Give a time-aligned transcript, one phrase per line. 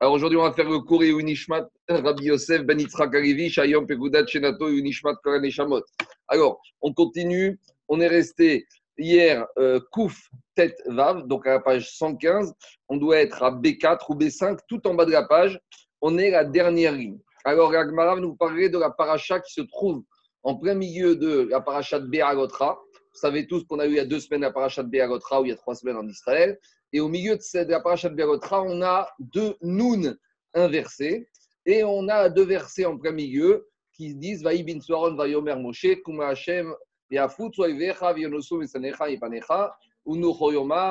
[0.00, 3.12] Alors aujourd'hui, on va faire le cours et Unishmat Rabbi Yosef Ben Yitzhak
[3.50, 3.84] Shayom
[4.28, 5.82] Shenato Unishmat Koran Shamot.
[6.28, 7.58] Alors, on continue.
[7.88, 8.64] On est resté
[8.96, 10.16] hier euh, Kouf
[10.54, 12.54] Tête Vav, donc à la page 115.
[12.88, 15.58] On doit être à B4 ou B5, tout en bas de la page.
[16.00, 17.18] On est la dernière ligne.
[17.44, 20.04] Alors, Ragmarav nous parlait de la paracha qui se trouve
[20.44, 22.78] en plein milieu de la paracha de Béagotra.
[22.94, 25.40] Vous savez tous qu'on a eu il y a deux semaines la paracha de Béagotra
[25.40, 26.56] ou il y a trois semaines en Israël.
[26.92, 30.16] Et au milieu de, cette, la paracha de Béagotra, on a deux Noun
[30.54, 31.28] inversés.
[31.66, 34.78] Et on a deux versets en plein milieu qui disent Vaï bin
[35.14, 35.86] Vayomer Moshe,
[36.22, 36.74] Hashem,
[37.10, 39.76] Yafut, Vionosu, Ipanecha,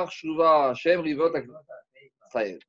[0.10, 1.34] Shuva Hashem, Rivot,
[2.28, 2.60] Israël.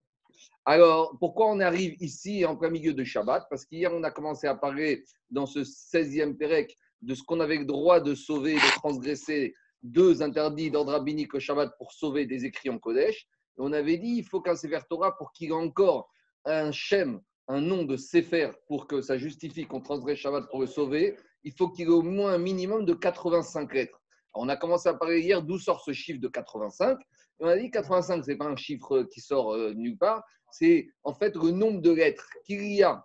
[0.64, 3.46] Alors, pourquoi on arrive ici en plein milieu de Shabbat?
[3.50, 7.56] Parce qu'hier, on a commencé à parler dans ce 16e Pérec de ce qu'on avait
[7.58, 12.44] le droit de sauver, de transgresser deux interdits d'ordre rabbinique au Shabbat pour sauver des
[12.44, 13.28] écrits en Kodesh.
[13.56, 16.10] On avait dit il faut qu'un Sefer Torah, pour qu'il ait encore
[16.44, 20.66] un Shem, un nom de Sefer, pour que ça justifie qu'on transgresse Shabbat pour le
[20.66, 24.00] sauver, il faut qu'il ait au moins un minimum de 85 lettres.
[24.34, 26.98] on a commencé à parler hier d'où sort ce chiffre de 85.
[27.40, 30.88] on a dit 85, ce n'est pas un chiffre qui sort euh, nulle part, c'est
[31.04, 33.04] en fait le nombre de lettres qu'il y a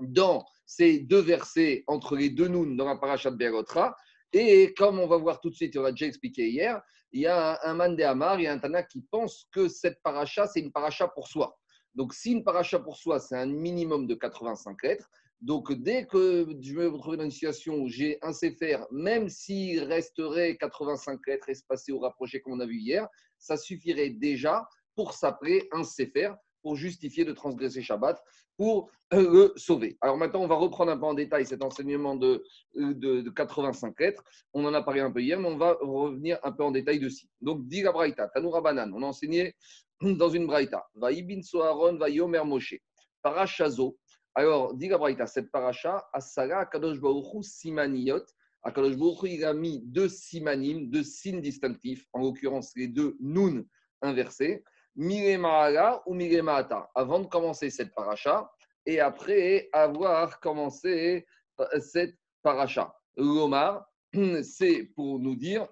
[0.00, 3.96] dans ces deux versets entre les deux nouns dans la paracha de Berotra.
[4.32, 6.80] Et comme on va voir tout de suite, on l'a déjà expliqué hier,
[7.12, 9.68] il y a un, man de Hamar, il y a un Tana qui pense que
[9.68, 11.58] cette paracha, c'est une paracha pour soi.
[11.94, 15.08] Donc, si une paracha pour soi, c'est un minimum de 85 lettres,
[15.40, 19.84] donc dès que je me retrouve dans une situation où j'ai un CFR, même s'il
[19.84, 23.06] resterait 85 lettres espacées ou rapprochées comme on a vu hier,
[23.38, 26.34] ça suffirait déjà pour s'appeler un CFR
[26.68, 28.22] pour justifier de transgresser Shabbat,
[28.58, 29.96] pour euh, le sauver.
[30.02, 34.22] Alors maintenant, on va reprendre un peu en détail cet enseignement de, de, 85 lettres.
[34.52, 36.98] On en a parlé un peu hier, mais on va revenir un peu en détail
[37.00, 37.26] dessus.
[37.40, 39.54] Donc, dit la Braïta, Tanoura Banan, on a enseigné
[40.02, 42.74] dans une Braïta, va Ibn Soharon, va Yomer Moshe,
[43.22, 43.96] Parachazo.
[44.34, 48.26] Alors, dit la Braïta, cette paracha, Asara Kadosh Baruchu Simaniyot,
[48.62, 53.64] Akadosh Baruch il a mis deux simanim, deux signes distinctifs, en l'occurrence les deux nun
[54.02, 54.62] inversés.
[54.98, 58.50] Mirema'ala ou Mirema'ata, avant de commencer cette paracha
[58.84, 61.24] et après avoir commencé
[61.60, 62.92] euh, cette paracha.
[63.16, 63.88] L'Omar,
[64.42, 65.68] c'est pour nous dire,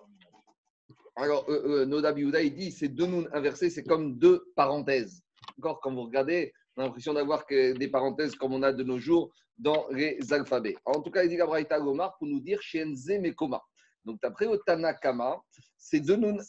[1.17, 5.23] alors euh, euh Noda il dit, c'est deux nouns inversés, c'est comme deux parenthèses.
[5.59, 8.99] Encore, quand vous regardez, on a l'impression d'avoir des parenthèses comme on a de nos
[8.99, 10.77] jours dans les alphabets.
[10.85, 13.61] En tout cas, il dit Gabraïta Gomar pour nous dire Shenze Mekoma.
[14.05, 15.41] Donc, d'après le Tanakama,
[15.77, 16.45] ces deux nouns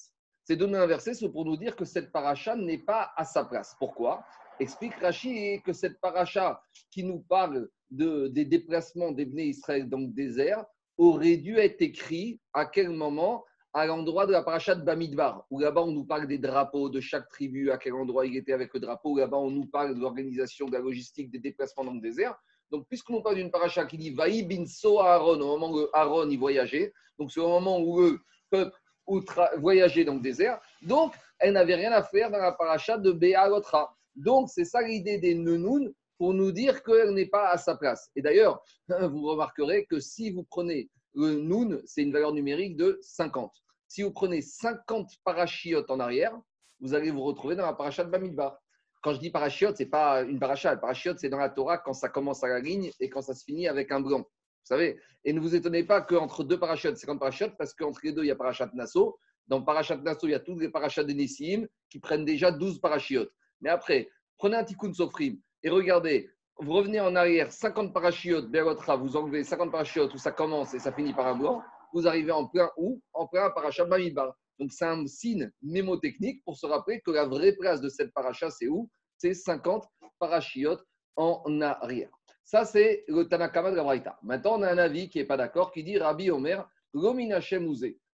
[0.47, 3.75] ces données inversées sont pour nous dire que cette paracha n'est pas à sa place.
[3.77, 4.23] Pourquoi?
[4.61, 10.07] Explique Rashi que cette paracha qui nous parle de, des déplacements des Israël dans le
[10.07, 10.63] désert
[10.97, 13.43] aurait dû être écrit à quel moment?
[13.73, 17.01] À l'endroit de la paracha de Bamidbar, où là-bas on nous parle des drapeaux de
[17.01, 19.99] chaque tribu, à quel endroit il était avec le drapeau, là-bas on nous parle de
[19.99, 22.35] l'organisation, de la logistique des déplacements dans le désert.
[22.71, 26.29] Donc, puisqu'on parle d'une paracha qui dit Vaï bin So Aaron, au moment où Aaron
[26.29, 28.19] y voyageait, donc c'est au moment où le
[28.49, 29.21] peuple ou
[29.57, 30.59] voyager dans le désert.
[30.81, 33.95] Donc, elle n'avait rien à faire dans la paracha de Béalotra.
[34.15, 38.09] Donc, c'est ça l'idée des Nenoun pour nous dire qu'elle n'est pas à sa place.
[38.15, 42.99] Et d'ailleurs, vous remarquerez que si vous prenez le Noun, c'est une valeur numérique de
[43.01, 43.51] 50.
[43.87, 46.37] Si vous prenez 50 parachiotes en arrière,
[46.79, 48.59] vous allez vous retrouver dans la paracha de Bamidbar.
[49.01, 50.75] Quand je dis parachiote, ce n'est pas une paracha.
[50.75, 53.43] Parachiote, c'est dans la Torah quand ça commence à la ligne et quand ça se
[53.43, 54.27] finit avec un blanc.
[54.67, 58.23] Savez Et ne vous étonnez pas qu'entre deux parachutes, 50 parachutes, parce qu'entre les deux,
[58.23, 59.17] il y a parachat Nassau.
[59.47, 62.81] Dans parachat Nassau, il y a tous les parachutes de Nessim qui prennent déjà 12
[62.81, 63.29] parachutes.
[63.61, 66.29] Mais après, prenez un tikkun sofrim et regardez,
[66.59, 70.79] vous revenez en arrière, 50 parachutes, Berotra, vous enlevez 50 parachutes où ça commence et
[70.79, 71.63] ça finit par un blanc,
[71.93, 74.35] vous arrivez en plein où En plein parachat Bamidbar.
[74.59, 78.49] Donc c'est un signe mémotechnique pour se rappeler que la vraie place de cette paracha,
[78.49, 78.89] c'est où?
[79.17, 79.85] C'est 50
[80.19, 80.83] parachutes
[81.15, 82.09] en arrière.
[82.47, 84.17] Ça, c'est le Tanakama de la Braïta.
[84.23, 87.41] Maintenant, on a un avis qui n'est pas d'accord, qui dit Rabbi Omer, Lomina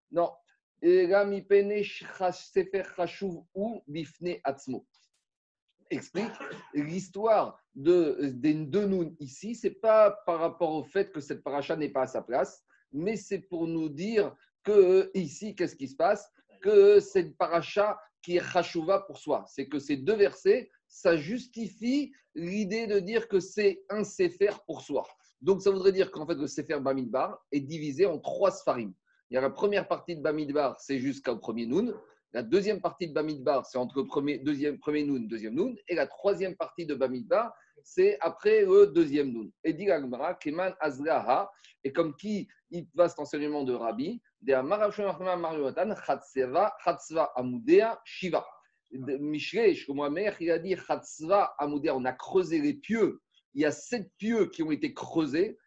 [0.09, 0.31] Non.
[3.53, 4.87] ou Bifne Atzmo.
[5.91, 6.31] Explique
[6.73, 11.75] l'histoire de, des deux nouns ici, c'est pas par rapport au fait que cette paracha
[11.75, 15.95] n'est pas à sa place, mais c'est pour nous dire que ici, qu'est-ce qui se
[15.95, 16.27] passe?
[16.59, 19.45] Que cette paracha qui est chashuva pour soi.
[19.47, 24.81] C'est que ces deux versets ça justifie l'idée de dire que c'est un Sefer pour
[24.81, 25.03] soi.
[25.41, 28.93] Donc, ça voudrait dire qu'en fait, le Sefer Bamidbar est divisé en trois Sfarim.
[29.29, 31.95] Il y a la première partie de Bamidbar, c'est jusqu'au premier Noun.
[32.31, 35.75] La deuxième partie de Bamidbar, c'est entre le premier, deuxième, premier Noun, deuxième Noun.
[35.87, 37.51] Et la troisième partie de Bamidbar,
[37.83, 39.51] c'est après le deuxième Noun.
[39.63, 39.87] Et dit
[40.39, 41.51] Keman Azraha,
[41.83, 48.45] et comme qui il va cet enseignement de Rabbi, de Mariotan, Chatsva, Amudea, Shiva.
[48.93, 49.75] Michelet,
[50.11, 50.75] mère, il a dit
[51.57, 53.21] Amoudé, on a creusé les pieux.
[53.53, 55.57] Il y a sept pieux qui ont été creusés,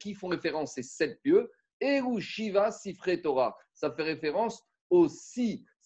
[0.00, 1.50] qui font référence à ces sept pieux.
[1.80, 5.08] Et Shiva Sifre Torah, ça fait référence aux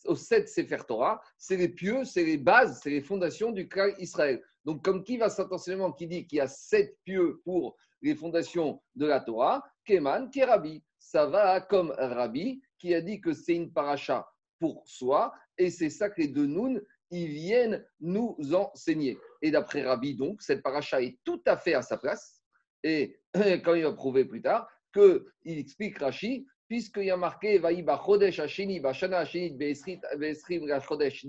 [0.05, 1.21] aux sept Sefer Torah.
[1.37, 4.43] C'est les pieux, c'est les bases, c'est les fondations du clan Israël.
[4.65, 5.49] Donc, comme qui va cet
[5.97, 10.83] qui dit qu'il y a sept pieux pour les fondations de la Torah, Keman, Kerabi.
[10.99, 14.29] Ça va comme Rabbi qui a dit que c'est une paracha
[14.59, 19.19] pour soi, et c'est ça que les deux Noun, ils viennent nous enseigner.
[19.43, 22.41] Et d'après Rabbi, donc, cette paracha est tout à fait à sa place,
[22.83, 23.19] et
[23.65, 28.39] quand il va prouver plus tard, qu'il explique Rashi, puisqu'il y a marqué Vaïba Chodesh
[28.41, 31.27] Hashini, Bashana Hashinit, Beesrim Chodesh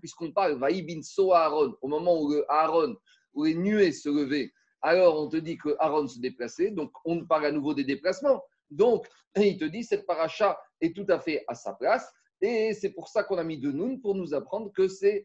[0.00, 2.96] puisqu'on parle Vaï bin So Aaron, au moment où Aaron,
[3.34, 4.50] où les nuées se levaient,
[4.82, 8.42] alors on te dit que Aaron se déplaçait, donc on parle à nouveau des déplacements.
[8.70, 9.06] Donc,
[9.36, 12.12] il te dit, cette paracha est tout à fait à sa place.
[12.46, 15.24] Et c'est pour ça qu'on a mis de Noun pour nous apprendre que c'est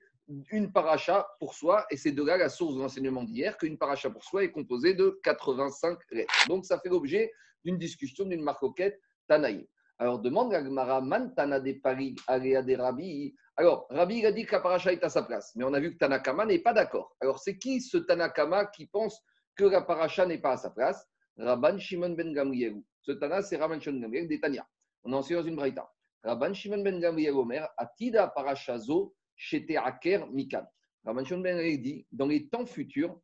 [0.52, 1.86] une paracha pour soi.
[1.92, 4.94] Et c'est de là la source de l'enseignement d'hier, qu'une paracha pour soi est composée
[4.94, 6.34] de 85 lettres.
[6.48, 7.30] Donc, ça fait l'objet
[7.66, 9.68] d'une discussion, d'une marcoquette Tanaï.
[9.98, 13.36] Alors, demande à Gmara, Man Tana de Paris, Alea de Rabbi.
[13.58, 15.92] Alors, Rabbi a dit que la paracha est à sa place, mais on a vu
[15.92, 17.18] que Tanakama n'est pas d'accord.
[17.20, 19.22] Alors, c'est qui ce Tanakama qui pense
[19.58, 21.06] que la paracha n'est pas à sa place?
[21.36, 22.82] Rabban Shimon ben Gamriel.
[23.02, 24.66] Ce Tana, c'est Rabban Shimon ben Gamriel des Tania.
[25.04, 25.92] On a enseigné dans une braïta.
[26.24, 30.66] Rabban Shimon ben Gamriel Omer, Atida Parachazo, Shete Aker Mikan.
[31.06, 33.20] Rabban Shimon ben Gamriel dit dans les temps futurs,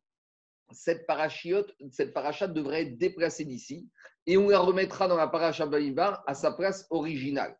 [0.72, 1.06] cette,
[1.92, 3.88] cette paracha devrait être déplacée d'ici
[4.26, 7.56] et on la remettra dans la paracha Baïbar à sa place originale.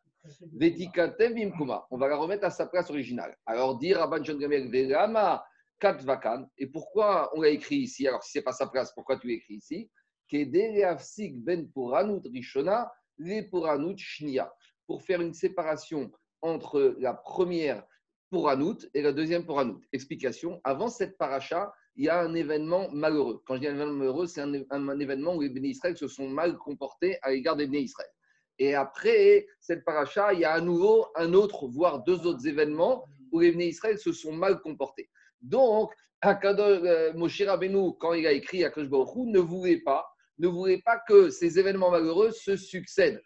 [1.89, 3.37] On va la remettre à sa place originale.
[3.45, 5.45] Alors, dire Rabban Shimon ben Gamriel, Velama
[5.79, 8.07] Kat Vakan, et pourquoi on l'a écrit ici?
[8.07, 9.91] Alors, si ce n'est pas sa place, pourquoi tu l'écris ici?
[10.29, 11.69] Ben
[14.87, 16.11] pour faire une séparation
[16.41, 17.83] entre la première
[18.31, 19.81] Puranut et la deuxième Puranut.
[19.93, 23.41] Explication avant cette paracha, il y a un événement malheureux.
[23.45, 26.27] Quand je dis un événement malheureux, c'est un, événement où les bénis Israël se sont
[26.27, 28.09] mal comportés à l'égard des bénis Israël.
[28.59, 33.05] Et après cette paracha, il y a à nouveau un autre, voire deux autres événements
[33.31, 35.09] où les bénis Israël se sont mal comportés.
[35.41, 35.91] Donc,
[36.25, 40.05] euh, Moshe Rabbeinu, quand il a écrit à Baruch ne voulait pas
[40.39, 43.21] ne voulait pas que ces événements malheureux se succèdent.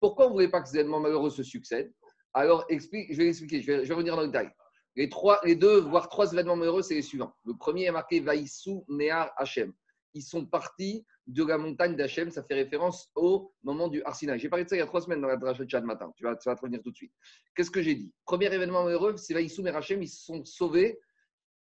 [0.00, 1.92] Pourquoi on ne voulait pas que ces événements malheureux se succèdent?
[2.34, 4.50] Alors, explique, je vais expliquer, je vais, revenir dans le détail.
[4.96, 7.34] Les, trois, deux, voire trois événements malheureux, c'est les suivants.
[7.44, 9.72] Le premier est marqué Vaïsou Nehar Hachem.
[10.14, 12.30] Ils sont partis de la montagne d'Hachem.
[12.30, 14.38] Ça fait référence au moment du Arsinaï.
[14.38, 16.12] J'ai parlé de ça il y a trois semaines dans la drache de matin.
[16.16, 17.12] Tu vas, tu vas te revenir tout de suite.
[17.54, 18.12] Qu'est-ce que j'ai dit?
[18.24, 20.02] Premier événement malheureux, c'est Vaïsou Nehar Hachem.
[20.02, 20.98] Ils se sont sauvés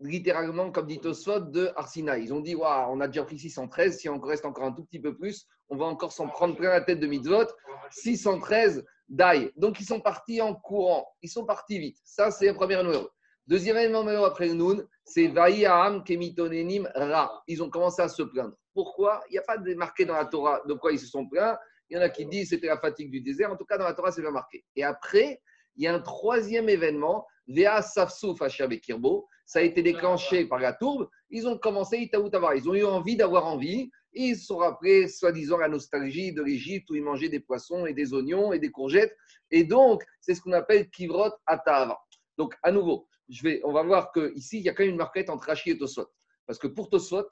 [0.02, 2.19] littéralement, comme dit Tosfot, de Arsina.
[2.19, 5.00] Ils ont dit on a déjà pris 613, si on reste encore un tout petit
[5.00, 7.46] peu plus, on va encore s'en prendre plein la tête de mitzvot.
[7.90, 9.50] 613 d'ail.
[9.56, 11.06] Donc, ils sont partis en courant.
[11.22, 11.99] Ils sont partis vite.
[12.04, 13.08] Ça, c'est un premier numéro.
[13.46, 17.43] Deuxième événement après le Noun, c'est Vaïaam Kemitonenim Ra.
[17.49, 18.54] Ils ont commencé à se plaindre.
[18.72, 19.22] Pourquoi?
[19.28, 21.58] Il n'y a pas de marqué dans la Torah de quoi ils se sont plaints.
[21.90, 23.50] Il y en a qui disent c'était la fatigue du désert.
[23.52, 24.64] En tout cas, dans la Torah, c'est bien marqué.
[24.76, 25.43] Et après,
[25.76, 28.38] il y a un troisième événement, Vea Safsouf
[28.81, 33.17] Kirbo ça a été déclenché par la tourbe, ils ont commencé Ils ont eu envie
[33.17, 33.91] d'avoir envie.
[34.12, 37.94] Ils se sont rappelés, soi-disant, la nostalgie de l'Égypte où ils mangeaient des poissons et
[37.94, 39.17] des oignons et des courgettes.
[39.50, 41.99] Et donc, c'est ce qu'on appelle kivrot atava.
[42.37, 44.99] Donc, à nouveau, je vais, on va voir qu'ici, il y a quand même une
[44.99, 46.06] marquette entre Rashi et Tosfot.
[46.47, 47.27] Parce que pour Tosfot,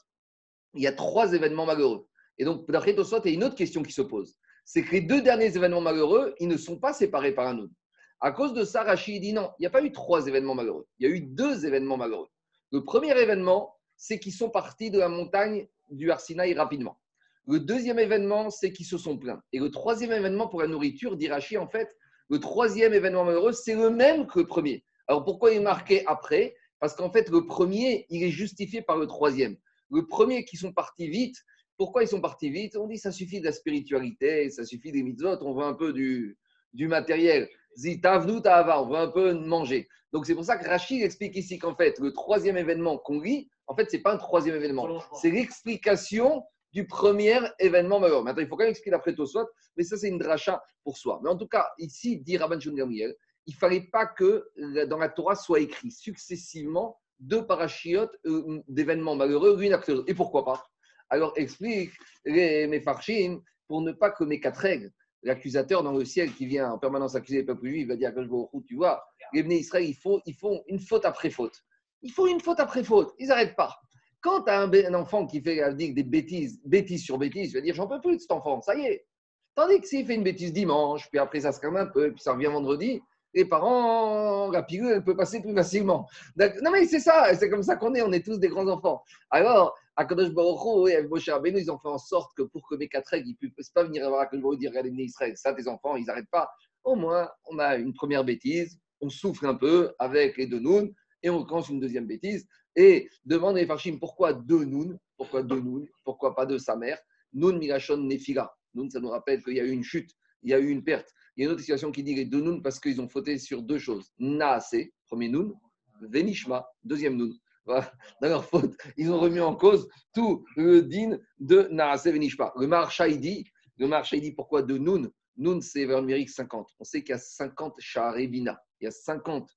[0.75, 2.07] il y a trois événements malheureux.
[2.39, 4.35] Et donc, d'après Tosfot, il y a une autre question qui se pose.
[4.65, 7.75] C'est que les deux derniers événements malheureux, ils ne sont pas séparés par un autre.
[8.23, 10.87] À cause de ça, Rachid dit non, il n'y a pas eu trois événements malheureux.
[10.99, 12.29] Il y a eu deux événements malheureux.
[12.71, 17.01] Le premier événement, c'est qu'ils sont partis de la montagne du Arsinaï rapidement.
[17.47, 19.43] Le deuxième événement, c'est qu'ils se sont plaints.
[19.53, 21.97] Et le troisième événement pour la nourriture, dit Rachid, en fait,
[22.29, 24.85] le troisième événement malheureux, c'est le même que le premier.
[25.09, 26.55] Alors pourquoi il est marqué après?
[26.79, 29.57] Parce qu'en fait, le premier, il est justifié par le troisième.
[29.91, 31.37] Le premier qui sont partis vite,
[31.77, 32.77] pourquoi ils sont partis vite?
[32.77, 35.93] On dit ça suffit de la spiritualité, ça suffit des mitzvot, on voit un peu
[35.93, 36.37] du
[36.75, 39.89] matériel on veut un peu manger.
[40.13, 43.49] Donc c'est pour ça que Rachid explique ici qu'en fait, le troisième événement qu'on lit,
[43.67, 45.01] en fait, ce n'est pas un troisième événement.
[45.15, 48.25] C'est l'explication du premier événement malheureux.
[48.25, 51.21] Maintenant, il faut quand même expliquer après soit, mais ça, c'est une dracha pour soi.
[51.23, 53.15] Mais en tout cas, ici, dit Rabban Gamriel,
[53.47, 54.49] il ne fallait pas que
[54.87, 60.09] dans la Torah soit écrit successivement deux parachiotes euh, d'événements malheureux l'une après l'autre.
[60.09, 60.65] Et pourquoi pas?
[61.11, 61.91] Alors, explique
[62.25, 64.91] les Mefarchim pour ne pas que mes quatre règles
[65.23, 68.15] l'accusateur dans le ciel qui vient en permanence accuser les peuples juifs, il va dire
[68.15, 68.21] que
[68.67, 71.63] tu vois, les Bnei Israël, ils font, ils font une faute après faute.
[72.03, 73.15] Ils font une faute après faute.
[73.19, 73.77] Ils n'arrêtent pas.
[74.23, 77.75] Quand tu as un, enfant qui fait des bêtises, bêtises sur bêtises, tu vas dire
[77.75, 79.07] j'en peux plus de cet enfant, ça y est.
[79.55, 82.23] Tandis que s'il fait une bêtise dimanche, puis après ça se calme un peu, puis
[82.23, 83.01] ça revient vendredi,
[83.35, 86.09] les parents, la pilule, elle peut passer plus facilement.
[86.37, 89.03] Non, mais c'est ça, c'est comme ça qu'on est, on est tous des grands enfants.
[89.31, 92.75] Alors, à Kadosh Baruch et Moshe Rabbeinu, ils ont fait en sorte que pour que
[92.75, 95.53] mes quatre règles, ils ne puissent pas venir voir Kadosh Baruch dire Regardez, Israël, ça,
[95.53, 96.49] tes enfants, ils n'arrêtent pas.
[96.85, 100.89] Au moins, on a une première bêtise, on souffre un peu avec les deux nouns,
[101.23, 102.47] et on commence une deuxième bêtise.
[102.77, 104.97] Et demande à Farshim pourquoi deux nouns?
[105.19, 105.85] Pourquoi deux nouns?
[106.03, 106.99] Pourquoi pas de sa mère?
[107.35, 108.51] Noun Milachon Nefila.
[108.73, 110.83] Noun, ça nous rappelle qu'il y a eu une chute, il y a eu une
[110.83, 111.13] perte.
[111.37, 113.37] Il y a une autre situation qui dit les deux nouns parce qu'ils ont fauté
[113.37, 114.11] sur deux choses.
[114.19, 114.77] Naase,
[115.09, 115.53] premier noun,
[116.01, 117.35] Venishma, deuxième noun.
[117.67, 122.53] Dans leur faute, ils ont remis en cause tout le din de Naase Venishma.
[122.57, 123.45] Le Marchaïdi,
[123.79, 126.69] le Marchaïdi, pourquoi deux nouns Noun, c'est vers numérique 50.
[126.79, 128.63] On sait qu'il y a 50 Sharebina.
[128.81, 129.49] Il y a 50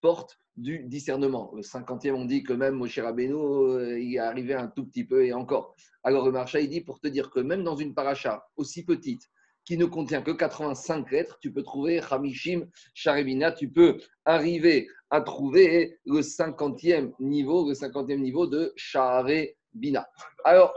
[0.00, 1.50] portes du discernement.
[1.54, 5.04] Le 50e, on dit que même Moshe Rabbeinu, euh, il est arrivé un tout petit
[5.04, 5.74] peu et encore.
[6.04, 9.28] Alors le marcha, il dit pour te dire que même dans une paracha aussi petite,
[9.72, 15.22] qui ne contient que 85 lettres, tu peux trouver Hamishim, Sharebina, tu peux arriver à
[15.22, 20.06] trouver le 50e niveau, le 50e niveau de Sharebina.
[20.44, 20.74] Alors,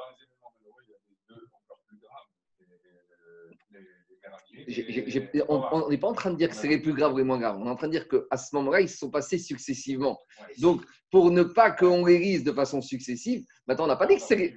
[5.49, 7.37] on n'est pas en train de dire que c'est les plus graves ou les moins
[7.37, 7.57] graves.
[7.59, 10.17] On est en train de dire qu'à ce moment-là, ils se sont passés successivement.
[10.59, 14.15] Donc, pour ne pas qu'on les lise de façon successive, maintenant, on n'a pas dit
[14.15, 14.55] que c'est.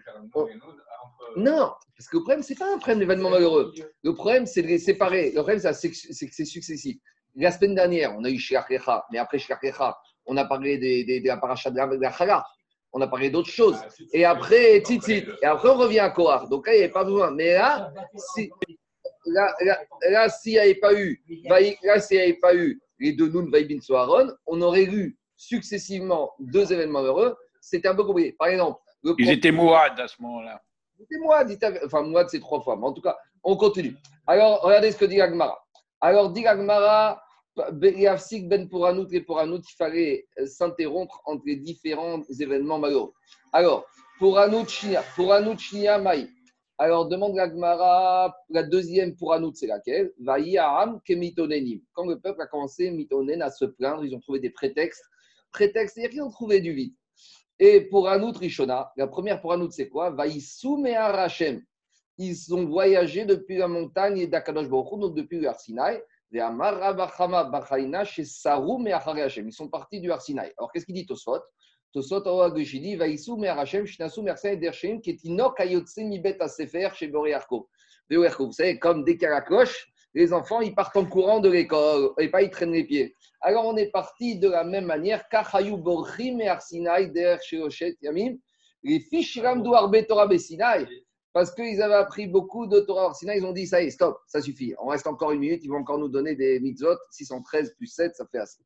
[1.37, 3.73] Non, parce que le problème, ce n'est pas un problème d'événement malheureux.
[4.03, 5.31] Le problème, c'est de les séparer.
[5.31, 6.97] Le problème, c'est que c'est successif.
[7.35, 11.37] La semaine dernière, on a eu Sheachecha, mais après Sheachecha, on a parlé de, la
[11.37, 12.45] paracha de la Chala.
[12.93, 13.79] On a parlé d'autres choses.
[14.13, 15.25] Et après, Tzitzit.
[15.43, 16.49] Et après, on revient à Kohar.
[16.49, 17.31] Donc là, il n'y avait pas besoin.
[17.31, 17.93] Mais là,
[18.35, 18.51] si,
[19.27, 19.55] là,
[20.09, 21.23] là, s'il n'y avait pas eu,
[21.83, 26.33] là, s'il n'y avait pas eu les deux Nun, Vaibin, Soharon, on aurait eu successivement
[26.39, 27.37] deux événements heureux.
[27.61, 28.33] C'était un peu compliqué.
[28.39, 28.81] Par exemple,
[29.19, 30.61] ils étaient Mouad à ce moment-là.
[30.99, 33.95] Ils étaient Mouad, enfin Mouad c'est trois fois, mais en tout cas, on continue.
[34.27, 35.59] Alors, regardez ce que dit Agmara.
[36.01, 37.23] Alors, dit Agmara,
[37.73, 43.13] Ben pour Anout et pour Anout, il fallait s'interrompre entre les différents événements malheureux.
[43.53, 43.87] Alors,
[44.19, 44.67] pour Anout,
[45.17, 45.59] pour Anout,
[46.01, 46.29] Maï.
[46.81, 50.13] Alors, demande Gagmara, la deuxième pour Anout, c'est laquelle?
[50.21, 51.81] Vaïaram kemitonenim.
[51.93, 55.03] Quand le peuple a commencé, mitonen, à se plaindre, ils ont trouvé des prétextes.
[55.51, 56.95] Prétextes, c'est-à-dire qu'ils ont trouvé du vide.
[57.61, 60.15] Et pour Anout Rishona, la première pour Anout, c'est quoi?
[60.27, 61.61] Et.
[62.21, 66.03] Ils ont voyagé depuis la montagne d'Akadosh Baruch donc depuis le Arsinaï.
[66.31, 66.43] Ils
[69.53, 70.53] sont partis du Arsinaï.
[70.59, 71.41] Alors, qu'est-ce qu'il dit Tosfot?
[71.93, 77.69] Tosot Agashidi, Vaïsou, Merachem, Shinasu, Mersen, Edershem, Ketinok, Ayotse, Mibet, Asefer, chez Boréarko.
[78.11, 81.41] Vous savez, comme dès qu'il y a la cloche, les enfants, ils partent en courant
[81.41, 83.15] de l'école et pas ils traînent les pieds.
[83.41, 85.25] Alors, on est parti de la même manière.
[88.83, 89.41] Les fiches
[90.29, 90.89] Bessinaï.
[91.33, 94.19] Parce qu'ils avaient appris beaucoup de Torah Sinaï, ils ont dit ça y est, stop,
[94.27, 94.75] ça suffit.
[94.81, 96.97] On reste encore une minute, ils vont encore nous donner des mitzvot.
[97.11, 98.63] 613 plus 7, ça fait assez.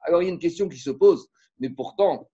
[0.00, 2.28] Alors, il y a une question qui se pose, mais pourtant,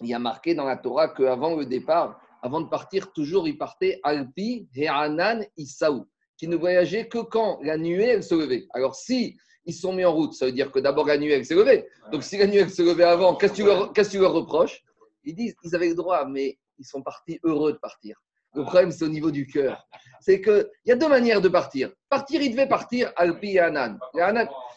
[0.00, 3.56] il y a marqué dans la Torah qu'avant le départ, avant de partir, toujours ils
[3.56, 6.06] partaient Alpi, Anan, Isaou,
[6.42, 8.66] qui ne voyageaient que quand la nuée elle se levait.
[8.74, 11.46] Alors si ils sont mis en route, ça veut dire que d'abord la nuée elle
[11.46, 11.86] s'est levée.
[12.10, 14.82] Donc si la nuée elle se levait avant, qu'est-ce que tu leur, tu reproches?
[15.22, 18.20] Ils disent ils avaient le droit, mais ils sont partis heureux de partir.
[18.54, 19.86] Le problème, c'est au niveau du cœur.
[20.20, 21.90] C'est qu'il y a deux manières de partir.
[22.10, 23.98] Partir, il devait partir Alpi et Anan.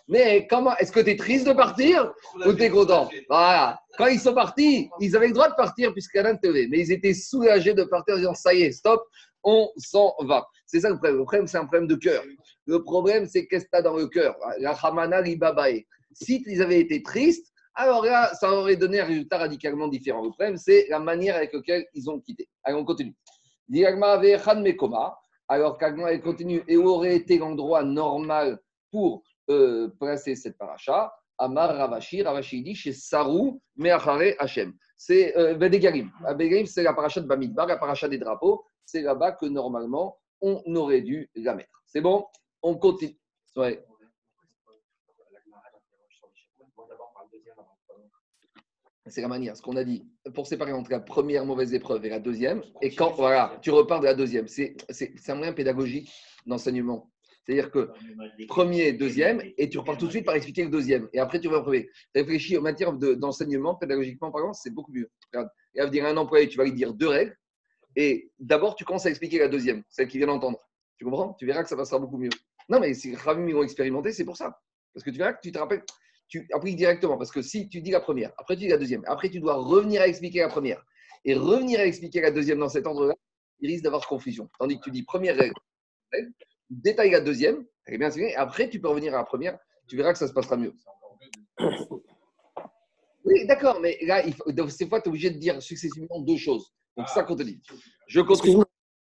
[0.07, 2.13] Mais comment Est-ce que tu es triste de partir
[2.45, 3.09] ou tu es content?
[3.27, 3.79] Voilà.
[3.97, 7.13] Quand ils sont partis, ils avaient le droit de partir puisqu'Anan te Mais ils étaient
[7.13, 9.03] soulagés de partir en disant ça y est, stop,
[9.45, 10.45] on s'en va.
[10.65, 11.17] C'est ça le problème.
[11.17, 12.23] Le problème, c'est un problème de cœur.
[12.65, 14.35] Le problème, c'est qu'est-ce que tu as dans le cœur?
[14.59, 15.85] La Hamana Libabae.
[16.11, 20.23] Si ils avaient été tristes, alors là, ça aurait donné un résultat radicalement différent.
[20.23, 22.49] Le problème, c'est la manière avec laquelle ils ont quitté.
[22.63, 23.13] Allez, on continue.
[25.47, 28.59] Alors qu'Agma continue, et où aurait été l'endroit normal
[28.91, 31.13] pour euh, placer cette paracha?
[31.37, 34.73] Amar Ravashi, Ravashi dit chez Sarou, Meachare Hachem.
[34.97, 36.09] C'est euh, Vedegarim.
[36.65, 38.63] c'est la paracha de Bamidbar, la paracha des drapeaux.
[38.85, 41.83] C'est là-bas que normalement, on aurait dû la mettre.
[41.87, 42.25] C'est bon?
[42.61, 43.17] On continue.
[43.55, 43.83] Ouais.
[49.07, 52.09] C'est la manière, ce qu'on a dit, pour séparer entre la première mauvaise épreuve et
[52.09, 52.63] la deuxième.
[52.81, 54.47] Et quand, voilà, tu repars de la deuxième.
[54.47, 54.75] C'est
[55.27, 56.11] un moyen pédagogique
[56.45, 57.11] d'enseignement.
[57.45, 57.91] C'est-à-dire que
[58.47, 61.07] premier, deuxième, et tu repars tout de suite par expliquer le deuxième.
[61.13, 61.87] Et après, tu vas premier.
[62.15, 65.11] Réfléchis en matière d'enseignement, pédagogiquement, par exemple, c'est beaucoup mieux.
[65.31, 67.37] Regarde, et à dire un employé, tu vas lui dire deux règles.
[67.95, 70.59] Et d'abord, tu commences à expliquer la deuxième, celle qu'il vient d'entendre.
[70.97, 71.33] Tu comprends?
[71.33, 72.29] Tu verras que ça passera beaucoup mieux.
[72.69, 74.59] Non, mais si Ravim ils vont expérimenter, c'est pour ça.
[74.93, 75.83] Parce que tu verras que tu te rappelles
[76.27, 77.17] tu appliques directement.
[77.17, 79.55] Parce que si tu dis la première, après tu dis la deuxième, après tu dois
[79.55, 80.83] revenir à expliquer la première
[81.23, 83.13] et revenir à expliquer la deuxième dans cet ordre-là,
[83.59, 84.49] il risque d'avoir confusion.
[84.59, 85.55] Tandis que tu dis première règle,
[86.69, 90.27] détaille la deuxième, et après tu peux revenir à la première, tu verras que ça
[90.27, 90.73] se passera mieux.
[93.23, 96.71] Oui, d'accord, mais là, il fois, tu es obligé de dire successivement deux choses.
[96.97, 97.59] Donc, ça qu'on te dit.
[98.07, 98.63] Je continue.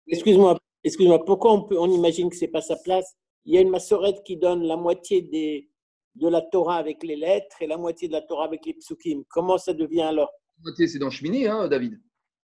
[0.08, 3.16] Excuse-moi, excuse-moi, pourquoi on, peut, on imagine que ce n'est pas sa place?
[3.46, 5.70] Il y a une massorette qui donne la moitié des,
[6.16, 9.24] de la Torah avec les lettres et la moitié de la Torah avec les psukim.
[9.30, 10.32] Comment ça devient alors?
[10.58, 12.00] La moitié, c'est dans Shemini, hein, David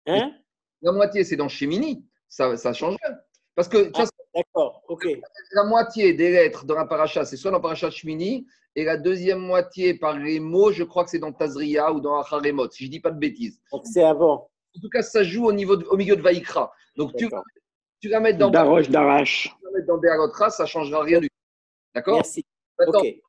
[0.07, 0.31] Hein?
[0.81, 2.05] La moitié, c'est dans Shemini.
[2.27, 3.17] Ça, ça change rien.
[3.55, 5.07] Parce que, ah, D'accord, ok.
[5.53, 8.97] La moitié des lettres dans la paracha, c'est soit dans la paracha Shemini, et la
[8.97, 12.83] deuxième moitié par les mots, je crois que c'est dans Tazria ou dans Acharemot, si
[12.83, 13.61] je ne dis pas de bêtises.
[13.71, 14.49] Donc c'est avant.
[14.75, 16.71] En tout cas, ça joue au, niveau au milieu de Vaïkra.
[16.95, 17.29] Donc tu,
[17.99, 19.43] tu vas mettre dans Daroche, Darash.
[19.43, 21.35] Tu vas mettre dans Be'alotra, ça ne changera rien du tout.
[21.93, 22.15] D'accord?
[22.15, 22.45] Merci.
[22.77, 23.21] Maintenant, il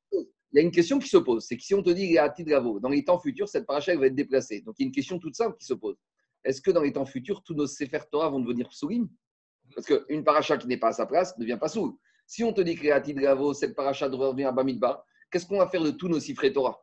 [0.53, 1.45] y a une question qui se pose.
[1.47, 4.07] C'est que si on te dit à Tidravo, dans les temps futurs, cette paracha va
[4.07, 4.63] être déplacée.
[4.63, 5.97] Donc il y a une question toute simple qui se pose.
[6.45, 9.09] Est-ce que dans les temps futurs, tous nos Sefer Torah vont devenir psoulim
[9.75, 11.93] Parce qu'une paracha qui n'est pas à sa place ne devient pas soul.
[12.27, 15.59] Si on te dit que à Tidravo, cette paracha devrait revenir à Bamidbar, qu'est-ce qu'on
[15.59, 16.83] va faire de tous nos Sifrei Torah?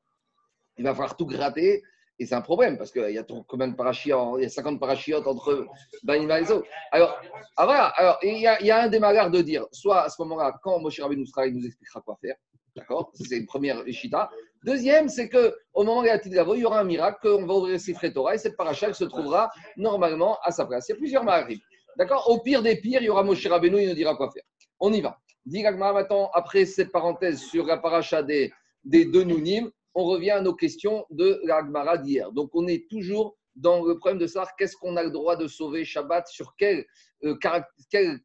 [0.78, 1.84] Il va falloir tout gratter.
[2.20, 4.80] Et c'est un problème parce qu'il y a combien de parachiotes Il y a 50
[4.80, 5.66] parachiotes entre
[6.04, 6.64] Bamidbar et Zo.
[6.92, 7.20] Alors,
[7.58, 7.88] ah voilà.
[7.96, 11.26] Alors, il y, a, un démarrage de dire, soit à ce moment-là, quand Moshe Rabbeinu
[11.26, 12.36] sera, il nous expliquera quoi faire.
[12.76, 13.12] D'accord?
[13.14, 14.30] C'est une première Ishita.
[14.64, 17.46] Deuxième, c'est qu'au moment où il y a Tidravo, il y aura un miracle, qu'on
[17.46, 20.88] va ouvrir ses Torah et cette paracha se trouvera normalement à sa place.
[20.90, 21.60] Il y a plusieurs marim.
[21.98, 22.30] D'accord?
[22.30, 24.44] Au pire des pires, il y aura Moshe Rabbeinu, il nous dira quoi faire.
[24.80, 25.18] On y va.
[25.46, 28.54] Gagmara, maintenant, après cette parenthèse sur la paracha des,
[28.84, 32.32] des deux Nounim, on revient à nos questions de la Gemara d'hier.
[32.32, 35.48] Donc, on est toujours dans le problème de savoir qu'est-ce qu'on a le droit de
[35.48, 36.86] sauver Shabbat, sur quel,
[37.24, 37.36] euh,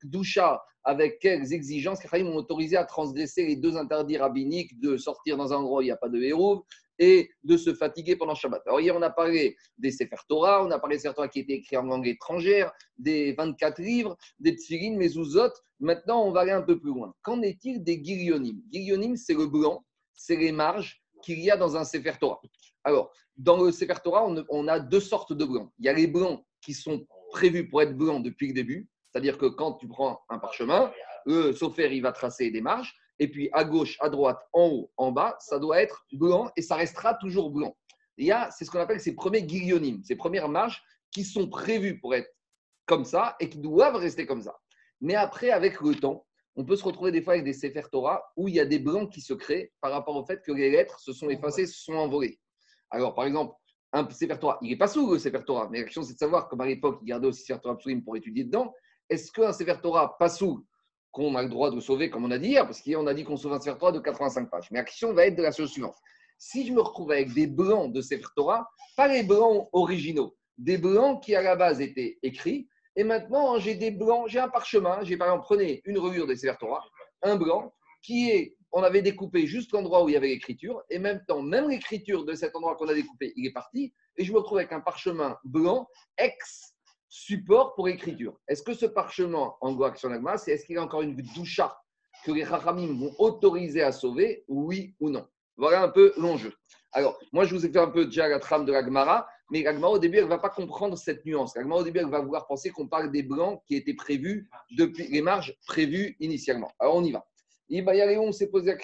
[0.04, 5.36] doucha, avec quelles exigences les ont autorisé à transgresser les deux interdits rabbiniques de sortir
[5.36, 6.64] dans un endroit où il n'y a pas de héros
[6.98, 8.62] et de se fatiguer pendant Shabbat.
[8.66, 11.40] Alors, hier, on a parlé des Sefer Torah, on a parlé des Sefer Torah qui
[11.40, 15.52] étaient écrits en langue étrangère, des 24 livres, des Tfilin, Mezuzot.
[15.78, 17.14] Maintenant, on va aller un peu plus loin.
[17.22, 18.60] Qu'en est-il des Girionim?
[18.72, 19.84] Girionim, c'est le blanc,
[20.14, 22.40] c'est les marges qu'il y a dans un Sefer Torah.
[22.84, 25.70] Alors, dans le Sefer Torah, on, a deux sortes de blancs.
[25.78, 29.38] Il y a les blancs qui sont prévus pour être blancs depuis le début, c'est-à-dire
[29.38, 30.92] que quand tu prends un parchemin,
[31.26, 34.92] le sofer, il va tracer des marges, et puis à gauche, à droite, en haut,
[34.96, 37.76] en bas, ça doit être blanc et ça restera toujours blanc.
[38.16, 41.48] Il y a, c'est ce qu'on appelle ces premiers guillonimes, ces premières marges qui sont
[41.48, 42.28] prévues pour être
[42.86, 44.56] comme ça et qui doivent rester comme ça.
[45.00, 46.26] Mais après, avec le temps,
[46.58, 48.80] on peut se retrouver des fois avec des Sefer Torah où il y a des
[48.80, 51.84] blancs qui se créent par rapport au fait que les lettres se sont effacées, se
[51.84, 52.40] sont envolées.
[52.90, 53.54] Alors, par exemple,
[53.92, 56.18] un Sefer Torah, il n'est pas sous le Sefer Torah, mais la question c'est de
[56.18, 58.74] savoir, comme à l'époque, ils gardaient aussi Sefer Torah pour étudier dedans,
[59.08, 60.66] est-ce qu'un Sefer Torah pas sous
[61.12, 63.22] qu'on a le droit de sauver, comme on a dit hier, parce qu'on a dit
[63.22, 64.68] qu'on sauve un Sefer Torah de 85 pages.
[64.72, 65.96] Mais la question va être de la chose suivante.
[66.38, 70.76] Si je me retrouve avec des blancs de Sefer Torah, pas les blancs originaux, des
[70.76, 74.98] blancs qui à la base étaient écrits, et maintenant j'ai des blancs, j'ai un parchemin,
[75.04, 76.84] j'ai par exemple, prenez une reliure des Sefer Torah,
[77.22, 80.98] un blanc, qui est, on avait découpé juste l'endroit où il y avait l'écriture, et
[80.98, 84.32] même temps, même l'écriture de cet endroit qu'on a découpé, il est parti, et je
[84.32, 86.74] me retrouve avec un parchemin blanc, ex
[87.08, 88.36] support pour écriture.
[88.48, 91.80] Est-ce que ce parchemin en Goak c'est est-ce qu'il y a encore une doucha
[92.24, 95.26] que les Chachamim vont autoriser à sauver, oui ou non?
[95.56, 96.52] Voilà un peu l'enjeu.
[96.92, 99.62] Alors, moi, je vous ai fait un peu déjà la trame de la Gemara, mais
[99.62, 101.56] la Gemara, au début, elle ne va pas comprendre cette nuance.
[101.56, 104.48] La Gemara, au début, elle va vouloir penser qu'on parle des blancs qui étaient prévus
[104.76, 106.70] depuis les marges prévues initialement.
[106.78, 107.26] Alors, on y va.
[107.70, 108.76] Ibayaléon s'est posé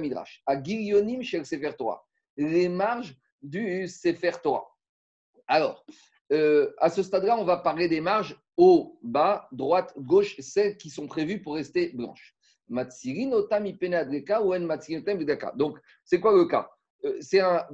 [0.00, 0.42] Midrash.
[0.46, 2.04] À chez le Torah.
[2.36, 4.66] Les marges du Sefer Torah.
[5.46, 5.84] Alors,
[6.32, 10.90] euh, à ce stade-là, on va parler des marges haut, bas, droite, gauche, celles qui
[10.90, 12.34] sont prévues pour rester blanches.
[15.56, 16.70] Donc, c'est quoi le cas?
[17.20, 17.64] C'est un,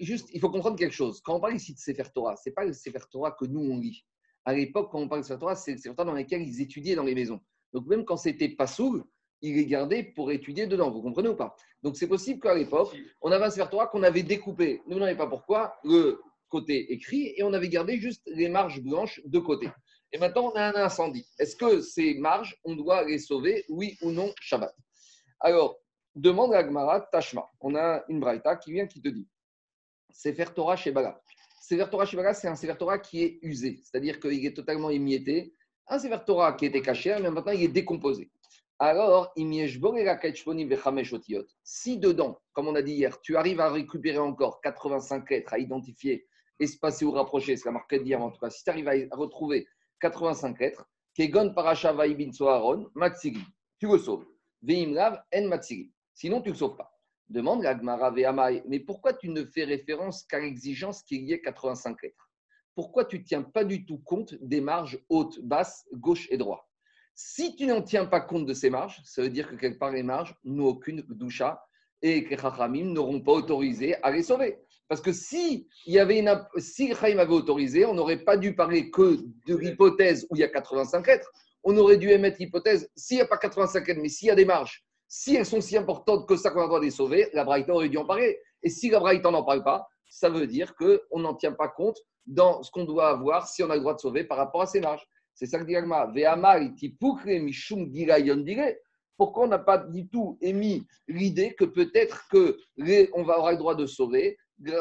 [0.00, 1.20] juste, il faut comprendre quelque chose.
[1.20, 3.78] Quand on parle ici de Sefer Torah, c'est pas le Sefer Torah que nous on
[3.78, 4.04] lit.
[4.44, 6.60] À l'époque, quand on parle de Sefer Torah, c'est le Sefer Torah dans lequel ils
[6.60, 7.40] étudiaient dans les maisons.
[7.72, 9.04] Donc, même quand c'était pas sourd,
[9.40, 10.90] ils les gardaient pour étudier dedans.
[10.90, 11.54] Vous comprenez ou pas?
[11.82, 14.82] Donc, c'est possible qu'à l'époque, on avait un Sefer Torah qu'on avait découpé.
[14.88, 15.74] Nous, on n'avait pas pourquoi.
[15.84, 19.70] Le côté écrit et on avait gardé juste les marges blanches de côté.
[20.12, 21.26] Et maintenant, on a un incendie.
[21.38, 24.74] Est-ce que ces marges, on doit les sauver, oui ou non, Shabbat?
[25.40, 25.78] Alors,
[26.14, 27.48] demande à Gmara Tashma.
[27.60, 29.28] On a une braïta qui vient qui te dit
[30.10, 31.20] Sefer Torah chez Bala.
[31.60, 34.90] Sefer Torah chez Bala, c'est un Sefer Torah qui est usé, c'est-à-dire qu'il est totalement
[34.90, 35.54] émietté.
[35.88, 38.30] Un Sefer Torah qui était caché, mais maintenant il est décomposé.
[38.78, 39.32] Alors,
[41.62, 45.60] si dedans, comme on a dit hier, tu arrives à récupérer encore 85 lettres à
[45.60, 46.26] identifier,
[46.58, 49.68] espacées ou rapprochées, c'est la marque d'hier en tout cas, si tu arrives à retrouver
[50.00, 53.44] 85 lettres, Kegon Parasha Vaibin Soharon, Matsigi,
[53.78, 54.26] tu le sauves.
[54.62, 55.92] Veimlav en Matsigi.
[56.14, 56.98] Sinon, tu ne le sauves pas.
[57.28, 61.40] Demande la Gemara Vehamai, mais pourquoi tu ne fais référence qu'à l'exigence qu'il y ait
[61.40, 62.30] 85 lettres?
[62.74, 66.64] Pourquoi tu ne tiens pas du tout compte des marges hautes, basses, gauche et droite?
[67.14, 69.92] Si tu n'en tiens pas compte de ces marges, ça veut dire que quelque part
[69.92, 71.62] les marges n'ont aucune doucha
[72.00, 74.58] et que les Chachamim n'auront pas autorisé à les sauver.
[74.88, 78.90] Parce que si, il y avait une, si avaient autorisé, on n'aurait pas dû parler
[78.90, 81.30] que de l'hypothèse où il y a 85 êtres.
[81.64, 84.34] On aurait dû émettre l'hypothèse, s'il n'y a pas 85 êtres, mais s'il y a
[84.34, 86.90] des marges, si elles sont si importantes que ça qu'on a le droit de les
[86.90, 88.40] sauver, la Braïta aurait dû en parler.
[88.62, 91.98] Et si la Braïta n'en parle pas, ça veut dire qu'on n'en tient pas compte
[92.24, 94.66] dans ce qu'on doit avoir si on a le droit de sauver par rapport à
[94.66, 95.06] ces marges.
[95.34, 96.10] C'est ça que dit Agma.
[99.18, 103.74] Pourquoi on n'a pas du tout émis l'idée que peut-être que va avoir le droit
[103.74, 104.38] de sauver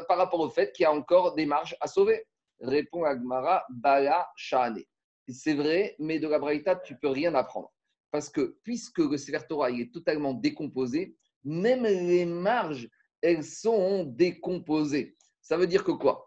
[0.07, 2.23] par rapport au fait qu'il y a encore des marges à sauver?
[2.61, 4.81] Répond Agmara, Bala Shahane.
[5.27, 7.69] C'est vrai, mais de la Braïta, tu peux rien apprendre.
[8.11, 9.37] Parce que puisque le Sefer
[9.79, 12.89] est totalement décomposé, même les marges,
[13.21, 15.15] elles sont décomposées.
[15.41, 16.25] Ça veut dire que quoi?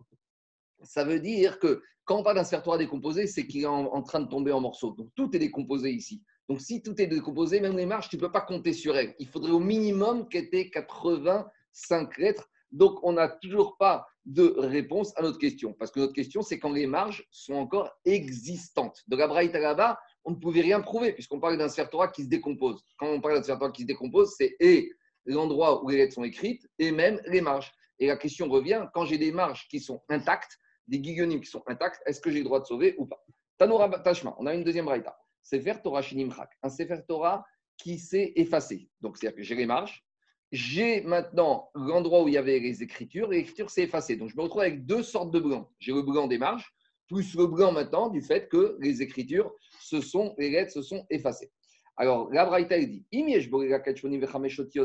[0.83, 4.21] Ça veut dire que quand on parle d'un Sefer décomposé, c'est qu'il est en, train
[4.21, 4.93] de tomber en morceaux.
[4.93, 6.23] Donc tout est décomposé ici.
[6.49, 9.15] Donc si tout est décomposé, même les marges, tu ne peux pas compter sur elles.
[9.19, 12.51] Il faudrait au minimum qu'elles aient 85 lettres.
[12.71, 15.73] Donc on n'a toujours pas de réponse à notre question.
[15.75, 19.03] Parce que notre question, c'est quand les marges sont encore existantes.
[19.07, 22.29] De la Braïta là-bas, on ne pouvait rien prouver, puisqu'on parle d'un Torah qui se
[22.29, 22.83] décompose.
[22.99, 24.91] Quand on parle d'un Torah qui se décompose, c'est et
[25.27, 27.73] l'endroit où les lettres sont écrites et même les marges.
[27.99, 30.59] Et la question revient, quand j'ai des marges qui sont intactes,
[30.89, 33.25] des guillonymes qui sont intacts, est-ce que j'ai le droit de sauver ou pas?
[33.59, 35.17] Tanoura Tashma, on a une deuxième braïta.
[35.43, 37.45] Sefer Torah Shinimchak, un Sefer Torah
[37.77, 38.89] qui s'est effacé.
[39.01, 40.05] Donc, c'est-à-dire que j'ai les marges,
[40.53, 44.17] j'ai maintenant l'endroit où il y avait les écritures, et l'écriture s'est effacée.
[44.17, 45.69] Donc, je me retrouve avec deux sortes de blancs.
[45.79, 46.73] J'ai le blanc des marges,
[47.09, 51.05] plus le blanc maintenant du fait que les écritures, se sont, les lettres se sont
[51.11, 51.51] effacées.
[51.97, 53.05] Alors, la Braïta, dit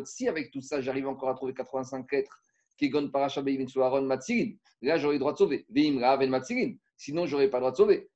[0.05, 2.39] si avec tout ça, j'arrive encore à trouver 85 lettres,
[4.81, 5.65] là, j'aurai le droit de sauver.
[6.97, 8.09] Sinon, j'aurais pas le droit de sauver.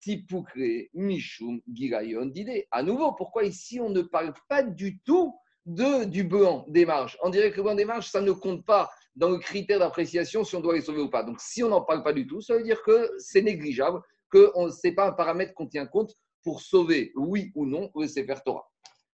[0.00, 2.66] Tipukre Mishum Girayon Dide.
[2.70, 5.34] À nouveau, pourquoi ici, on ne parle pas du tout
[5.74, 8.64] de, du blanc des marges On dirait que le blanc des marges, ça ne compte
[8.64, 11.22] pas dans le critère d'appréciation si on doit les sauver ou pas.
[11.22, 14.52] Donc, si on n'en parle pas du tout, ça veut dire que c'est négligeable, que
[14.56, 18.36] ce n'est pas un paramètre qu'on tient compte pour sauver, oui ou non, le Sefer
[18.44, 18.66] Torah.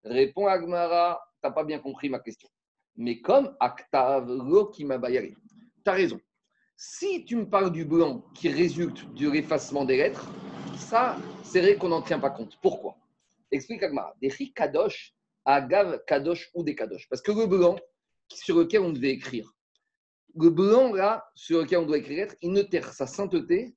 [0.05, 2.49] Répond Agmara, tu n'as pas bien compris ma question.
[2.97, 5.35] Mais comme Aktav Lokimabayari,
[5.85, 6.21] tu as raison.
[6.77, 10.31] Si tu me parles du blanc qui résulte de l'effacement des lettres,
[10.77, 12.57] ça, c'est vrai qu'on n'en tient pas compte.
[12.63, 12.97] Pourquoi?
[13.51, 14.15] Explique Agmara.
[14.21, 15.16] Des kadosh,
[15.47, 17.09] agav kadosh ou des kadosh.
[17.09, 17.77] Parce que le blanc
[18.29, 19.55] sur lequel on devait écrire,
[20.39, 23.75] le blanc là, sur lequel on doit écrire il ne terre sa sainteté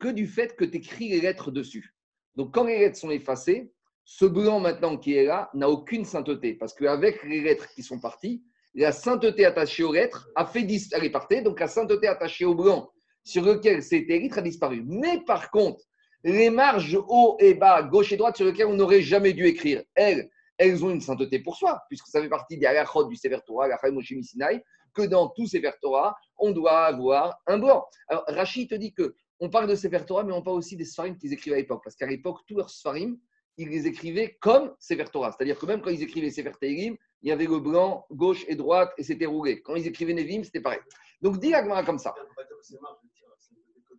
[0.00, 1.94] que du fait que tu écris les lettres dessus.
[2.34, 3.72] Donc quand les lettres sont effacées,
[4.04, 6.54] ce blanc maintenant qui est là n'a aucune sainteté.
[6.54, 8.42] Parce qu'avec les lettres qui sont parties,
[8.74, 11.44] la sainteté attachée aux lettres a fait disparaître.
[11.44, 12.90] Donc la sainteté attachée au blanc
[13.22, 14.82] sur lequel c'était écrit a disparu.
[14.86, 15.84] Mais par contre,
[16.24, 19.82] les marges haut et bas, gauche et droite sur lesquelles on n'aurait jamais dû écrire,
[19.94, 20.30] elles,
[20.60, 23.66] elles ont une sainteté pour soi, puisque ça fait partie des halachot du Sefer Torah,
[23.66, 23.78] la
[24.22, 27.86] Sinai, que dans tous ces Torah, on doit avoir un blanc.
[28.08, 30.84] Alors Rachid te dit que on parle de Sefer Torah, mais on parle aussi des
[30.84, 33.16] Sfarim qu'ils écrivaient à l'époque, parce qu'à l'époque, tous leurs Sfarim,
[33.56, 35.32] ils les écrivaient comme Sefer Torah.
[35.32, 38.54] C'est-à-dire que même quand ils écrivaient Sefer Tehillim, il y avait le blanc, gauche et
[38.54, 39.62] droite, et c'était roulé.
[39.62, 40.80] Quand ils écrivaient Nevim, c'était pareil.
[41.22, 42.14] Donc, dis Agmara comme ça.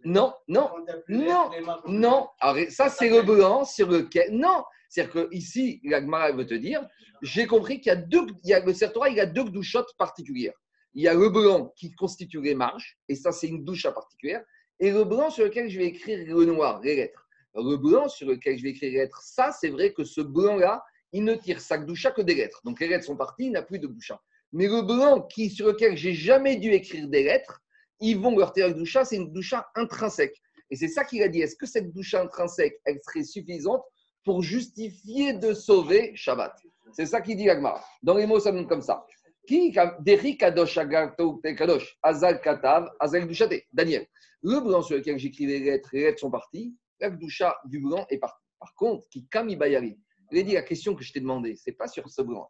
[0.04, 0.70] Non, non,
[1.08, 1.50] non,
[1.88, 2.30] non.
[2.70, 4.32] ça, c'est le blanc sur lequel.
[4.32, 6.86] Non, c'est-à-dire que ici, l'Agmara veut te dire,
[7.22, 8.74] j'ai compris qu'il y a deux, il y a, le
[9.10, 10.54] il y a deux douchottes particulières.
[10.94, 14.44] Il y a le blanc qui constitue les marges, et ça, c'est une douche particulière,
[14.82, 17.26] et le blanc sur lequel je vais écrire le noir, les lettres.
[17.56, 20.84] Le blanc sur lequel je vais écrire les lettres, ça, c'est vrai que ce blanc-là,
[21.14, 22.60] il ne tire sa doucha que des lettres.
[22.66, 24.22] Donc les lettres sont parties, il n'a plus de doucha.
[24.52, 27.62] Mais le blanc qui, sur lequel j'ai jamais dû écrire des lettres,
[28.02, 30.36] ils vont leur tirer la doucha, c'est une doucha intrinsèque.
[30.70, 31.42] Et c'est ça qu'il a dit.
[31.42, 33.84] Est-ce que cette doucha intrinsèque, elle serait suffisante
[34.24, 36.54] pour justifier de sauver Shabbat.
[36.94, 37.84] C'est ça qu'il dit Agmar.
[38.04, 39.06] Dans les mots, ça donne comme ça.
[39.48, 41.98] Qui Kadosh Kadosh?
[42.04, 44.06] Azal Katav Azal Dushate Daniel.
[44.44, 46.76] Le blanc sur lequel j'écris les lettres, les lettres sont parties.
[47.00, 48.42] La du blanc est partie.
[48.60, 49.98] Par contre, qui Kami Bayari?
[50.32, 52.48] Il a dit la question que je t'ai demandé, c'est pas sur ce blanc.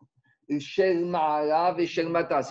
[0.49, 0.55] c'est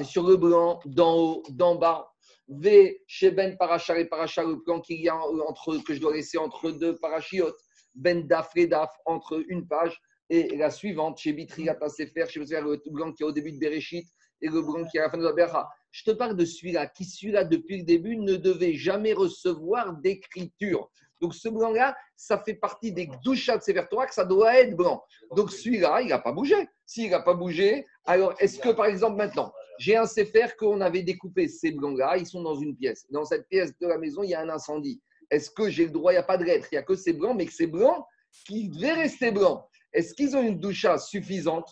[0.04, 2.10] sur le blanc d'en haut, d'en bas.
[2.48, 6.36] V, Sheben Parachar et Parachar, le plan qu'il y a entre, que je dois laisser
[6.36, 7.60] entre deux parachiotes
[7.94, 13.12] ben daf redaf entre une page et la suivante, chez Bitriata Sefer, chez le blanc
[13.12, 14.06] qui est au début de Bereshit
[14.40, 15.68] et le blanc qui est à la fin de la Berha.
[15.90, 20.88] Je te parle de celui-là, qui celui-là, depuis le début, ne devait jamais recevoir d'écriture.
[21.20, 24.76] Donc ce blanc-là, ça fait partie des douchats de Sefer Torah que ça doit être
[24.76, 25.02] blanc.
[25.36, 26.68] Donc celui-là, il n'a pas bougé.
[26.86, 31.02] S'il n'a pas bougé, alors est-ce que par exemple maintenant, j'ai un Sefer qu'on avait
[31.02, 33.06] découpé, ces blancs-là, ils sont dans une pièce.
[33.10, 35.02] Dans cette pièce de la maison, il y a un incendie.
[35.30, 36.94] Est-ce que j'ai le droit Il n'y a pas de lettre, il n'y a que
[36.94, 38.04] ces blancs, mais que ces blancs
[38.46, 39.62] qui devaient rester blancs.
[39.92, 41.68] Est-ce qu'ils ont une doucha suffisante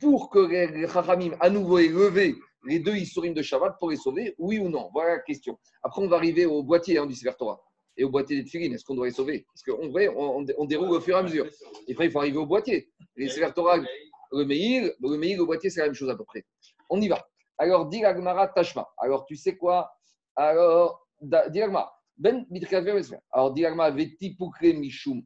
[0.00, 3.96] pour que les Chachamim à nouveau aient levé les deux Issourim de Shabbat pour les
[3.96, 4.90] sauver, oui ou non?
[4.92, 5.58] Voilà la question.
[5.82, 7.60] Après, on va arriver au boîtier hein, du Sefer Torah
[7.96, 8.72] et au boîtier des Tfilines.
[8.74, 9.46] Est-ce qu'on doit les sauver?
[9.46, 11.46] Parce vrai, on, on- déroule au fur et à mesure.
[11.86, 12.90] Et après, il faut arriver au boîtier.
[13.14, 16.24] Les Sefer Torah, le Meir, le Meir, le boîtier, c'est la même chose à peu
[16.24, 16.44] près.
[16.90, 17.24] On y va.
[17.58, 18.02] Alors, dit
[18.54, 18.88] Tashma.
[18.98, 19.90] Alors, tu sais quoi?
[20.34, 21.60] Alors, dit.
[22.18, 22.46] Ben.
[23.30, 23.54] Alors,
[24.62, 25.22] Mishum.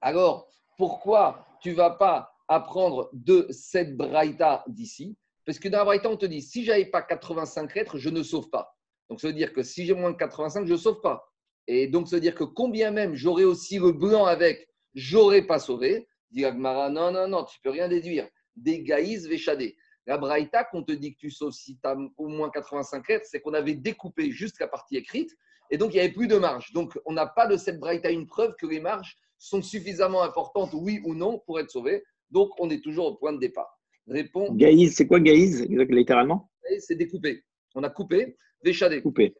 [0.00, 5.16] Alors, pourquoi tu vas pas apprendre de cette braïta d'ici?
[5.44, 8.22] Parce que dans la braïta, on te dit si j'avais pas 85 lettres, je ne
[8.22, 8.76] sauve pas.
[9.08, 11.32] Donc, ça veut dire que si j'ai moins de 85, je ne sauve pas.
[11.66, 15.58] Et donc, ça veut dire que combien même j'aurais aussi le blanc avec, j'aurais pas
[15.58, 16.06] sauvé.
[16.30, 18.28] Dit Agmara, non, non, non, tu peux rien déduire.
[18.54, 19.76] Des gaïs véchadés.
[20.06, 23.26] La braïta, qu'on te dit que tu sauves si tu as au moins 85 lettres,
[23.28, 25.34] c'est qu'on avait découpé juste la partie écrite.
[25.70, 26.72] Et donc, il n'y avait plus de marge.
[26.72, 30.70] Donc, on n'a pas de cette braïta une preuve que les marges sont suffisamment importantes,
[30.74, 32.02] oui ou non, pour être sauvées.
[32.30, 33.78] Donc, on est toujours au point de départ.
[34.06, 36.48] Réponds, Gaïs, c'est quoi Gaïs, littéralement
[36.80, 37.44] c'est découpé.
[37.74, 39.02] On a coupé, véchadé.
[39.02, 39.34] Coupé.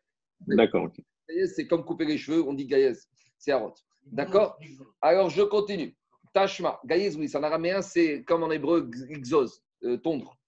[0.46, 1.00] D'accord, ok.
[1.28, 2.92] Gaïez, c'est comme couper les cheveux, on dit gaïez.
[3.38, 3.74] C'est Harot.
[4.06, 4.58] D'accord
[5.00, 5.96] Alors, je continue.
[6.32, 6.80] Tashma.
[6.84, 8.90] Gaïez, oui, c'est en araméen, c'est comme en hébreu,
[9.22, 10.38] xos, euh, tondre.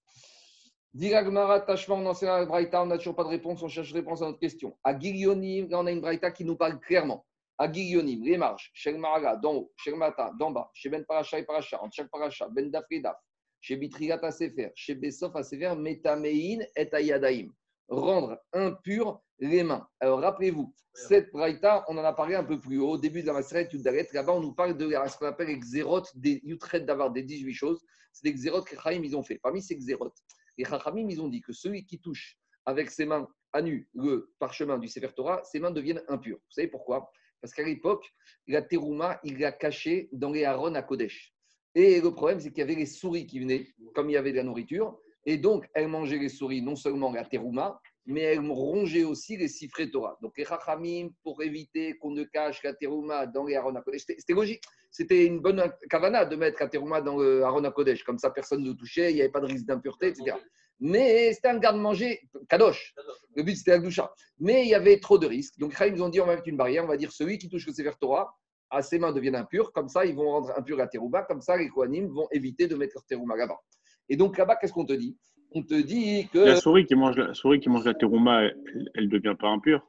[0.92, 4.22] Diragmara, Tashma, on enseigne la Braïta, on n'a toujours pas de réponse, on cherche réponse
[4.22, 4.76] à notre question.
[4.82, 7.24] À Gilionim, là, on a une Braïta qui nous parle clairement.
[7.58, 11.38] À Gilionim, les marges, Shel Maraga, d'en haut, Shel Mata, d'en bas, chez Ben Paracha
[11.38, 13.16] et Paracha, entre chaque Paracha, Ben Daf et Daf,
[13.60, 17.50] chez Bitrigat à Sefer, chez Besof à Sefer, Metamein et Ayadaim.
[17.88, 19.86] Rendre impur les mains.
[20.00, 23.28] Alors, rappelez-vous, cette braïta, on en a parlé un peu plus haut, au début de
[23.28, 24.08] la Maseret Yudaret.
[24.12, 27.54] Là-bas, on nous parle de ce qu'on appelle les xérotes des Yutret d'avoir des 18
[27.54, 27.84] choses.
[28.12, 29.38] C'est des xérotes que Chachamim, ils ont fait.
[29.38, 30.16] Parmi ces xérotes,
[30.58, 34.32] les Chachamim, ils ont dit que celui qui touche avec ses mains à nu le
[34.38, 36.38] parchemin du Sefer Torah, ses mains deviennent impures.
[36.38, 37.10] Vous savez pourquoi?
[37.40, 38.06] Parce qu'à l'époque,
[38.46, 41.34] la terouma, il l'a caché dans les haron à Kodesh.
[41.74, 44.32] Et le problème, c'est qu'il y avait les souris qui venaient, comme il y avait
[44.32, 44.98] de la nourriture.
[45.24, 49.48] Et donc, elles mangeaient les souris, non seulement la terouma, mais elles rongeaient aussi les
[49.48, 50.18] siffrés Torah.
[50.20, 54.32] Donc, les Chachamim, pour éviter qu'on ne cache la terouma dans les Aaron Kodesh, c'était
[54.32, 54.62] logique.
[54.90, 58.02] C'était une bonne kavana de mettre la terouma dans le Aaron Kodesh.
[58.02, 60.36] Comme ça, personne ne touchait, il n'y avait pas de risque d'impureté, etc.
[60.80, 62.94] Mais c'était un garde-manger kadosh.
[63.36, 64.12] Le but, c'était la doucha.
[64.38, 65.58] Mais il y avait trop de risques.
[65.58, 67.48] Donc, les ils ont dit on va mettre une barrière, on va dire celui qui
[67.48, 68.34] touche le Sefer Torah,
[68.70, 69.72] à ses mains deviennent impures.
[69.72, 71.22] Comme ça, ils vont rendre impure la terouma.
[71.22, 73.58] Comme ça, les Kohanim vont éviter de mettre leur terouma là-bas.
[74.08, 75.16] Et donc, là-bas, qu'est-ce qu'on te dit?
[75.52, 76.38] On te dit que.
[76.38, 79.86] La souris qui mange la, souris qui mange la terouma, elle, elle devient pas impure.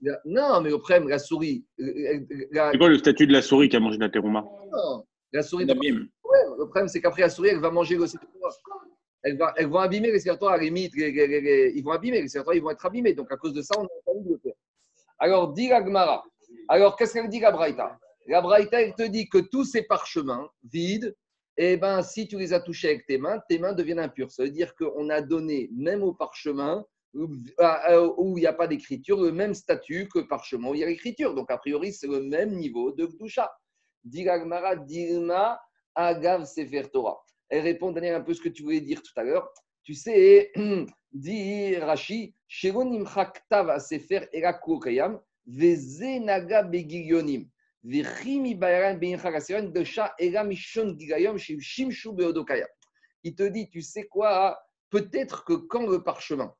[0.00, 3.42] La- Non, mais le problème, la souris, euh, la, C'est quoi le statut de la
[3.42, 6.08] souris qui a mangé la terouma non, la souris, D'abîme.
[6.58, 8.06] le problème, c'est qu'après la souris, elle va manger le.
[9.24, 12.54] Elle va, elles vont abîmer les les- les- les- les- ils vont abîmer les Torah,
[12.56, 13.14] ils vont être abîmés.
[13.14, 14.54] Donc, à cause de ça, on a pas envie de le faire.
[15.18, 16.24] Alors, dit la Gemara.
[16.68, 17.98] Alors, qu'est-ce qu'elle dit, la Braïta?
[18.26, 21.14] La Braïta, elle te dit que tous ces parchemins vides,
[21.56, 24.30] eh ben, si tu les as touchés avec tes mains, tes mains deviennent impures.
[24.30, 26.84] Ça veut dire qu'on a donné, même au parchemin,
[27.14, 27.28] où
[28.38, 31.34] il n'y a pas d'écriture, le même statut que parchemin où il y a l'écriture.
[31.34, 33.50] Donc, a priori, c'est le même niveau de Gdusha.
[34.10, 35.60] Gemara, Dilma,
[35.94, 37.22] Agav Sefer Torah.
[37.48, 39.48] Elle répond, Daniel, un peu ce que tu voulais dire tout à l'heure.
[39.84, 40.52] Tu sais,
[41.12, 47.48] dit Rashi, Shelo nimchak tav sefer eraku kayam, vezenaga begilyonim,
[47.84, 48.04] Il
[53.34, 56.54] te dit, tu sais quoi, peut-être que quand le parchemin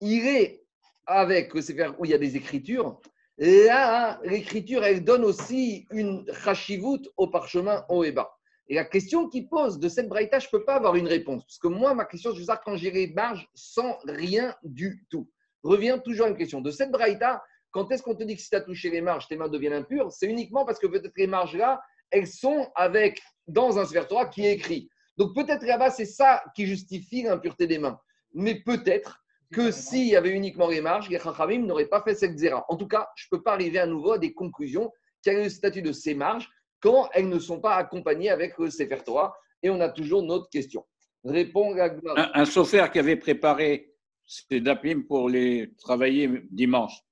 [0.00, 0.62] irait
[1.06, 3.00] avec le sefer où il y a des écritures,
[3.38, 8.36] là, l'écriture, elle donne aussi une chashivut au parchemin haut et bas.
[8.68, 11.44] Et la question qu'il pose de cette braïta, je ne peux pas avoir une réponse.
[11.44, 15.06] Parce que moi, ma question, je veux dire quand j'ai les marges sans rien du
[15.08, 15.30] tout.
[15.62, 16.60] Revient toujours à une question.
[16.60, 17.42] De cette braïta,
[17.76, 19.74] quand est-ce qu'on te dit que si tu as touché les marges, tes mains deviennent
[19.74, 20.10] impures?
[20.10, 21.78] C'est uniquement parce que peut-être les marges-là,
[22.10, 24.88] elles sont avec, dans un Sefer Torah qui écrit.
[25.18, 28.00] Donc peut-être là-bas, c'est ça qui justifie l'impureté des mains.
[28.32, 32.38] Mais peut-être que s'il y avait uniquement les marges, les Chachamim n'auraient pas fait cette
[32.38, 32.64] zéra.
[32.70, 34.90] En tout cas, je ne peux pas arriver à nouveau à des conclusions.
[35.22, 36.48] Quel est le statut de ces marges
[36.80, 40.48] quand elles ne sont pas accompagnées avec le Sefer Torah Et on a toujours notre
[40.48, 40.82] question.
[41.24, 41.76] Répond.
[42.16, 43.92] Un, sophère qui avait préparé
[44.24, 47.02] ses dapim pour les travailler dimanche.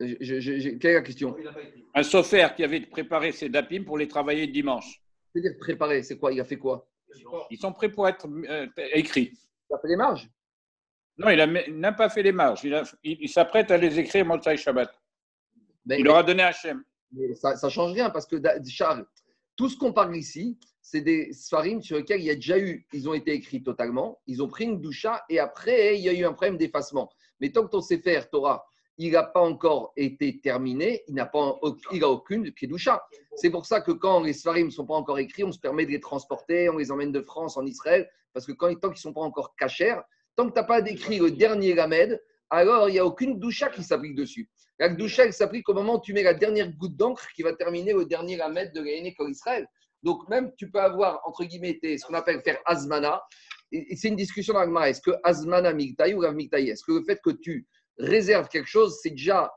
[0.00, 1.36] Je- je- je- quelle est la question?
[1.94, 5.00] Un sophère qui avait préparé ses dapim pour les travailler dimanche.
[5.32, 6.32] C'est-à-dire préparer, c'est quoi?
[6.32, 6.86] Il a fait quoi?
[7.50, 9.32] Ils sont prêts pour être euh, écrits.
[9.70, 10.28] Il a fait les marges?
[11.16, 12.60] Non, il n'a pas fait les marges.
[12.64, 14.90] Il, a- il- il s'apprête à les écrire Motsai Shabbat.
[15.86, 16.84] Ben, Il leur a donné Hachem.
[17.12, 18.36] Mais ça ne change rien parce que,
[18.68, 19.06] Charles,
[19.56, 22.86] tout ce qu'on parle ici, c'est des sfarim sur lesquels il y a déjà eu,
[22.92, 26.12] ils ont été écrits totalement, ils ont pris une doucha et après, il y a
[26.12, 27.10] eu un problème d'effacement.
[27.40, 28.66] Mais tant que ton Sefer Torah,
[28.98, 31.58] il n'a pas encore été terminé, il n'a pas,
[31.92, 33.02] il a aucune kedusha.
[33.34, 35.84] C'est pour ça que quand les svarim ne sont pas encore écrits, on se permet
[35.84, 38.96] de les transporter, on les emmène de France en Israël, parce que quand, tant qu'ils
[38.96, 40.00] ne sont pas encore cachers,
[40.34, 43.68] tant que tu n'as pas décrit le dernier lamed, alors il n'y a aucune doucha
[43.68, 44.48] qui s'applique dessus.
[44.78, 47.54] La doucha, elle s'applique au moment où tu mets la dernière goutte d'encre qui va
[47.54, 49.66] terminer le dernier lamed de l'année comme Israël.
[50.02, 53.22] Donc même tu peux avoir, entre guillemets, ce qu'on appelle faire azmana,
[53.72, 54.82] et c'est une discussion dans.
[54.82, 57.66] Est-ce que azmana migtaï ou migtaï Est-ce que le fait que tu
[57.98, 59.52] réserves quelque chose, c'est déjà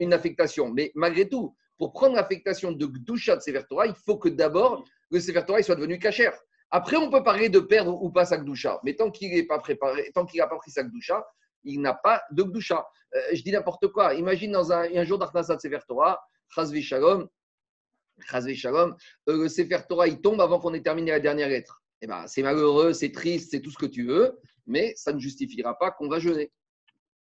[0.00, 4.16] une affectation Mais malgré tout, pour prendre l'affectation de Gdusha de Sefer Torah, il faut
[4.16, 6.36] que d'abord le Sefer Torah soit devenu cachère.
[6.70, 8.80] Après, on peut parler de perdre ou pas sa Gdusha.
[8.84, 11.24] Mais tant qu'il n'est pas préparé, tant qu'il n'a pas pris sa Gdusha,
[11.64, 12.86] il n'a pas de Gdusha.
[13.14, 14.14] Euh, je dis n'importe quoi.
[14.14, 17.28] Imagine dans un, jour d'Arnasat Sefer Torah, Chazvi Shalom,
[18.20, 18.96] Shalom,
[19.28, 21.82] euh, le Sefer Torah, il tombe avant qu'on ait terminé la dernière lettre.
[22.00, 25.18] Eh ben, c'est malheureux, c'est triste, c'est tout ce que tu veux, mais ça ne
[25.18, 26.52] justifiera pas qu'on va jeûner.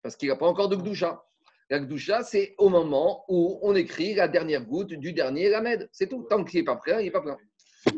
[0.03, 1.23] Parce qu'il n'a pas encore de Gdusha.
[1.69, 5.89] La Gdusha, c'est au moment où on écrit la dernière goutte du dernier Lamed.
[5.91, 6.27] C'est tout.
[6.29, 7.35] Tant qu'il n'est pas prêt, il n'est pas prêt.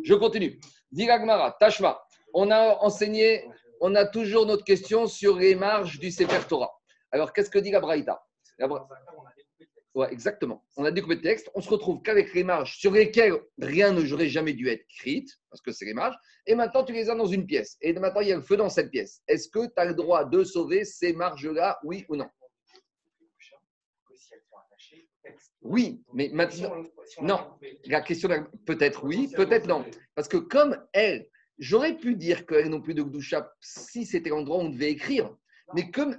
[0.04, 0.60] Je continue.
[0.91, 2.02] Diragmara, Tashma.
[2.34, 3.44] On a enseigné,
[3.82, 6.72] on a toujours notre question sur les marges du Sefer Torah.
[7.12, 8.24] Alors, qu'est-ce que dit la Braïta?
[9.95, 10.62] Ouais, exactement.
[10.75, 11.49] On a découpé le texte.
[11.55, 15.25] On se retrouve qu'avec les marges sur lesquelles rien ne n'aurait jamais dû être écrit,
[15.49, 16.17] parce que c'est les marges.
[16.45, 17.77] Et maintenant, tu les as dans une pièce.
[17.79, 19.23] Et maintenant, il y a le feu dans cette pièce.
[19.29, 22.29] Est-ce que tu as le droit de sauver ces marges-là, oui ou non?
[25.62, 26.75] Oui, mais maintenant.
[27.21, 27.58] Non.
[27.86, 28.29] La question,
[28.65, 29.86] peut-être oui, peut-être non.
[30.13, 31.27] Parce que comme elles,
[31.58, 35.34] j'aurais pu dire qu'elles n'ont plus de Gdoucha si c'était l'endroit où on devait écrire.
[35.73, 36.17] Mais comme.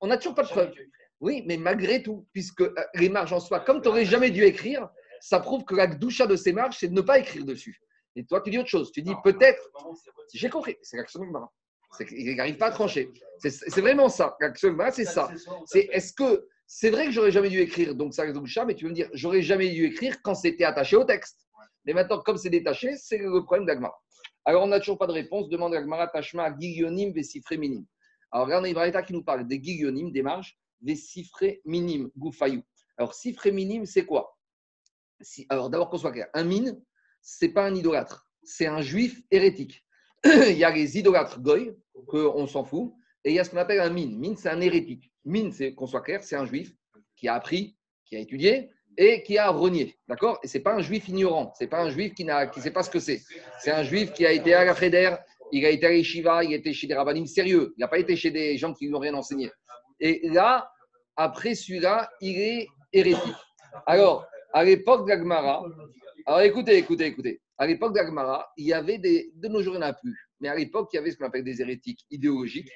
[0.00, 0.72] On n'a toujours pas de preuve.
[1.20, 4.44] Oui, mais malgré tout, puisque euh, les marges en soi, comme tu n'aurais jamais dû
[4.44, 4.88] écrire,
[5.20, 7.80] ça prouve que la doucha de ces marges, c'est de ne pas écrire dessus.
[8.16, 8.92] Et toi, tu dis autre chose.
[8.92, 9.70] Tu dis peut-être.
[10.32, 10.76] J'ai compris.
[10.82, 11.52] C'est l'action de Mara.
[12.10, 13.10] Il n'arrive pas à trancher.
[13.38, 14.36] C'est vraiment ça.
[14.40, 15.30] L'action de c'est ça.
[15.66, 18.84] C'est est-ce que c'est vrai que j'aurais jamais dû écrire donc ça doucha, mais tu
[18.84, 21.46] veux me dire j'aurais jamais dû écrire quand c'était attaché au texte.
[21.84, 23.96] Mais maintenant, comme c'est détaché, c'est le problème d'Agmara.
[24.44, 25.48] Alors, on n'a toujours pas de réponse.
[25.48, 27.84] Demande à Agmara Tashma à Gigionim Vessifré Minim.
[28.32, 32.62] Alors, regarde Ibrahita qui nous parle des Gigionim, des marges des cifrés minimes, goufayou.
[32.96, 34.38] Alors, cifré minime, c'est quoi?
[35.20, 36.80] Si, Alors, d'abord qu'on soit clair, un mine,
[37.20, 39.84] c'est pas un idolâtre, c'est un juif hérétique.
[40.24, 43.56] il y a les idolâtres goy, qu'on s'en fout, et il y a ce qu'on
[43.56, 44.18] appelle un mine.
[44.18, 45.12] Mine, c'est un hérétique.
[45.24, 46.72] Mine, c'est qu'on soit clair, c'est un juif
[47.16, 49.98] qui a appris, qui a étudié et qui a renié.
[50.08, 50.38] D'accord?
[50.42, 52.82] Et c'est pas un juif ignorant, c'est pas un juif qui ne qui sait pas
[52.82, 53.20] ce que c'est.
[53.60, 55.16] C'est un juif qui a été à la Feder,
[55.52, 57.98] il a été à l'Eshiva, il a été chez des rabbinim sérieux, il n'a pas
[57.98, 59.50] été chez des gens qui lui ont rien enseigné.
[60.00, 60.70] Et là,
[61.16, 63.34] après celui-là, il est hérétique.
[63.86, 65.64] Alors, à l'époque d'Agmara,
[66.26, 67.40] alors écoutez, écoutez, écoutez.
[67.58, 69.30] À l'époque d'Agmara, il y avait des.
[69.34, 70.28] De nos jours, il n'y en a plus.
[70.40, 72.70] Mais à l'époque, il y avait ce qu'on appelle des hérétiques idéologiques.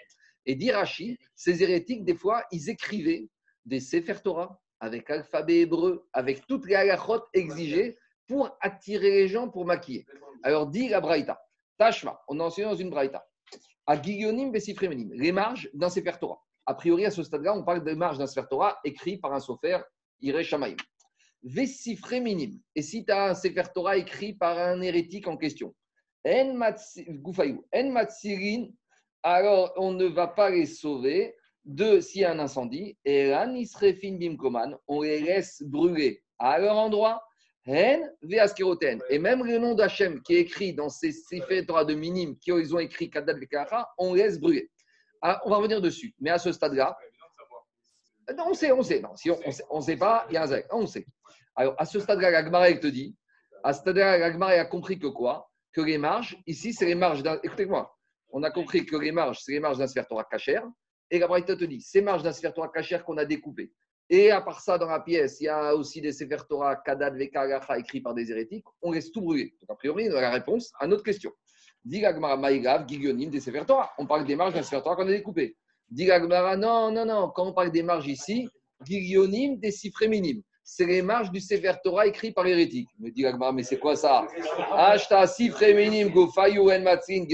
[0.46, 3.28] Et d'Irachi, ces hérétiques, des fois, ils écrivaient
[3.66, 9.50] des Sefer Torah avec l'alphabet hébreu, avec toutes les halachot exigées pour attirer les gens,
[9.50, 10.06] pour maquiller.
[10.42, 11.38] Alors, dit la Braïta,
[11.76, 13.28] Tashma, on a enseigné dans une Braïta,
[13.86, 17.82] à Guillaume Bessifremenim, les marges d'un Sefer Torah a priori, à ce stade-là, on parle
[17.82, 19.78] de marge d'un Sefer Torah écrit par un sofer,
[20.20, 20.76] Iré Shamaïm.
[21.42, 22.60] Vessifré minime.
[22.76, 25.74] Et si tu as un Sefer Torah écrit par un hérétique en question,
[26.24, 27.58] En Matsirin,
[29.24, 32.96] alors on ne va pas les sauver de s'il y a un incendie.
[33.04, 37.20] Et là, Nisrefin Bimkoman, on les laisse brûler à leur endroit.
[37.66, 42.52] Et même le nom d'Hachem qui est écrit dans ces Sefer Torah de minime, qui
[42.52, 43.40] ont écrit Kadad
[43.98, 44.70] on laisse brûler.
[45.22, 46.14] Ah, on va revenir dessus.
[46.20, 46.96] Mais à ce stade-là,
[48.36, 49.00] non, on sait, on sait.
[49.00, 50.66] Non, si on ne sait, pas, il y a un zèle.
[50.70, 51.06] On sait.
[51.56, 53.16] Alors, à ce stade-là, la te dit,
[53.64, 55.50] à ce stade-là, la a compris que quoi?
[55.72, 57.38] Que les marges, ici, c'est les marges d'un.
[57.42, 57.94] Écoutez-moi,
[58.30, 60.64] on a compris que les marges, c'est les marges d'un sphère Torah cachère.
[61.10, 63.72] Et la te dit, ces marges d'un sphère Torah cachère qu'on a découpées.
[64.12, 67.16] Et à part ça, dans la pièce, il y a aussi des Sefer Torah, Kadad,
[67.16, 68.64] Vekagacha, écrits par des hérétiques.
[68.82, 69.54] On laisse tout brûler.
[69.60, 71.30] Donc, a priori, on a la réponse à notre question.
[73.98, 75.56] On parle des marges d'un Sefer Torah qu'on a découpé.
[75.90, 77.30] non, non, non.
[77.34, 78.48] Quand on parle des marges ici,
[78.84, 80.42] Gigionim, des cifres minimes.
[80.62, 82.88] C'est les marges du Sefer Torah écrit par l'hérétique.
[82.98, 84.26] Me dit mais c'est quoi ça?
[84.72, 85.24] Ashta
[86.12, 87.26] gofayu en matzin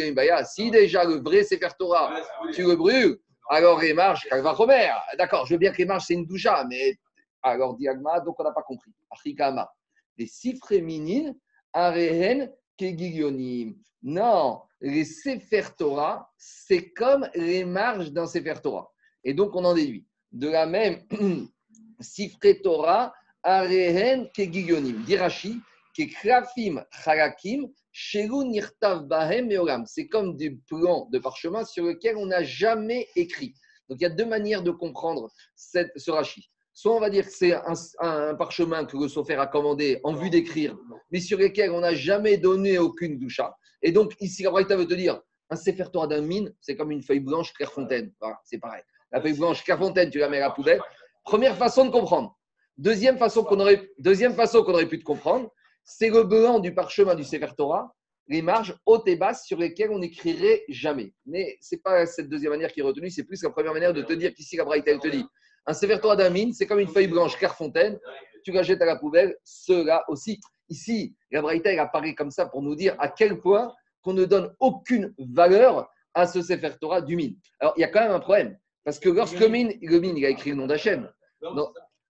[0.44, 2.14] Si déjà le vrai Sefer Torah,
[2.53, 3.18] tu le brûles,
[3.51, 4.90] alors les marges, Romer.
[5.18, 6.97] D'accord, je veux bien que les marges, c'est une doucha, mais
[7.42, 8.92] alors diagma, donc on n'a pas compris.
[9.11, 9.70] Achikama.
[10.16, 11.34] Les cifres minimes,
[11.72, 13.77] arehen, kegigionim.
[14.03, 18.91] Non, les Sefer Torah, c'est comme les marges d'un Sefer Torah.
[19.24, 20.07] Et donc, on en déduit.
[20.33, 21.03] De la même
[22.01, 23.12] Sifre Torah,
[23.43, 25.03] Arehen Kegigionim.
[25.05, 25.61] Dirachi,
[25.95, 26.85] Kekrafim
[29.47, 29.87] Meolam.
[29.87, 33.55] C'est comme des plans de parchemin sur lesquels on n'a jamais écrit.
[33.89, 36.51] Donc, il y a deux manières de comprendre ce Rashi.
[36.77, 37.55] Soit on va dire que c'est
[38.01, 40.77] un, parchemin que le Sofer a commandé en vue d'écrire,
[41.11, 43.57] mais sur lesquels on n'a jamais donné aucune doucha.
[43.81, 46.91] Et donc, ici, la Braïta veut te dire, un Sefer Torah d'un mine, c'est comme
[46.91, 48.12] une feuille blanche Clairefontaine.
[48.45, 48.83] C'est pareil.
[49.11, 50.83] La feuille blanche Clairefontaine, tu la mets à la poubelle.
[51.24, 52.39] Première façon de comprendre.
[52.77, 55.51] Deuxième façon qu'on aurait, deuxième façon qu'on aurait pu te comprendre,
[55.83, 57.91] c'est le blanc du parchemin du Sefer Torah,
[58.29, 61.14] les marges hautes et basses sur lesquelles on n'écrirait jamais.
[61.24, 63.95] Mais ce n'est pas cette deuxième manière qui est retenue, c'est plus la première manière
[63.95, 65.24] de te dire qu'ici, la Braïta, elle te dit
[65.66, 67.98] un Sefer Torah d'un mine, c'est comme une feuille blanche Clairefontaine,
[68.44, 70.40] tu la jettes à la poubelle, cela aussi.
[70.68, 74.24] Ici, la Braïta, elle apparaît comme ça pour nous dire à quel point qu'on ne
[74.24, 77.36] donne aucune valeur à ce Sefer Torah du mine.
[77.60, 80.16] Alors, il y a quand même un problème, parce que lorsque le mine, le mine
[80.16, 81.10] il a écrit le nom d'Hachem,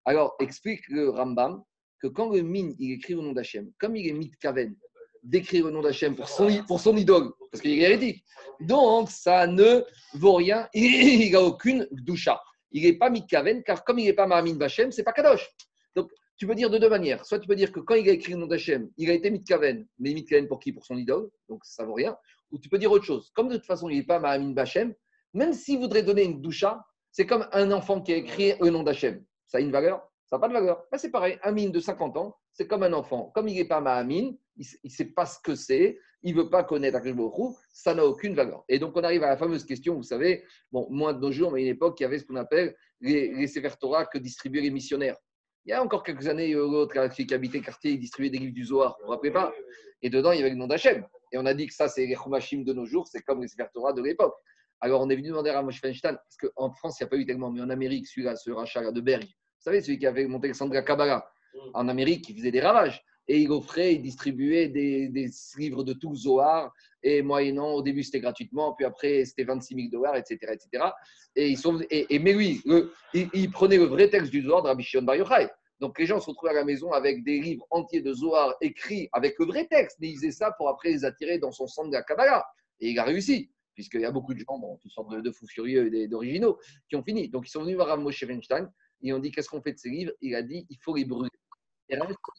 [0.05, 1.63] alors explique le Rambam
[2.01, 4.77] que quand le mine, il écrit le nom d'Hachem, comme il est mitkaven,
[5.23, 8.25] d'écrire le nom d'Hachem pour son, pour son idole, parce qu'il est hérétique,
[8.61, 9.83] donc ça ne
[10.15, 12.41] vaut rien, il n'a aucune doucha.
[12.77, 15.49] Il n'est pas mitkaven, car comme il n'est pas Mahamin Bachem, c'est pas Kadosh.
[15.95, 17.25] Donc, tu peux dire de deux manières.
[17.25, 19.31] Soit tu peux dire que quand il a écrit le nom d'Hachem, il a été
[19.31, 20.75] mitkaven, mais mitkaven pour qui?
[20.75, 22.15] Pour son idole, donc ça vaut rien.
[22.51, 23.31] Ou tu peux dire autre chose.
[23.35, 24.93] Comme de toute façon, il n'est pas Mahamin Bachem,
[25.33, 28.83] même s'il voudrait donner une doucha, c'est comme un enfant qui a écrit le nom
[28.83, 29.25] d'Hachem.
[29.47, 30.07] Ça a une valeur?
[30.27, 30.85] Ça n'a pas de valeur.
[30.91, 33.31] Ben, c'est pareil, un mine de 50 ans, c'est comme un enfant.
[33.35, 36.51] Comme il n'est pas Mahamin, il ne sait pas ce que c'est, il ne veut
[36.51, 38.65] pas connaître Akribochou, ça n'a aucune valeur.
[38.69, 41.53] Et donc on arrive à la fameuse question, vous savez, bon, moins de nos jours,
[41.53, 44.71] mais à une époque, il y avait ce qu'on appelle les, les que distribuaient les
[44.71, 45.17] missionnaires.
[45.65, 48.55] Il y a encore quelques années, l'autre qui habitait le quartier, il distribuait des livres
[48.55, 49.53] du Zohar, vous vous rappelez pas?
[50.03, 51.07] Et dedans, il y avait le nom d'Hachem.
[51.33, 53.49] Et on a dit que ça, c'est les Chumashim de nos jours, c'est comme les
[53.49, 54.35] Sefer de l'époque.
[54.81, 57.17] Alors on est venu demander à Moshe Feinstein, parce qu'en France, il n'y a pas
[57.17, 59.25] eu tellement, mais en Amérique, celui-là, ce rachat de Berg,
[59.71, 61.29] savez, celui qui avait monté le centre de la Kabbalah,
[61.75, 63.03] en Amérique, il faisait des ravages.
[63.29, 66.73] Et il offrait, il distribuait des, des livres de tout Zohar.
[67.03, 70.39] Et moyennant, au début, c'était gratuitement, puis après, c'était 26 000 dollars, etc.
[70.53, 70.85] etc.
[71.35, 74.43] Et, ils sont, et, et mais oui, le- il, il prenait le vrai texte du
[74.43, 75.49] Zohar de Rabbi Shimon Bar Yochai.
[75.81, 79.09] Donc les gens se retrouvaient à la maison avec des livres entiers de Zohar écrits
[79.13, 81.89] avec le vrai texte, mais il faisait ça pour après les attirer dans son centre
[81.91, 82.47] de la Kabbalah.
[82.81, 85.31] Et il a réussi, puisqu'il y a beaucoup de gens, bon, toutes sortes de, de
[85.31, 86.59] fous furieux et d'originaux,
[86.89, 87.29] qui ont fini.
[87.29, 88.25] Donc ils sont venus voir Rav Moshe
[89.01, 90.13] ils ont dit qu'est-ce qu'on fait de ces livres?
[90.21, 91.31] Il a dit il faut les brûler.
[91.89, 91.97] Et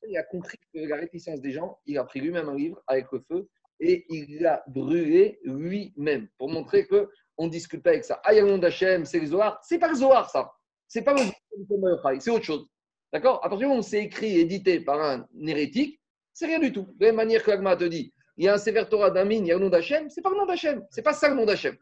[0.09, 3.05] il a compris que la réticence des gens, il a pris lui-même un livre avec
[3.11, 3.47] le feu
[3.79, 8.19] et il l'a brûlé lui-même pour montrer que on ne discute pas avec ça.
[8.23, 9.59] Ah, il y a le nom d'Hachem, c'est le Zohar.
[9.63, 10.51] C'est pas le Zohar, ça.
[10.87, 12.67] C'est pas le Zohar c'est autre chose.
[13.13, 13.37] D'accord?
[13.37, 16.01] À partir du moment où c'est écrit, édité par un hérétique,
[16.33, 16.87] c'est rien du tout.
[16.95, 19.45] De la même manière que l'Agma te dit, il y a un Sefer Torah il
[19.45, 20.83] y a le nom d'Hachem, c'est pas le nom d'Hachem.
[20.89, 21.77] C'est pas ça le nom d'Hachem.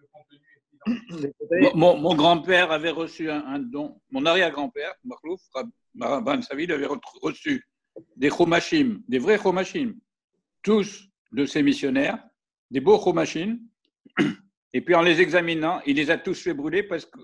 [1.73, 3.99] Mon, grand-père avait reçu un, don.
[4.11, 5.41] Mon arrière-grand-père, Marlouf,
[6.47, 7.63] Savid, avait re- reçu
[8.15, 9.93] des chomachim, des vrais chomachim,
[10.61, 12.23] tous de ses missionnaires,
[12.71, 13.59] des beaux chomachim.
[14.73, 17.19] Et puis en les examinant, il les a tous fait brûler parce que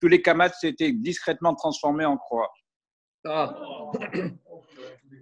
[0.00, 2.52] tous les kamats s'étaient discrètement transformés en croix.
[3.24, 3.56] Ah.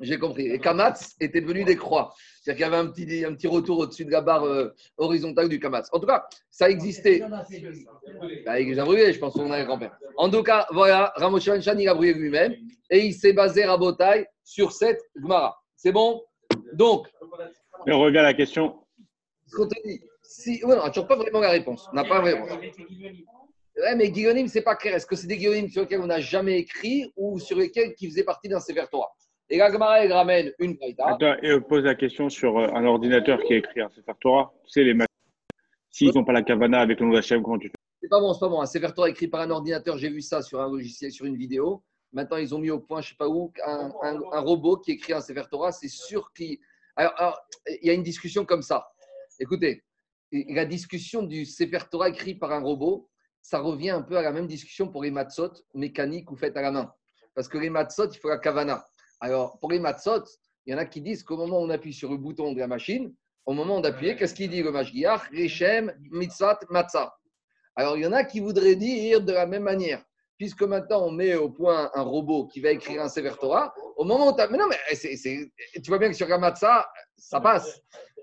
[0.01, 0.47] J'ai compris.
[0.49, 2.14] Et Kamatz était devenu des croix.
[2.43, 5.49] C'est-à-dire qu'il y avait un petit, un petit retour au-dessus de la barre euh, horizontale
[5.49, 5.89] du Kamatz.
[5.93, 7.20] En tout cas, ça existait.
[8.45, 9.97] Bah, il les a brûlés, je pense, son grand-père.
[10.16, 12.55] En tout cas, voilà, Ramos Shanchan, il a brûlé lui-même.
[12.91, 15.59] Et il s'est basé à Botaï sur cette Gemara.
[15.76, 16.22] C'est bon?
[16.74, 17.09] Donc,
[17.87, 18.76] Et on revient à la question.
[19.47, 21.89] ce qu'on te dit, si, ouais, on n'a toujours pas vraiment la réponse.
[21.93, 22.47] On n'a pas vraiment.
[23.78, 24.95] Ouais, mais Guillaume, c'est pas clair.
[24.95, 28.09] Est-ce que c'est des Guillaume sur lesquels on n'a jamais écrit ou sur lesquels qui
[28.09, 29.11] faisaient partie d'un Sefer Torah?
[29.49, 31.07] Et la Gemara, elle ramène une braïta.
[31.07, 34.12] Attends, et on pose la question sur euh, un ordinateur qui a écrit un Sefer
[34.20, 34.53] Torah.
[34.64, 35.07] Tu sais, les machines.
[35.90, 37.74] S'ils n'ont pas la Kavana avec le nom d'Hachem, comment tu fais?
[38.03, 38.61] C'est pas bon, c'est pas bon.
[38.61, 41.36] Un Sefer Torah écrit par un ordinateur, j'ai vu ça sur un logiciel, sur une
[41.36, 41.82] vidéo.
[42.12, 44.92] Maintenant, ils ont mis au point, je sais pas où, un, un- un robot qui
[44.92, 45.70] écrit un Sefer Torah.
[45.72, 46.59] C'est sûr qu'il.
[46.97, 48.88] Alors, alors, il y a une discussion comme ça.
[49.38, 49.84] Écoutez,
[50.32, 53.09] la discussion du Sefer Torah écrit par un robot,
[53.42, 56.62] ça revient un peu à la même discussion pour les matzot mécaniques ou faites à
[56.62, 56.92] la main.
[57.34, 58.84] Parce que les matzot, il faut la kavana.
[59.21, 60.25] Alors, pour les matzot,
[60.67, 62.59] il y en a qui disent qu'au moment où on appuie sur le bouton de
[62.59, 63.14] la machine,
[63.47, 67.14] au moment d'appuyer, qu'est-ce qu'il dit le mashgiach Rechem, mitzat, matzah.
[67.77, 70.03] Alors, il y en a qui voudraient dire de la même manière.
[70.37, 74.05] Puisque maintenant, on met au point un robot qui va écrire un Sefer Torah, au
[74.05, 74.49] moment où tu as...
[74.49, 74.77] Mais non, mais
[75.73, 76.87] tu vois bien que sur la matzah,
[77.17, 77.81] ça passe.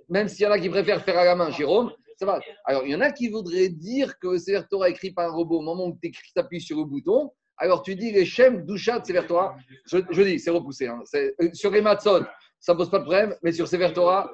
[0.09, 2.39] Même s'il y en a qui préfèrent faire à la main, Jérôme, ça va.
[2.65, 5.33] Alors, il y en a qui voudraient dire que le Sefer Torah écrit par un
[5.33, 8.99] robot, au moment où tu appuies sur le bouton, alors tu dis les Shem, Doucha
[8.99, 9.55] de Sefer Torah.
[9.85, 10.87] Je, je dis, c'est repoussé.
[10.87, 11.01] hein.
[11.15, 12.21] Euh, Sur les matzot,
[12.59, 14.31] ça ne pose pas de problème, mais sur Sefer Torah,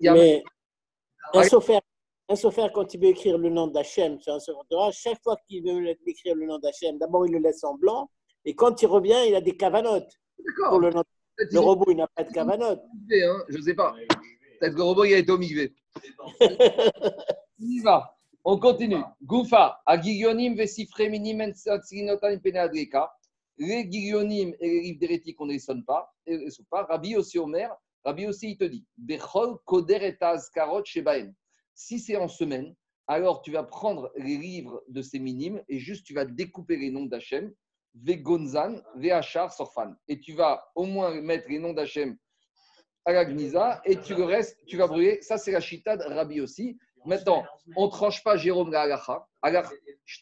[0.00, 0.14] il y a.
[0.14, 0.42] Mais
[1.34, 1.80] un sophère,
[2.28, 5.36] un sophère, quand il veut écrire le nom d'Hachem sur un Sefer Torah, chaque fois
[5.48, 8.10] qu'il veut écrire le nom d'Hachem, d'abord il le laisse en blanc,
[8.44, 10.10] et quand il revient, il a des cavanotes.
[10.44, 10.78] D'accord.
[10.80, 11.04] le, nom-
[11.36, 12.82] Peut-être le ils ont robot, il n'a pas de cavanotes.
[13.12, 13.94] hein, je ne sais pas.
[14.60, 15.38] Peut-être que le robot il a été au.
[15.38, 15.40] On
[17.58, 18.16] y va.
[18.44, 19.04] On continue.
[19.22, 23.08] Goufa, Agigionim vesifre minim en tsatsinotan penadrika.
[23.56, 26.12] Les guillonymes et les livres d'hérétiques, on ne les sonne pas.
[26.68, 26.84] Pas.
[26.84, 27.70] Rabbi aussi Omer,
[28.04, 30.18] Rabbi aussi, il te dit Bechol Koder et
[30.54, 31.32] Karot Shebaen.
[31.74, 32.74] Si c'est en semaine,
[33.06, 36.90] alors tu vas prendre les livres de ces minimes et juste tu vas découper les
[36.90, 37.52] noms d'Hachem,
[37.94, 39.94] Vegonzan, Veachar, Sorfan.
[40.08, 42.16] Et tu vas au moins mettre les noms d'Hachem
[43.04, 45.20] à la Gnisa et tu le restes, tu vas brûler.
[45.22, 46.76] Ça, c'est la chita Rabbi aussi.
[47.04, 47.44] Maintenant,
[47.76, 49.26] on ne tranche pas Jérôme la halacha.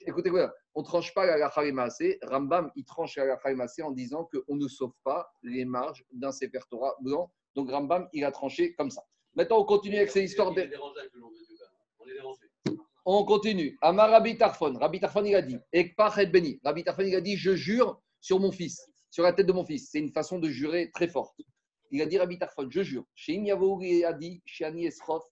[0.07, 0.31] Écoutez,
[0.75, 4.57] on ne tranche pas la halacha les Rambam, il tranche la halacha en disant qu'on
[4.57, 7.31] ne sauve pas les marges d'un Sefer Torah blanc.
[7.55, 9.03] Donc Rambam, il a tranché comme ça.
[9.35, 10.69] Maintenant, on continue avec ces histoires de.
[13.05, 13.79] On continue.
[13.81, 14.75] Amar Rabbi Tarfon.
[14.79, 15.59] Rabbi Tarfon, il a dit
[16.31, 16.61] Beni.
[16.65, 19.65] Rabbi Tarfon, il a dit Je jure sur mon fils, sur la tête de mon
[19.65, 19.91] fils.
[19.91, 21.35] C'est une façon de jurer très forte.
[21.91, 23.05] Il a dit Rabbi Tarfon Je jure.
[23.15, 25.25] Chez Inyavouri a dit Chez Ani Esrof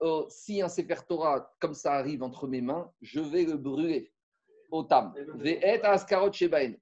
[0.00, 4.12] oh, Si un Sefer Torah comme ça arrive entre mes mains, je vais le brûler.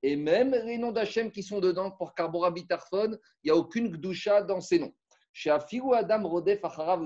[0.02, 3.88] Et même les noms d'Hachem qui sont dedans, pour Carbora Bitarfon, il n'y a aucune
[3.88, 4.94] Gdusha dans ces noms.
[5.32, 7.04] Chez Adam Rodef Acharav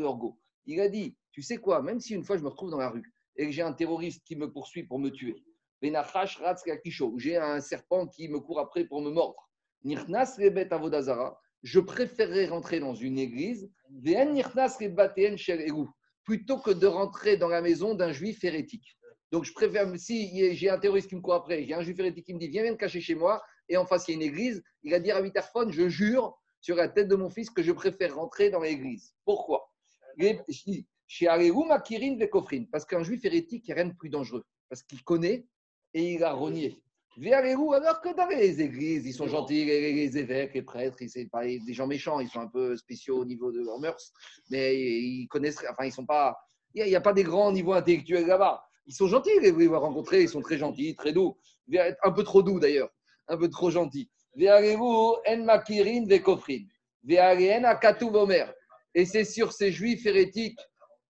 [0.66, 2.90] Il a dit Tu sais quoi Même si une fois je me retrouve dans la
[2.90, 5.42] rue et que j'ai un terroriste qui me poursuit pour me tuer,
[5.82, 9.50] j'ai un serpent qui me court après pour me mordre,
[11.62, 13.70] je préférerais rentrer dans une église
[16.24, 18.96] plutôt que de rentrer dans la maison d'un juif hérétique.
[19.32, 22.26] Donc, je préfère, si j'ai un terroriste qui me court après, j'ai un juif hérétique
[22.26, 24.16] qui me dit Viens, viens te cacher chez moi, et en face, il y a
[24.16, 27.50] une église, il va dire à Viterphone Je jure sur la tête de mon fils
[27.50, 29.14] que je préfère rentrer dans l'église.
[29.24, 29.70] Pourquoi?
[31.08, 32.18] Chez Makirin
[32.72, 34.44] Parce qu'un juif hérétique, il n'y a rien de plus dangereux.
[34.68, 35.46] Parce qu'il connaît
[35.94, 36.82] et il a renié.
[37.18, 41.46] Alors que dans les églises, ils sont gentils, les, évêques, les prêtres, ils sont pas
[41.46, 44.12] des gens méchants, ils sont un peu spéciaux au niveau de leurs mœurs,
[44.50, 46.36] mais ils connaissent, enfin, ils sont pas,
[46.74, 48.62] il n'y a, pas des grands niveaux intellectuels là-bas.
[48.86, 51.38] Ils sont gentils, les vous rencontrer, ils sont très gentils, très doux,
[52.02, 52.90] un peu trop doux d'ailleurs,
[53.28, 54.10] un peu trop gentils.
[54.38, 56.64] en makirin vekofrin,
[58.94, 60.60] Et c'est sur ces juifs hérétiques,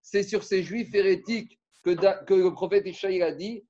[0.02, 3.64] c'est sur ces juifs hérétiques que, que le prophète Ishaïl a dit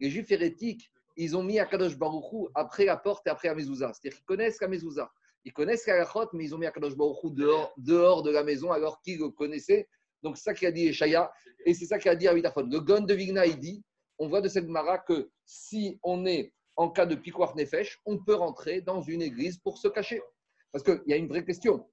[0.00, 3.92] les juifs hérétiques, ils ont mis Akadosh Baruchou après la porte et après la mezouza.
[3.92, 5.10] C'est-à-dire qu'ils connaissent la mezouza.
[5.44, 8.72] Ils connaissent la lachot, mais ils ont mis Akadosh Baruchou dehors, dehors de la maison
[8.72, 9.88] alors qu'ils le connaissaient.
[10.22, 11.32] Donc c'est ça qu'il a dit Eshaya
[11.64, 12.62] et c'est ça qu'il a dit Avidafon.
[12.62, 13.82] Le Gon de Vigna, il dit
[14.18, 18.18] on voit de cette Mara que si on est en cas de piquoir nefesh, on
[18.18, 20.22] peut rentrer dans une église pour se cacher.
[20.72, 21.86] Parce qu'il y a une vraie question.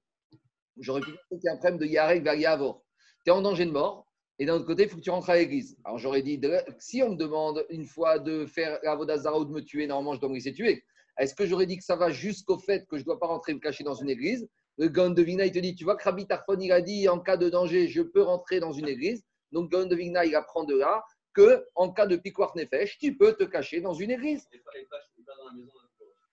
[0.78, 2.84] J'aurais pu dire qu'il y a un problème de Yarek vers Yavor.
[3.24, 4.06] Tu es en danger de mort,
[4.38, 5.76] et d'un autre côté, il faut que tu rentres à l'église.
[5.84, 6.40] Alors j'aurais dit,
[6.78, 10.14] si on me demande une fois de faire la Vodazara ou de me tuer, normalement
[10.14, 10.84] je dois me laisser tuer.
[11.18, 13.52] Est-ce que j'aurais dit que ça va jusqu'au fait que je ne dois pas rentrer
[13.52, 14.48] me cacher dans une église?
[14.76, 17.08] Le Gaon de Vigna, il te dit, tu vois que Rabbi Tarfon, il a dit,
[17.08, 19.24] en cas de danger, je peux rentrer dans une église.
[19.50, 21.02] Donc Gaon de Vigna, il apprend de là
[21.34, 24.48] que en cas de piquoir nefesh, tu peux te cacher dans une église.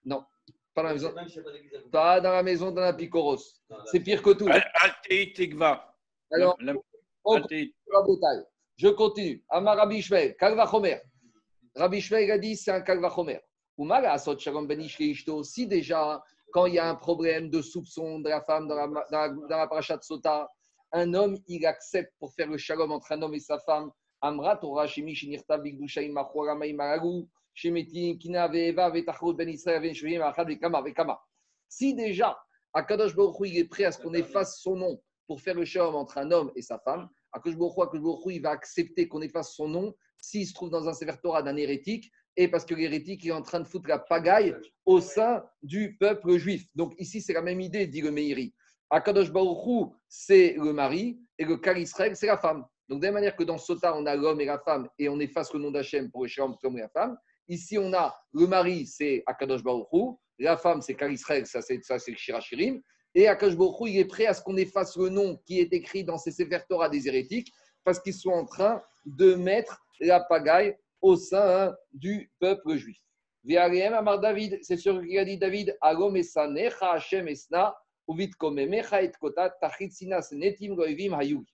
[0.03, 0.24] Non,
[0.76, 1.14] pas dans la maison.
[1.91, 3.41] Pas dans la maison d'un Picoros.
[3.86, 4.47] C'est pire que tout.
[6.32, 6.58] Alors,
[8.78, 9.43] je continue.
[9.49, 11.01] Amar Rabbi Shmuel, Kalva Chomer.
[11.76, 13.39] Rabbi Shmuel a dit c'est un Kalva Chomer.
[15.43, 18.88] Si déjà, quand il y a un problème de soupçon de la femme dans la,
[18.88, 20.49] dans la, paracha de Sota,
[20.91, 23.91] un homme, il accepte pour faire le shalom entre un homme et sa femme.
[24.21, 30.21] Amra Torah Shemi Shinirta Bigdushaim Machora Maimaragu Shemeti Kina Ve'eva Ve'tachot Ben Israël Ben Shvim
[30.21, 31.19] Achad Ve'kama Ve'kama.
[31.67, 32.38] Si déjà,
[32.73, 35.65] Akadosh Baruch Hu, il est prêt à ce qu'on efface son nom pour faire le
[35.65, 37.09] shalom entre un homme et sa femme,
[37.45, 42.11] il va accepter qu'on efface son nom s'il se trouve dans un sévère d'un hérétique
[42.38, 44.55] et parce que l'hérétique est en train de foutre la pagaille
[44.86, 46.65] au sein du peuple juif.
[46.76, 48.53] Donc ici, c'est la même idée, dit le Meiri.
[48.89, 49.32] Akadosh
[50.07, 52.65] c'est le mari et le Kal Israël, c'est la femme.
[52.88, 55.09] Donc de la même manière que dans Sota, on a l'homme et la femme et
[55.09, 57.17] on efface le nom d'Hachem pour échapper l'homme et la femme,
[57.47, 59.88] ici on a le mari, c'est Akadosh Baruch
[60.38, 62.82] la femme, c'est Kal ça c'est le Shirachirim,
[63.16, 66.18] et Akash il est prêt à ce qu'on efface le nom qui est écrit dans
[66.18, 67.51] ces Sefer Torah des hérétiques,
[67.84, 72.99] parce qu'ils sont en train de mettre la pagaille au sein du peuple juif.
[73.57, 77.76] Amar David, c'est sûr qu'il a dit David, Hashem Esna,
[78.07, 81.53] Uvit Komemecha et Kota, Tachitsina Netim Goivim Hayugi.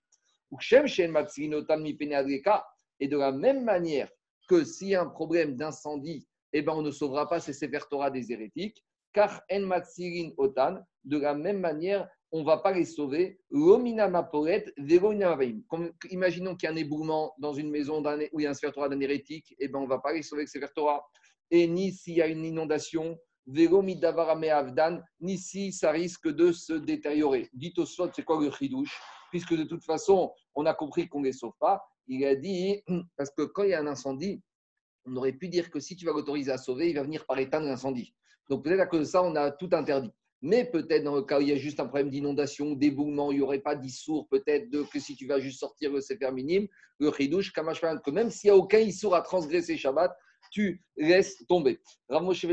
[0.51, 2.65] Ukshem Shen Matsinotam Mipenadreka,
[2.99, 4.09] et de la même manière
[4.47, 7.79] que s'il y a un problème d'incendie, eh ben on ne sauvera pas ces Sefer
[7.89, 8.83] Torah des hérétiques,
[9.13, 13.39] car en matsirin otan, de la même manière, on ne va pas les sauver.
[13.51, 14.23] Imaginons
[16.55, 18.99] qu'il y a un éboulement dans une maison où il y a un sphère d'un
[18.99, 20.69] hérétique, et eh ben on ne va pas les sauver avec sphère
[21.49, 27.49] Et ni s'il y a une inondation, ni si ça risque de se détériorer.
[27.53, 28.99] Dites au slot, c'est quoi le chidouche?
[29.29, 31.83] Puisque de toute façon, on a compris qu'on ne les sauve pas.
[32.07, 32.83] Il a dit,
[33.17, 34.41] parce que quand il y a un incendie,
[35.05, 37.39] on aurait pu dire que si tu vas l'autoriser à sauver, il va venir par
[37.39, 38.13] éteindre l'incendie.
[38.49, 40.11] Donc peut-être à cause de ça, on a tout interdit.
[40.41, 43.37] Mais peut-être dans le cas où il y a juste un problème d'inondation, d'éboulement, il
[43.37, 46.67] n'y aurait pas d'issour, peut-être que si tu vas juste sortir le séfer minime,
[46.99, 50.15] le chidouche, que même s'il n'y a aucun issour à transgresser Shabbat,
[50.51, 51.79] tu laisses tomber.
[52.09, 52.45] Rav Moshe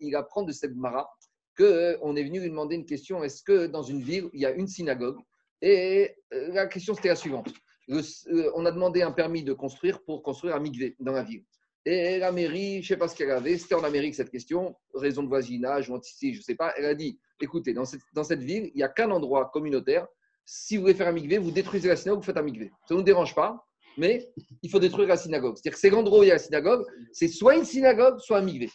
[0.00, 1.08] il apprend de cette mara
[1.56, 4.46] qu'on euh, est venu lui demander une question est-ce que dans une ville, il y
[4.46, 5.18] a une synagogue?
[5.62, 7.48] Et euh, la question, c'était la suivante.
[7.90, 11.44] Euh, on a demandé un permis de construire pour construire un mikvé dans la ville.
[11.86, 14.74] Et la mairie, je ne sais pas ce qu'elle avait, c'était en Amérique cette question,
[14.94, 16.72] raison de voisinage, ou ici, je ne sais pas.
[16.78, 20.06] Elle a dit écoutez, dans cette, ville, il n'y a qu'un endroit communautaire.
[20.44, 22.70] Si vous voulez faire un mikvé, vous détruisez la synagogue, vous faites un mikvé.
[22.88, 23.64] Ça ne nous dérange pas,
[23.96, 24.30] mais
[24.62, 25.56] il faut détruire la synagogue.
[25.56, 28.38] C'est-à-dire que c'est l'endroit où il y a la synagogue, c'est soit une synagogue, soit
[28.38, 28.70] un mikvé.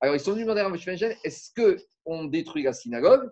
[0.00, 1.14] Alors ils sont venus demander à M.
[1.24, 3.30] est-ce qu'on détruit la synagogue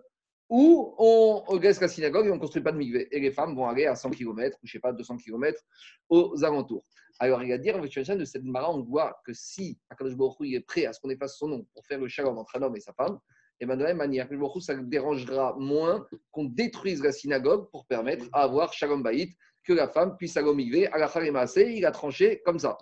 [0.49, 3.07] ou on laisse la synagogue et on ne construit pas de mikvé?
[3.11, 5.61] Et les femmes vont aller à 100 km, ou je ne sais pas, 200 km
[6.09, 6.85] aux alentours.
[7.21, 10.87] Alors, il va dire, de cette mara, on voit que si Akadosh Baruch est prêt
[10.87, 12.93] à ce qu'on efface son nom pour faire le shalom entre un homme et sa
[12.93, 13.19] femme,
[13.59, 14.27] et bien de la même manière,
[14.59, 19.87] ça dérangera moins qu'on détruise la synagogue pour permettre à avoir shalom baït, que la
[19.87, 22.75] femme puisse au à la il a tranché comme ça.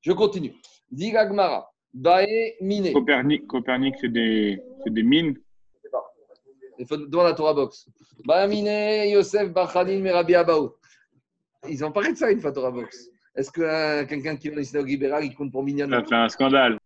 [0.00, 0.54] Je continue.
[0.90, 2.90] Gmara, Bae Mine.
[2.90, 5.38] Copernic, Copernic c'est des, des mines.
[6.78, 7.86] Il faut demander à Torah Box.
[8.24, 10.72] Bae Mine, Yosef, Bachanin, Merabi Abaou.
[11.68, 13.10] Ils ont parlé de ça une fois Torah Box.
[13.36, 16.04] Est-ce que euh, quelqu'un qui est dans les synagogues libérales, il compte pour Minyan Ça
[16.04, 16.78] fait un scandale.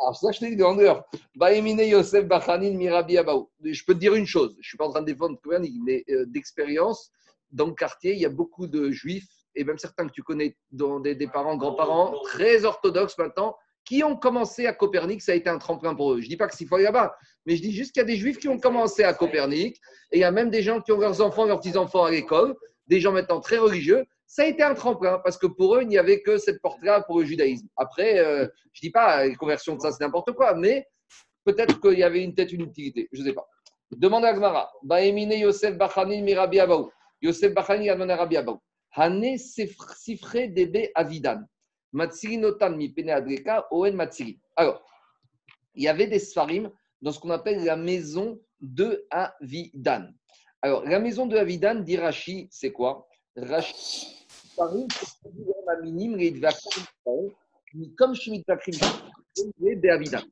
[0.00, 1.04] Alors, ça, je te dis grandeur.
[1.36, 3.50] Yosef Bachanin Mirabi Abaou.
[3.62, 5.74] Je peux te dire une chose, je ne suis pas en train de défendre Copernic,
[5.84, 7.12] mais euh, d'expérience,
[7.52, 10.56] dans le quartier, il y a beaucoup de juifs, et même certains que tu connais,
[10.72, 15.50] dont des, parents, grands-parents, très orthodoxes maintenant, qui ont commencé à Copernic, ça a été
[15.50, 16.20] un tremplin pour eux.
[16.20, 17.14] Je ne dis pas que s'il faut aller là-bas,
[17.46, 19.76] mais je dis juste qu'il y a des juifs qui ont commencé à Copernic,
[20.10, 22.56] et il y a même des gens qui ont leurs enfants, leurs petits-enfants à l'école,
[22.86, 25.88] des gens maintenant très religieux, ça a été un tremplin parce que pour eux, il
[25.88, 27.68] n'y avait que cette porte-là pour le judaïsme.
[27.76, 30.88] Après, euh, je ne dis pas, les conversions de ça, c'est n'importe quoi, mais
[31.44, 33.10] peut-être qu'il y avait une tête, une utilité.
[33.12, 33.46] Je ne sais pas.
[33.90, 34.72] Demande à Gmara.
[34.84, 36.90] Baemine Yosef Bachani Mirabi Abaou.
[37.20, 38.58] Yosef Bachani Admana Rabi Abaou.
[38.96, 41.42] Hane Sifre Debe Avidan.
[41.92, 44.40] Matsiri Notan Mi Pene Adreka Oen Matsiri.
[44.56, 44.82] Alors,
[45.74, 46.70] il y avait des Sfarim
[47.02, 50.06] dans ce qu'on appelle la maison de Avidan.
[50.62, 53.06] Alors, la maison de Avidan, dit Rashi, c'est quoi?
[53.36, 54.21] Rashi
[54.56, 54.86] Paris,
[55.82, 56.16] minime,
[57.96, 58.14] comme
[59.76, 60.22] Beavida.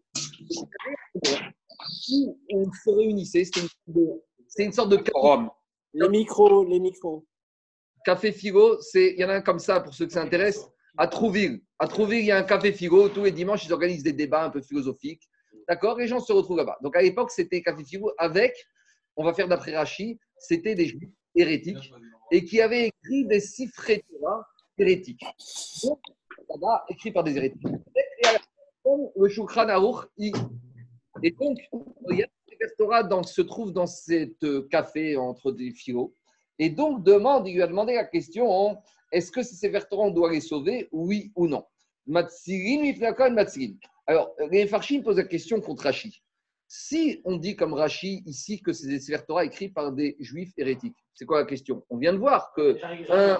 [2.12, 5.48] Où on se réunissait, c'est une, sorte de café.
[5.94, 7.26] Les micros, les micros.
[8.04, 10.68] Café Figo, il y en a un comme ça pour ceux que ça intéresse.
[10.96, 13.08] À Trouville, à Trouville, il y a un café Figo.
[13.08, 15.22] Tous les dimanches, ils organisent des débats un peu philosophiques.
[15.68, 15.98] D'accord?
[15.98, 16.78] Les gens se retrouvent là-bas.
[16.82, 18.54] Donc à l'époque, c'était Café Figo avec,
[19.16, 21.92] on va faire d'après Rachi, c'était des juifs hérétiques
[22.30, 24.04] et qui avait écrit des cifrés
[24.78, 25.24] hérétiques.
[25.82, 26.00] Donc,
[26.88, 27.66] écrit par des hérétiques.
[29.16, 30.06] Le Shulchan Aruch,
[31.22, 31.58] et donc,
[32.10, 32.26] il y a
[32.78, 36.14] Torah dans, se trouve dans cet café entre des philo.
[36.58, 38.76] Et donc, demande, il lui a demandé la question
[39.12, 41.64] est-ce que ces Torah, on doit les sauver, oui ou non?
[44.06, 46.22] Alors, les Farshim posent la question contre Rashi.
[46.72, 50.52] Si on dit comme Rashi ici que c'est des Sefer Torah écrits par des juifs
[50.56, 51.84] hérétiques, c'est quoi la question?
[51.90, 52.78] On vient de voir que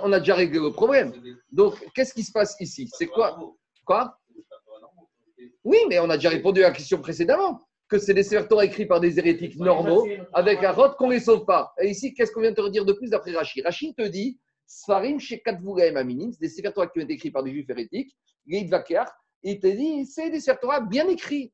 [0.02, 1.12] on a déjà réglé le problème.
[1.52, 2.90] Donc, qu'est-ce qui se passe ici?
[2.92, 3.38] C'est quoi
[3.84, 4.18] Quoi?
[5.62, 8.64] Oui, mais on a déjà répondu à la question précédemment que c'est des Sefer Torah
[8.64, 11.72] écrits par des hérétiques normaux avec un rot qu'on ne les sauve pas.
[11.80, 13.62] Et ici, qu'est-ce qu'on vient de te redire de plus d'après Rashi?
[13.62, 17.30] Rashi te dit Sfarim chez Katvuraim Aminim, c'est des Sefer Torah qui ont été écrits
[17.30, 18.12] par des juifs hérétiques,
[19.42, 21.52] il te dit, c'est des Torah bien écrits.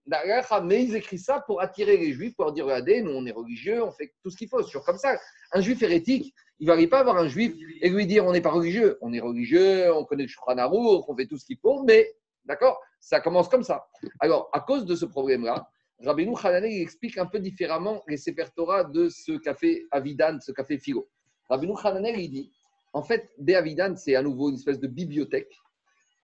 [0.65, 3.83] Mais ils écrivent ça pour attirer les juifs, pour dire regardez, nous on est religieux,
[3.83, 4.59] on fait tout ce qu'il faut.
[4.61, 5.19] C'est toujours comme ça.
[5.53, 8.41] Un juif hérétique, il ne va pas avoir un juif et lui dire on n'est
[8.41, 8.99] pas religieux.
[9.03, 12.13] On est religieux, on connaît le Shulchan on fait tout ce qu'il faut, mais
[12.45, 13.87] d'accord, ça commence comme ça.
[14.21, 15.69] Alors, à cause de ce problème-là,
[16.01, 18.47] Rabbeinu Hananel explique un peu différemment les Sefer
[18.93, 21.09] de ce café Avidan, ce café Philo.
[21.49, 22.53] Rabbeinu Hananel, il dit
[22.93, 25.53] en fait, Bé Avidan, c'est à nouveau une espèce de bibliothèque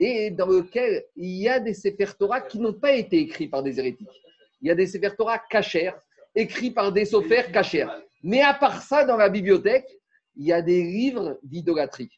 [0.05, 3.63] et dans lequel il y a des Sefer Torah qui n'ont pas été écrits par
[3.63, 4.21] des hérétiques.
[4.61, 5.93] Il y a des Sefer Torah cachers,
[6.35, 7.87] écrits par des sophères cachers.
[8.25, 9.87] Mais à part ça, dans la bibliothèque,
[10.35, 12.11] il y a des livres d'idolâtrie.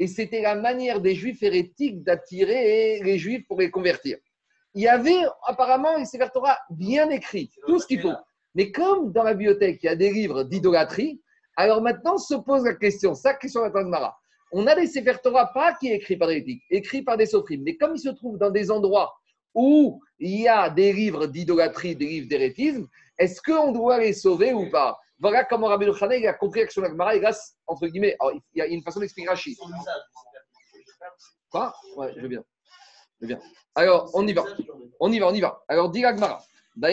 [0.00, 4.18] Et c'était la manière des juifs hérétiques d'attirer les juifs pour les convertir.
[4.74, 8.14] Il y avait apparemment une Sefer Torah bien écrits, tout ce qu'il faut.
[8.56, 11.22] Mais comme dans la bibliothèque, il y a des livres d'idolâtrie,
[11.56, 14.18] alors maintenant se pose la question, ça question de Mara
[14.52, 17.26] on a des Sefer Torah, pas qui est écrit par des éthiques, écrit par des
[17.26, 19.14] sophimes, mais comme ils se trouvent dans des endroits
[19.54, 22.86] où il y a des livres d'idolâtrie, des livres d'hérétisme,
[23.18, 24.98] est-ce qu'on doit les sauver ou pas?
[25.18, 28.16] Voilà comment Rabbi Khané a compris l'action de la grâce, entre guillemets,
[28.54, 29.56] il y a une façon d'expliquer Rachid.
[31.50, 31.74] Quoi?
[31.96, 32.44] Ouais, je veux bien.
[33.20, 33.38] Je veux.
[33.74, 34.44] Alors, on y va.
[35.00, 35.64] On y va, on y va.
[35.68, 36.40] Alors, dit Agmara.
[36.76, 36.92] Donc,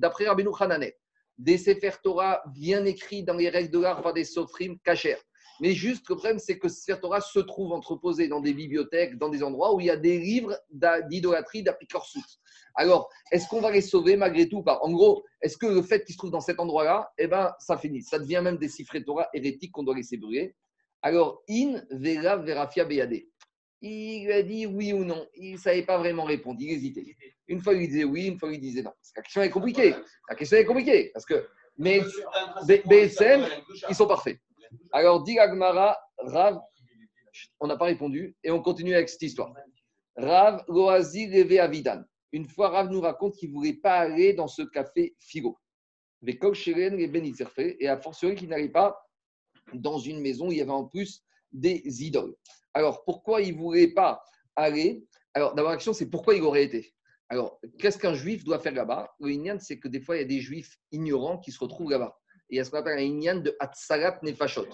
[0.00, 0.96] d'après Rabbi Hananet,
[1.38, 5.16] des Sefer Torah bien écrits dans les règles de l'art par des Sofrim Kacher.
[5.60, 9.28] Mais juste, le problème, c'est que Sefer Torah se trouve entreposé dans des bibliothèques, dans
[9.28, 10.58] des endroits où il y a des livres
[11.08, 12.24] d'idolâtrie, d'apikorsut.
[12.74, 16.14] Alors, est-ce qu'on va les sauver malgré tout En gros, est-ce que le fait qu'ils
[16.14, 18.02] se trouvent dans cet endroit-là, eh ben, ça finit.
[18.02, 20.56] Ça devient même des Sefer Torah hérétiques qu'on doit laisser brûler.
[21.02, 23.22] Alors, in vera verafia beyade.
[23.82, 25.26] Il a dit oui ou non.
[25.36, 26.58] Il ne savait pas vraiment répondre.
[26.60, 27.16] Il hésitait.
[27.52, 28.92] Une fois, il disait oui, une fois, il disait non.
[29.14, 29.94] la question est compliquée.
[30.30, 31.10] La question est compliquée.
[31.12, 31.46] Parce que
[31.76, 32.00] mais
[32.66, 33.46] BSM,
[33.90, 34.38] ils sont parfaits.
[34.90, 36.58] Alors, dit Agmara, Rav,
[37.60, 39.52] on n'a pas répondu et on continue avec cette histoire.
[40.16, 42.02] Rav Loazi Levé Avidan.
[42.32, 45.58] Une fois, Rav nous raconte qu'il ne voulait pas aller dans ce café Figo.
[46.26, 46.38] Et
[47.86, 48.98] a fortiori qu'il n'allait pas
[49.74, 51.22] dans une maison où il y avait en plus
[51.52, 52.34] des idoles.
[52.72, 54.24] Alors, pourquoi il ne voulait pas
[54.56, 55.04] aller?
[55.34, 56.94] Alors, d'abord, la question, c'est pourquoi il aurait été?
[57.32, 59.10] Alors, qu'est-ce qu'un juif doit faire là-bas?
[59.18, 61.90] Le Inyan, c'est que des fois, il y a des juifs ignorants qui se retrouvent
[61.90, 62.14] là-bas.
[62.50, 64.66] Et il y a ce qu'on appelle un Inyan de Hatsalat Nefashot.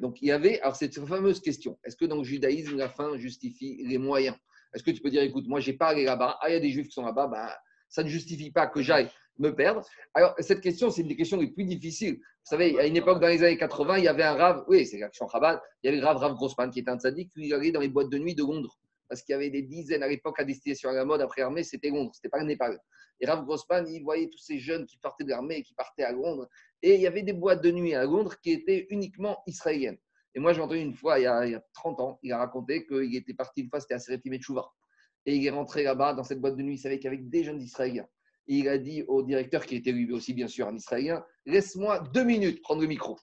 [0.00, 1.78] Donc, il y avait, alors, cette fameuse question.
[1.84, 4.36] Est-ce que dans le judaïsme, la fin justifie les moyens?
[4.74, 6.56] Est-ce que tu peux dire, écoute, moi, je n'ai pas allé là-bas, ah, il y
[6.56, 7.48] a des juifs qui sont là-bas, ben,
[7.88, 9.08] ça ne justifie pas que j'aille
[9.38, 9.86] me perdre.
[10.14, 12.14] Alors, cette question, c'est une des questions les plus difficiles.
[12.14, 14.84] Vous savez, à une époque, dans les années 80, il y avait un rave, oui,
[14.84, 17.54] c'est l'action Chabad, il y avait le rave, Rav Grossman, qui était un sadique, qui
[17.54, 18.76] allait dans les boîtes de nuit de Londres.
[19.08, 21.62] Parce qu'il y avait des dizaines à l'époque à destination à la mode après armée,
[21.62, 22.78] c'était Londres, c'était pas le Népal.
[23.20, 26.12] Et Rav Grossman, il voyait tous ces jeunes qui partaient de l'armée, qui partaient à
[26.12, 26.48] Londres.
[26.82, 29.98] Et il y avait des boîtes de nuit à Londres qui étaient uniquement israéliennes.
[30.34, 33.16] Et moi, j'ai entendu une fois, il y, a, 30 ans, il a raconté qu'il
[33.16, 34.40] était parti une fois, c'était à Serefim et
[35.26, 37.60] Et il est rentré là-bas, dans cette boîte de nuit, il savait qu'avec des jeunes
[37.60, 38.06] Israéliens
[38.48, 42.24] il a dit au directeur, qui était lui aussi bien sûr un Israélien, laisse-moi deux
[42.24, 43.18] minutes prendre le micro.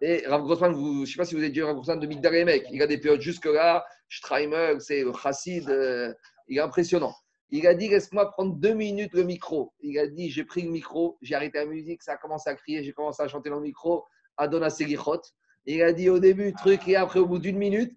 [0.00, 2.44] Et Rav Grossman, je ne sais pas si vous avez dit Rav Grossman de Migdal
[2.44, 6.12] mec, il a des périodes jusque-là, Streimer, c'est le chassid, euh,
[6.48, 7.14] il est impressionnant.
[7.50, 9.72] Il a dit laisse-moi prendre deux minutes le micro.
[9.80, 12.54] Il a dit j'ai pris le micro, j'ai arrêté la musique, ça a commencé à
[12.54, 14.04] crier, j'ai commencé à chanter dans le micro,
[14.36, 15.22] Adona Selichot.
[15.66, 17.92] Il a dit au début truc et après au bout d'une minute.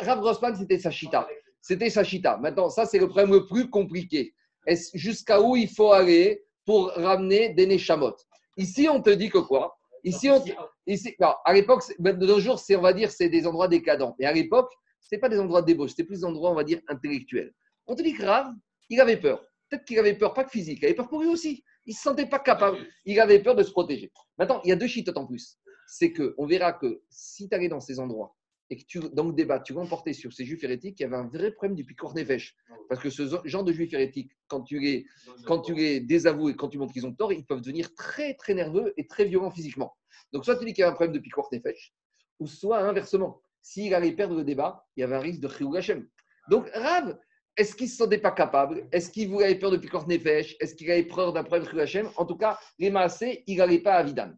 [0.00, 1.28] Rav Grossman, c'était sa chita.
[1.60, 2.36] C'était sa chita.
[2.38, 4.34] Maintenant, ça c'est le problème le plus compliqué
[4.94, 8.16] jusqu'à où il faut aller pour ramener des Neshamot?
[8.56, 9.78] Ici, on te dit que quoi?
[10.02, 10.42] Ici, on,
[10.86, 14.14] ici à l'époque, de nos jours, on va dire c'est des endroits décadents.
[14.18, 14.72] Mais à l'époque,
[15.10, 17.52] ce pas des endroits de débauche, c'était plus des endroits, on va dire, intellectuels.
[17.86, 18.52] On te dit grave,
[18.88, 19.44] il avait peur.
[19.68, 21.64] Peut-être qu'il avait peur, pas que physique, il avait peur pour lui aussi.
[21.86, 22.78] Il ne se sentait pas capable.
[23.04, 24.10] Il avait peur de se protéger.
[24.38, 25.58] Maintenant, il y a deux chitotes en plus.
[25.86, 28.36] C'est qu'on verra que si tu allais dans ces endroits
[28.70, 31.16] et que tu, dans le débat, tu remportais sur ces juifs hérétiques, il y avait
[31.16, 32.56] un vrai problème du picour nefesh.
[32.88, 35.06] Parce que ce genre de juifs hérétiques, quand tu les,
[35.46, 38.34] quand tu les désavoues et quand tu montres qu'ils ont tort, ils peuvent devenir très,
[38.34, 39.96] très nerveux et très violents physiquement.
[40.32, 41.92] Donc, soit tu dis qu'il y a un problème de picour nefesh,
[42.40, 43.40] ou soit inversement.
[43.68, 46.06] S'il allait perdre le débat, il y avait un risque de Chiyou Hashem.
[46.48, 47.18] Donc, Rav,
[47.56, 48.86] est-ce qu'il ne se sentait pas capable?
[48.92, 50.54] Est-ce qu'il voulait peur de picour nefesh?
[50.60, 52.08] Est-ce qu'il avait peur d'un problème de Hashem?
[52.16, 54.30] En tout cas, les massés, il n'allait pas à Vidan.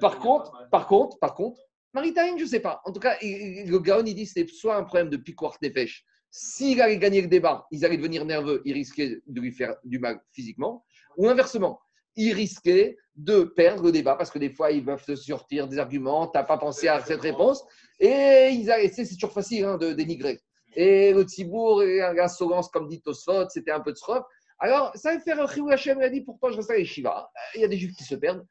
[0.00, 1.58] Par contre, par contre, par contre,
[1.94, 2.82] Maritaïne, je ne sais pas.
[2.84, 6.04] En tout cas, le Gaon, il dit que c'est soit un problème de piquoir nefesh.
[6.30, 9.98] S'il allait gagner le débat, ils allaient devenir nerveux, ils risquaient de lui faire du
[9.98, 10.84] mal physiquement.
[11.16, 11.80] Ou inversement,
[12.16, 15.78] ils risquaient de perdre le débat parce que des fois, ils peuvent te sortir des
[15.78, 17.64] arguments, tu n'as pas pensé à cette réponse.
[18.00, 20.40] Et ils c'est toujours facile hein, de dénigrer.
[20.74, 24.24] Et le Tzibour, l'insolence, comme dit Tosfot, c'était un peu de srof.
[24.58, 27.30] Alors, ça va faire un Chiou Hashem, il a dit pourtant je reste à Shiva.
[27.54, 28.44] Il y a des juifs qui se perdent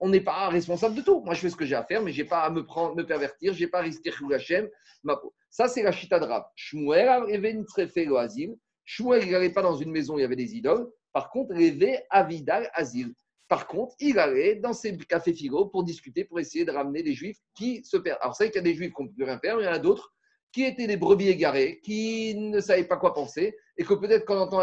[0.00, 1.20] on n'est pas responsable de tout.
[1.24, 2.94] Moi, je fais ce que j'ai à faire, mais je n'ai pas à me, prendre,
[2.94, 4.68] me pervertir, je n'ai pas à risquer Hachem,
[5.02, 5.34] ma peau.
[5.50, 6.44] Ça, c'est la chita de Rav.
[6.54, 8.56] Shmuel avait fait le asile.
[8.84, 10.88] Shmuel, il n'allait pas dans une maison il y avait des idoles.
[11.12, 13.14] Par contre, avait Avidal Asile.
[13.48, 17.14] Par contre, il allait dans ses cafés Figo pour discuter, pour essayer de ramener des
[17.14, 18.18] juifs qui se perdent.
[18.20, 19.68] Alors, c'est vrai qu'il y a des juifs qui ne rien faire, mais il y
[19.68, 20.12] en a d'autres
[20.52, 24.38] qui étaient des brebis égarés, qui ne savaient pas quoi penser, et que peut-être qu'en
[24.40, 24.60] entendant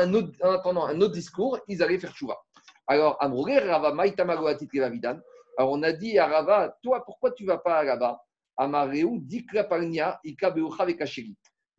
[0.85, 2.37] un autre, discours, ils allaient faire chouva.
[2.87, 3.95] Alors, Amroué, Rava.
[5.57, 8.21] Alors, on a dit à Rava, toi, pourquoi tu vas pas là-bas?
[8.57, 9.67] Amareu, Ika.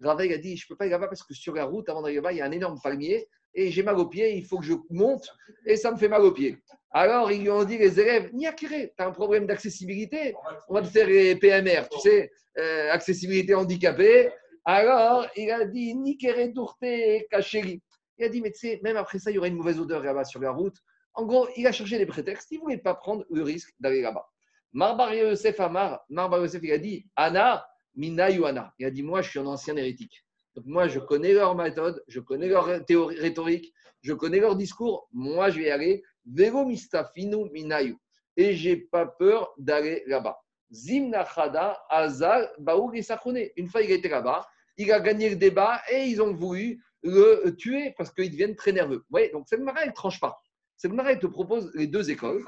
[0.03, 2.03] Rava, il a dit, je ne peux pas aller parce que sur la route, avant
[2.03, 4.59] d'aller là-bas, il y a un énorme palmier et j'ai mal aux pieds, il faut
[4.59, 5.29] que je monte
[5.65, 6.59] et ça me fait mal aux pieds.
[6.93, 10.35] Alors, ils lui ont dit, les élèves, Niakere, tu as un problème d'accessibilité,
[10.69, 14.31] on va te faire les PMR, tu sais, euh, accessibilité handicapée.
[14.65, 16.85] Alors, il a dit, Nikere Dourte
[17.31, 17.83] Kacheri.
[18.19, 20.03] Il a dit, mais tu sais, même après ça, il y aurait une mauvaise odeur
[20.03, 20.77] là-bas sur la route.
[21.15, 22.51] En gros, il a cherché des prétextes.
[22.51, 24.27] Il ne voulait pas prendre le risque d'aller là-bas.
[24.73, 28.75] Marbar Yosef Amar, Marbar Yosef, il a dit Anna, Mina Yuana.
[28.79, 30.26] Il a dit Moi, je suis un ancien hérétique.
[30.65, 35.09] Moi, je connais leur méthode, je connais leur théorie rhétorique, je connais leur discours.
[35.13, 36.03] Moi, je vais y aller.
[36.25, 37.97] Vero Mistafinu Minayu.
[38.37, 40.39] Et je n'ai pas peur d'aller là-bas.
[40.73, 44.47] Zimnachada, Azal, Baour et Une fois il était là-bas,
[44.77, 48.73] il a gagné le débat et ils ont voulu le tuer parce qu'ils deviennent très
[48.73, 48.97] nerveux.
[48.99, 50.37] Vous voyez, donc cette marée, elle ne tranche pas.
[50.77, 52.45] Cette marée te propose les deux écoles.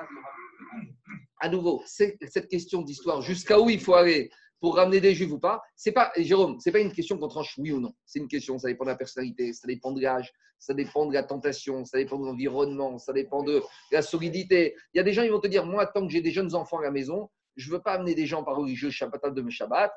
[1.41, 4.31] À nouveau, cette question d'histoire, jusqu'à où il faut aller
[4.61, 7.57] pour ramener des juifs ou pas, c'est pas, Jérôme, c'est pas une question qu'on tranche
[7.59, 7.95] oui ou non.
[8.05, 11.15] C'est une question, ça dépend de la personnalité, ça dépend de l'âge, ça dépend de
[11.15, 14.75] la tentation, ça dépend de l'environnement, ça dépend de la solidité.
[14.95, 16.55] Il y a des gens, ils vont te dire, moi, tant que j'ai des jeunes
[16.55, 19.43] enfants à la maison, je ne veux pas amener des gens par religieux Shabbat de
[19.43, 19.93] mes Shabbat.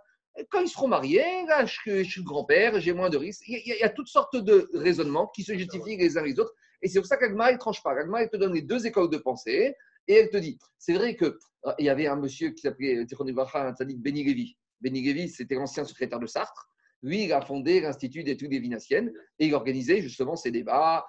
[0.50, 3.44] Quand ils seront mariés, là, je, suis grand-père, j'ai moins de risques.
[3.48, 6.54] Il y, a, toutes sortes de raisonnements qui se justifient les uns les autres.
[6.82, 7.92] Et c'est pour ça qu'Agma, ne tranche pas.
[7.92, 9.76] Agma, elle te donne les deux écoles de pensée.
[10.08, 11.34] Et elle te dit, c'est vrai qu'il
[11.66, 14.58] euh, y avait un monsieur qui s'appelait un tzadik Beni Levi.
[14.82, 16.70] Beni Levi, c'était l'ancien secrétaire de Sartre.
[17.04, 21.06] Lui, il a fondé l'Institut d'études divinassiennes et il organisait justement ces débats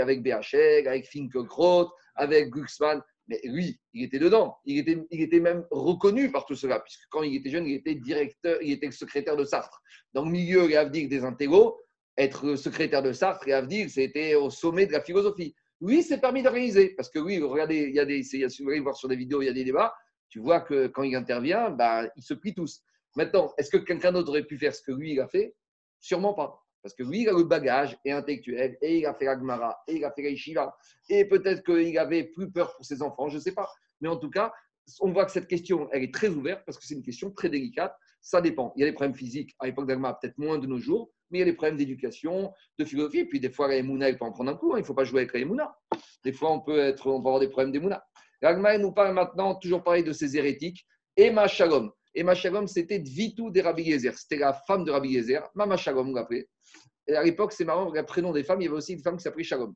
[0.00, 3.02] avec BHEG, avec Finkelkraut, avec Glucksmann.
[3.26, 4.58] Mais lui, il était dedans.
[4.64, 7.74] Il était, il était même reconnu par tout cela, puisque quand il était jeune, il
[7.74, 9.82] était directeur, il était secrétaire de Sartre.
[10.12, 11.80] Dans le milieu et des intégros,
[12.16, 15.54] être secrétaire de Sartre et Avdig, c'était au sommet de la philosophie.
[15.80, 18.80] Lui, c'est permis d'organiser, parce que oui, regardez, il y a des, si vous voulez
[18.80, 19.94] voir sur des vidéos, il y a des débats,
[20.28, 22.82] tu vois que quand il intervient, bah, ils se plient tous.
[23.16, 25.54] Maintenant, est-ce que quelqu'un d'autre aurait pu faire ce que lui, il a fait?
[26.00, 26.60] Sûrement pas.
[26.82, 29.34] Parce que lui, il a le bagage et intellectuel, et il a fait la
[29.88, 30.76] et il a fait la
[31.08, 33.70] et peut-être qu'il avait plus peur pour ses enfants, je ne sais pas.
[34.00, 34.52] Mais en tout cas,
[35.00, 37.48] on voit que cette question, elle est très ouverte parce que c'est une question très
[37.48, 37.96] délicate.
[38.20, 38.72] Ça dépend.
[38.76, 41.38] Il y a des problèmes physiques à l'époque d'Agma, peut-être moins de nos jours, mais
[41.38, 43.20] il y a des problèmes d'éducation, de philosophie.
[43.20, 44.72] Et puis des fois, la Emouna, elle peut en prendre un coup.
[44.72, 44.78] Hein.
[44.78, 45.76] Il ne faut pas jouer avec la Emouna.
[46.24, 48.04] Des fois, on peut, être, on peut avoir des problèmes d'Emouna.
[48.40, 50.86] L'Agma, nous parle maintenant, toujours parler de ces hérétiques.
[51.16, 51.90] Emma Shalom.
[52.14, 54.16] Emma Shalom, c'était Dvitou de Rabbi Yezer.
[54.16, 55.48] C'était la femme de Rabbi Yezer.
[55.54, 56.48] Mama Shalom, vous l'appelez.
[57.06, 59.16] Et à l'époque, c'est marrant, le prénom des femmes, il y avait aussi une femme
[59.16, 59.74] qui s'appelait Shalom.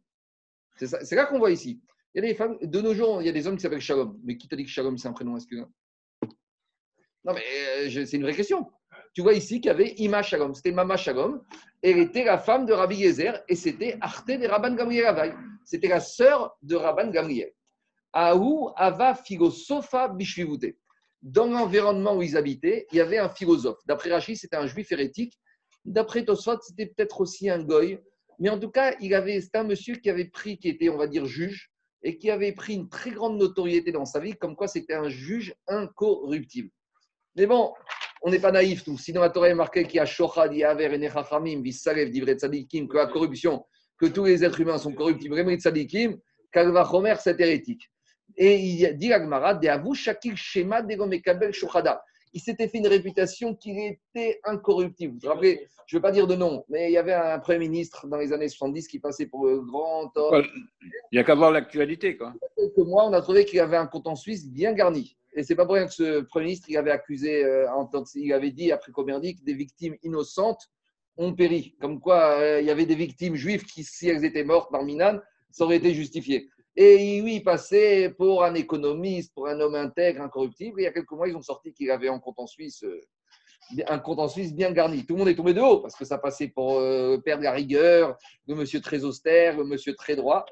[0.76, 1.80] C'est là qu'on voit ici.
[2.14, 3.80] Il y a des femmes, de nos jours, il y a des hommes qui s'appellent
[3.80, 4.18] Shalom.
[4.24, 5.36] Mais qui t'a dit que Shalom, c'est un prénom
[7.24, 7.42] Non, mais
[7.78, 8.70] euh, c'est une vraie question.
[9.18, 10.54] Tu vois ici qu'il y avait Ima Shalom.
[10.54, 11.42] C'était Mama Shalom.
[11.82, 15.34] Elle était la femme de Rabbi Yezer et c'était Arte de Rabban Gamriel.
[15.64, 17.50] C'était la sœur de Rabban Gamriel.
[18.12, 20.76] Aou Ava Philosopha Bishvivute.
[21.20, 23.78] Dans l'environnement où ils habitaient, il y avait un philosophe.
[23.86, 25.36] D'après Rachid, c'était un juif hérétique
[25.84, 27.98] D'après Tosfot, c'était peut-être aussi un goy.
[28.38, 30.96] Mais en tout cas, il avait, c'était un monsieur qui avait pris, qui était, on
[30.96, 31.72] va dire, juge,
[32.04, 35.08] et qui avait pris une très grande notoriété dans sa vie, comme quoi c'était un
[35.08, 36.70] juge incorruptible.
[37.34, 37.72] Mais bon,
[38.22, 38.98] on n'est pas naïf tous.
[38.98, 42.96] Sinon, la Torah est marqué qu'il y a Shochad, Yaver, Enechachamim, Vissalev, Divret Tzadikim, que
[42.96, 43.64] la corruption,
[43.98, 46.18] que tous les êtres humains sont corruptibles, Remrit Tzadikim,
[46.52, 47.90] Kalva Chomer, c'est hérétique.
[48.36, 52.02] Et il dit à Gmara, de Avou Shakil Shema, Degomekabel, Shochada
[52.32, 55.14] il s'était fait une réputation qu'il était incorruptible.
[55.14, 57.38] Vous vous rappelez, je ne veux pas dire de nom, mais il y avait un
[57.38, 60.44] Premier ministre dans les années 70 qui passait pour le grand homme.
[60.82, 62.16] Il n'y a qu'à voir l'actualité.
[62.16, 62.34] Quoi.
[62.56, 65.16] Quelques mois, on a trouvé qu'il avait un compte en Suisse bien garni.
[65.38, 67.64] Et c'est pas pour rien que ce Premier ministre, il avait accusé, euh,
[68.16, 70.68] il avait dit, après combien dit, que des victimes innocentes
[71.16, 71.76] ont péri.
[71.80, 74.82] Comme quoi, euh, il y avait des victimes juives qui, si elles étaient mortes par
[74.82, 75.20] Minan,
[75.52, 76.48] ça aurait été justifié.
[76.74, 80.80] Et lui, il passait pour un économiste, pour un homme intègre, incorruptible.
[80.80, 83.00] Il y a quelques mois, ils ont sorti qu'il avait un compte en Suisse, euh,
[83.86, 85.06] un compte en Suisse bien garni.
[85.06, 87.52] Tout le monde est tombé de haut parce que ça passait pour euh, perdre la
[87.52, 88.18] rigueur,
[88.48, 90.44] le monsieur très austère, le monsieur très droit.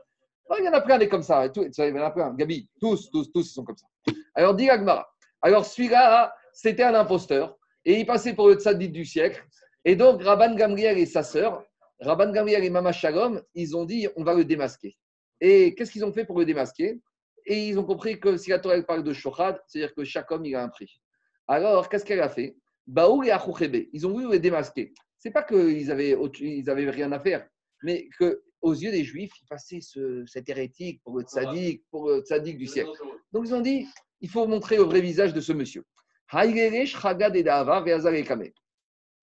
[0.59, 1.47] Il y en a plein des comme ça.
[1.47, 2.35] il y en a plein.
[2.35, 3.87] Gabi, tous, tous, tous, ils sont comme ça.
[4.35, 5.09] Alors, dit Agmara.
[5.43, 7.57] Alors, celui-là, c'était un imposteur.
[7.85, 9.45] Et il passait pour le tzaddik du siècle.
[9.85, 11.65] Et donc, Rabban Gamriel et sa sœur,
[12.01, 14.97] Rabban Gamriel et Mama Shalom, ils ont dit on va le démasquer.
[15.41, 17.01] Et qu'est-ce qu'ils ont fait pour le démasquer?
[17.47, 20.45] Et ils ont compris que si la Torah parle de shochad, c'est-à-dire que chaque homme,
[20.45, 21.01] il a un prix.
[21.47, 22.57] Alors, qu'est-ce qu'elle a fait?
[22.87, 24.93] Baoul et ils ont voulu le démasquer.
[25.19, 27.47] C'est pas qu'ils avaient, ils avaient rien à faire,
[27.83, 32.09] mais que aux yeux des Juifs, ils passaient ce, cet hérétique pour le tzaddik, pour
[32.09, 32.91] le tzaddik du siècle.
[33.33, 33.87] Donc, ils ont dit
[34.21, 35.85] il faut montrer le vrai visage de ce monsieur.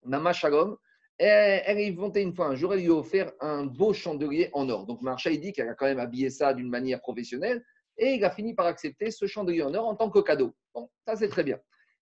[0.06, 0.76] Nama Shalom,
[1.18, 4.68] elle est montée une fois un jour, elle lui a offert un beau chandelier en
[4.68, 4.86] or.
[4.86, 7.64] Donc Marcha, il dit qu'elle a quand même habillé ça d'une manière professionnelle
[7.96, 10.54] et il a fini par accepter ce chandelier en or en tant que cadeau.
[10.74, 11.58] Bon, ça c'est très bien.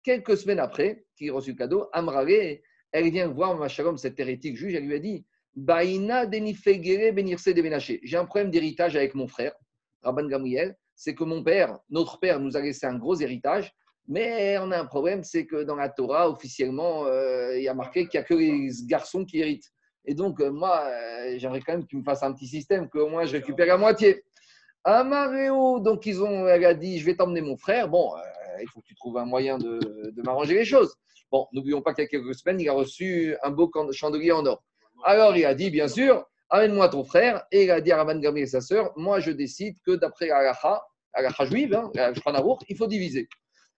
[0.03, 2.59] Quelques semaines après qu'il a reçu le cadeau, Amrare,
[2.91, 5.25] elle vient voir Machalom, cet hérétique juge, elle lui a dit
[8.03, 9.53] J'ai un problème d'héritage avec mon frère,
[10.03, 10.78] Rabban Gamriel.
[10.95, 13.74] C'est que mon père, notre père, nous a laissé un gros héritage
[14.08, 17.74] mais on a un problème, c'est que dans la Torah, officiellement, euh, il y a
[17.74, 19.70] marqué qu'il n'y a que les garçons qui héritent.
[20.05, 22.88] Et donc, euh, moi, euh, j'aimerais quand même que tu me fasses un petit système,
[22.88, 24.24] qu'au moins je récupère la moitié.
[24.86, 27.89] Amareo, donc ils ont, elle a dit, je vais t'emmener mon frère.
[27.89, 28.14] Bon,
[28.62, 29.80] il faut que tu trouves un moyen de,
[30.24, 30.95] m'arranger les choses.
[31.30, 34.45] Bon, n'oublions pas qu'il y a quelques semaines, il a reçu un beau chandelier en
[34.45, 34.64] or.
[35.04, 37.45] Alors, il a dit, bien sûr, amène-moi ton frère.
[37.52, 40.28] Et il a dit à Raman Gamri et sa sœur, moi, je décide que d'après
[40.28, 40.54] la
[41.20, 41.91] la juive, hein,
[42.70, 43.28] il faut diviser.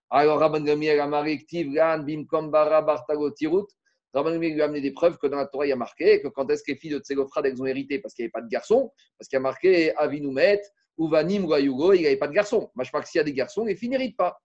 [0.09, 3.67] Alors, Rabban Gamiel a marqué Bim Bartago Tirut.
[4.13, 6.27] Rabban lui a amené des preuves que dans la Torah, il y a marqué que
[6.29, 8.41] quand est-ce que les filles de Tsélophrad, elles ont hérité parce qu'il n'y avait pas
[8.41, 10.61] de garçon, parce qu'il y a marqué Avinumet,
[10.97, 12.71] Uvanim, Yugo, il n'y avait pas de garçon.
[12.73, 14.41] Moi, je crois que s'il y a des garçons, les filles n'héritent pas.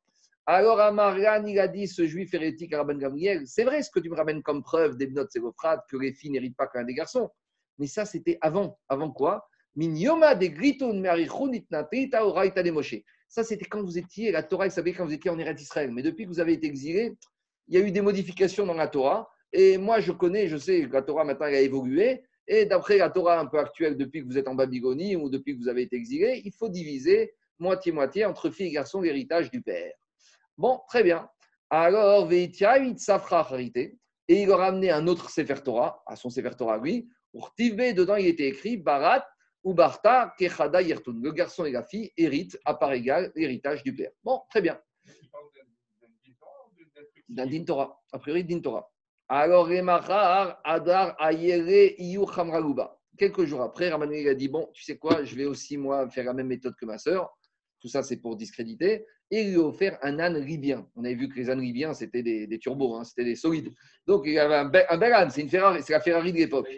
[0.47, 3.99] Alors, Amarian, il a dit, ce juif hérétique à Rabban Gamriel, c'est vrai ce que
[3.99, 6.93] tu me ramènes comme preuve des notes Tsélophrad, que les filles n'héritent pas a des
[6.93, 7.31] garçons.
[7.79, 8.79] Mais ça, c'était avant.
[8.91, 9.49] Avant quoi?
[13.29, 15.91] Ça, c'était quand vous étiez, la Torah, vous savez, quand vous étiez en Eretz Israël.
[15.91, 17.15] Mais depuis que vous avez été exilé,
[17.69, 19.31] il y a eu des modifications dans la Torah.
[19.51, 22.23] Et moi, je connais, je sais que la Torah maintenant, elle a évolué.
[22.47, 25.55] Et d'après la Torah un peu actuelle, depuis que vous êtes en Babylonie ou depuis
[25.57, 29.63] que vous avez été exilé, il faut diviser moitié-moitié entre filles et garçons l'héritage du
[29.63, 29.95] père.
[30.57, 31.29] Bon, très bien.
[31.71, 33.93] Alors, Veitia, Safra Et
[34.29, 38.15] il leur a amené un autre Sefer Torah, à son Sefer Torah lui, pour dedans,
[38.15, 39.27] il était écrit Barat
[39.65, 41.19] ou Barta Kechada Yertun.
[41.21, 44.13] Le garçon et la fille héritent à part égale l'héritage du père.
[44.23, 44.81] Bon, très bien.
[47.29, 48.01] D'un din Torah.
[48.13, 48.89] A priori, din Torah.
[49.29, 52.25] Alors, Remachar Adar Ayere Iyu.
[53.19, 56.27] Quelques jours après, Ramanuel a dit Bon, tu sais quoi, je vais aussi, moi, faire
[56.27, 57.37] la même méthode que ma sœur.
[57.81, 59.05] Tout ça, c'est pour discréditer.
[59.31, 60.87] Et il lui a offert un âne libyen.
[60.97, 63.73] On avait vu que les ânes libyens, c'était des, turbos, hein, c'était des solides.
[64.07, 65.31] Donc, il avait un bel, un bel âne.
[65.31, 66.69] C'est la Ferrari de l'époque.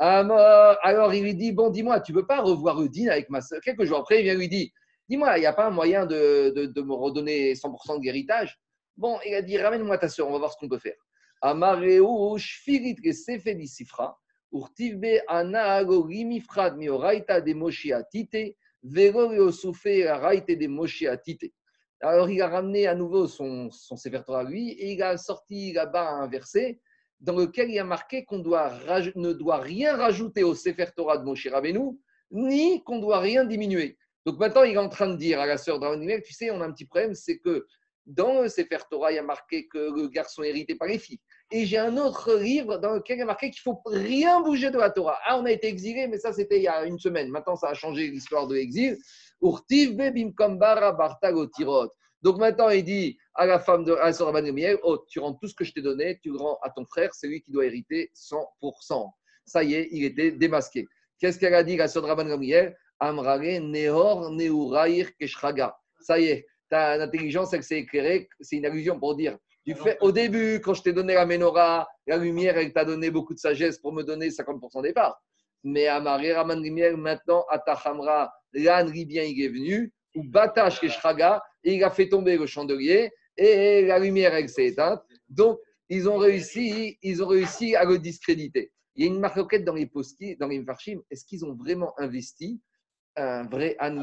[0.00, 3.60] Alors il lui dit Bon, dis-moi, tu ne veux pas revoir Udine avec ma soeur?
[3.60, 4.72] Quelques jours après, il vient lui dit
[5.08, 8.58] Dis-moi, il n'y a pas un moyen de, de, me redonner 100% de l'héritage
[8.96, 10.96] Bon, il a dit Ramène-moi ta soeur, on va voir ce qu'on peut faire.
[11.42, 14.18] Amareu shfirit sefedi sifra,
[14.52, 17.52] urtivbe anaago rimifrad mioraita de
[20.22, 21.50] raite de.
[22.02, 25.72] Alors il a ramené à nouveau son, son Sefer Torah lui et il a sorti
[25.72, 26.80] là-bas un verset
[27.20, 31.46] dans lequel il a marqué qu'on ne doit rien rajouter au Sefer Torah de Moshe
[31.48, 31.98] Rabbeinu,
[32.30, 33.98] ni qu'on doit rien diminuer.
[34.24, 36.60] Donc maintenant, il est en train de dire à la sœur d'Aaron tu sais, on
[36.60, 37.66] a un petit problème, c'est que
[38.06, 40.98] dans le Sefer Torah, il y a marqué que le garçon est hérité par les
[40.98, 41.20] filles.
[41.52, 44.70] Et j'ai un autre livre dans lequel il a marqué qu'il ne faut rien bouger
[44.70, 45.18] de la Torah.
[45.24, 47.28] Ah, on a été exilé, mais ça, c'était il y a une semaine.
[47.28, 48.96] Maintenant, ça a changé l'histoire de l'exil.
[52.22, 54.10] Donc maintenant, il dit à la femme de à
[54.82, 57.14] oh, tu rends tout ce que je t'ai donné, tu le rends à ton frère,
[57.14, 59.10] c'est lui qui doit hériter 100%.
[59.46, 60.86] Ça y est, il était démasqué.
[61.18, 65.74] Qu'est-ce qu'elle a dit, la sœur Rabban Gamriel Amrare nehor neurair keshraga.
[66.00, 68.28] Ça y est, ta intelligence, elle s'est éclairée.
[68.40, 71.86] C'est une allusion pour dire du fait, au début, quand je t'ai donné la menorah,
[72.06, 75.22] la lumière, elle t'a donné beaucoup de sagesse pour me donner 50% des parts.
[75.62, 77.58] Mais Amare Rabban Gamriel, maintenant, à
[78.52, 83.10] L'âne bien il est venu, ou Batash Keshraga, et il a fait tomber le chandelier
[83.36, 85.02] et la lumière elle s'est éteinte.
[85.28, 88.72] Donc ils ont réussi, ils ont réussi à le discréditer.
[88.94, 89.90] Il y a une marquette dans les
[90.38, 91.00] dans les farshim.
[91.10, 92.60] Est-ce qu'ils ont vraiment investi
[93.16, 94.02] un vrai Anne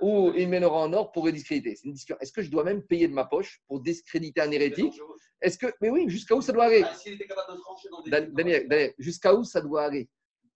[0.00, 1.76] ou une menorah en or pour le discréditer?
[1.76, 2.16] C'est une discussion.
[2.20, 4.94] Est-ce que je dois même payer de ma poche pour discréditer un hérétique?
[5.40, 6.84] Est-ce que, mais oui, jusqu'à où ça doit aller?
[6.84, 10.08] Ah, Daniel, jusqu'à où ça doit aller?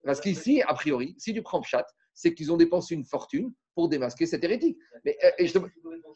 [0.05, 1.87] Parce qu'ici, a priori, si tu prends chat,
[2.17, 4.79] c'est qu'ils ont dépensé une fortune pour démasquer cet hérétique.
[5.05, 5.61] Mais, euh,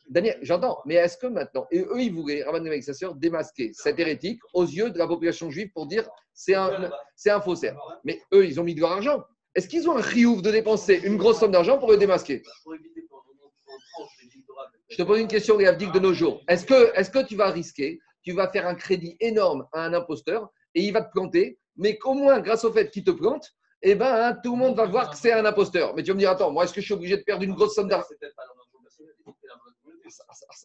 [0.08, 3.70] Daniel, j'entends, mais est-ce que maintenant, et eux, ils voulaient, Rabban avec sa sœur, démasquer
[3.74, 7.78] cet hérétique aux yeux de la population juive pour dire c'est un, c'est un faussaire.
[8.02, 9.22] Mais eux, ils ont mis de leur argent.
[9.54, 12.42] Est-ce qu'ils ont un riouf de dépenser une grosse somme d'argent pour le démasquer?
[14.88, 16.42] Je te pose une question, Réavdik, de nos jours.
[16.48, 19.92] Est-ce que, est-ce que tu vas risquer, tu vas faire un crédit énorme à un
[19.92, 23.54] imposteur et il va te planter, mais qu'au moins, grâce au fait qu'il te plante,
[23.82, 25.94] eh ben, hein, tout le monde va voir que c'est un imposteur.
[25.94, 27.54] Mais tu vas me dire, attends, moi, est-ce que je suis obligé de perdre une
[27.54, 28.06] grosse somme d'argent?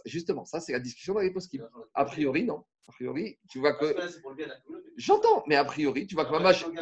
[0.06, 1.34] Justement, ça, c'est la discussion dans les.
[1.94, 2.64] A priori, non.
[2.88, 3.96] A priori, tu vois que.
[4.98, 6.80] J'entends, mais a priori, tu vois que ma machine.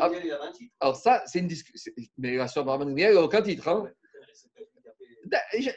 [0.79, 1.91] Alors, ça, c'est une discussion.
[2.17, 3.67] Mais la soeur Barman, il n'y a aucun titre.
[3.67, 3.89] Hein.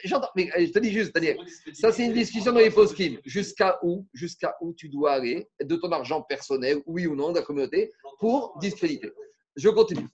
[0.03, 1.37] J'entends, mais je te dis juste, Daniel,
[1.73, 2.95] ça c'est une discussion dans les post
[3.25, 7.39] Jusqu'à où, jusqu'à où tu dois aller de ton argent personnel, oui ou non, de
[7.39, 9.11] la communauté, pour discréditer.
[9.57, 10.07] Je continue.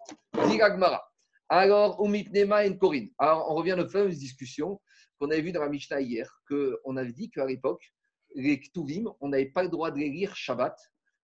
[0.48, 1.04] Diragmara.
[1.50, 3.10] Alors, Umitnema et Corinne.
[3.18, 4.80] Alors, on revient à notre fameuse discussion
[5.20, 7.84] qu'on avait vue dans la Mishnah hier, qu'on avait dit qu'à l'époque,
[8.36, 10.80] les Ktuvim, on n'avait pas le droit de les lire Shabbat,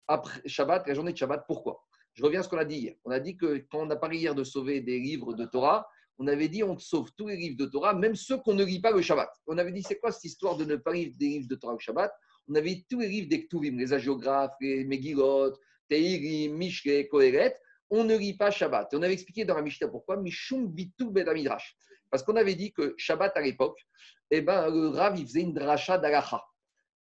[0.08, 1.46] après Shabbat, la journée de Shabbat.
[1.48, 1.86] Pourquoi?
[2.16, 2.96] Je reviens à ce qu'on a dit hier.
[3.06, 5.88] On a dit que quand on a parlé hier de sauver des livres de Torah,
[6.18, 8.82] on avait dit on sauve tous les livres de Torah, même ceux qu'on ne lit
[8.82, 9.30] pas le Shabbat.
[9.46, 11.74] On avait dit c'est quoi cette histoire de ne pas lire des livres de Torah
[11.74, 12.12] le Shabbat?
[12.48, 15.54] On avait dit tous les livres des Ktuvim, les agiographes, les Megillot,
[15.88, 17.56] Teirim, Mishle, Kohéret
[17.90, 18.94] on ne lit pas Shabbat.
[18.94, 21.78] on avait expliqué dans la Mishnah pourquoi, Mishum Bitu Bedamidrash.
[22.10, 23.86] Parce qu'on avait dit que Shabbat à l'époque,
[24.32, 26.44] eh ben, le Rav, il faisait une dracha d'Alacha.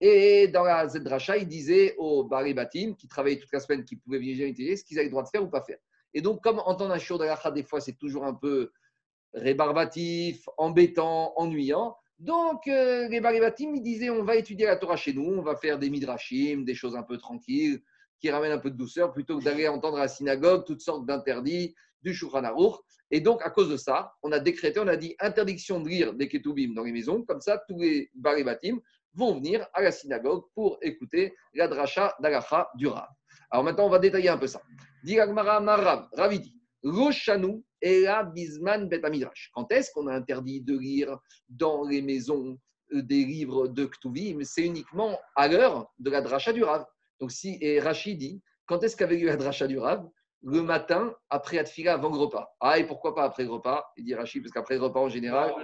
[0.00, 4.18] Et dans la dracha, il disait aux Baribatim, qui travaillaient toute la semaine, qui pouvaient
[4.18, 5.78] venir ce qu'ils avaient le droit de faire ou pas faire.
[6.12, 8.72] Et donc, comme entendre un shiur d'Alacha, des fois, c'est toujours un peu
[9.34, 15.12] rébarbatif, embêtant, ennuyant, Donc, euh, les Baribatim, ils disaient on va étudier la Torah chez
[15.12, 17.82] nous, on va faire des midrashim, des choses un peu tranquilles,
[18.20, 21.06] qui ramènent un peu de douceur, plutôt que d'aller entendre à la synagogue toutes sortes
[21.06, 22.42] d'interdits, du Shulchan.
[23.10, 26.14] Et donc, à cause de ça, on a décrété, on a dit interdiction de lire
[26.14, 27.22] des Ketubim dans les maisons.
[27.22, 28.78] Comme ça, tous les Baribatim
[29.14, 33.08] vont venir à la synagogue pour écouter la dracha d'Alacha du Rav.
[33.50, 34.60] Alors maintenant, on va détailler un peu ça.
[35.04, 39.50] Diragmara Marav, Ravidi, Roshanu et la Bisman Betamidrash.
[39.54, 42.58] Quand est-ce qu'on a interdit de lire dans les maisons
[42.92, 46.84] euh, des livres de Ktuvim C'est uniquement à l'heure de la dracha du Rav.
[47.20, 50.06] Donc, si, et Rachid dit, quand est-ce qu'avait lieu la dracha du Rav?
[50.42, 52.54] Le matin après Atfila avant le repas.
[52.60, 53.84] Ah, et pourquoi pas après le repas?
[53.96, 55.54] Il dit Rachid, parce qu'après le repas en général,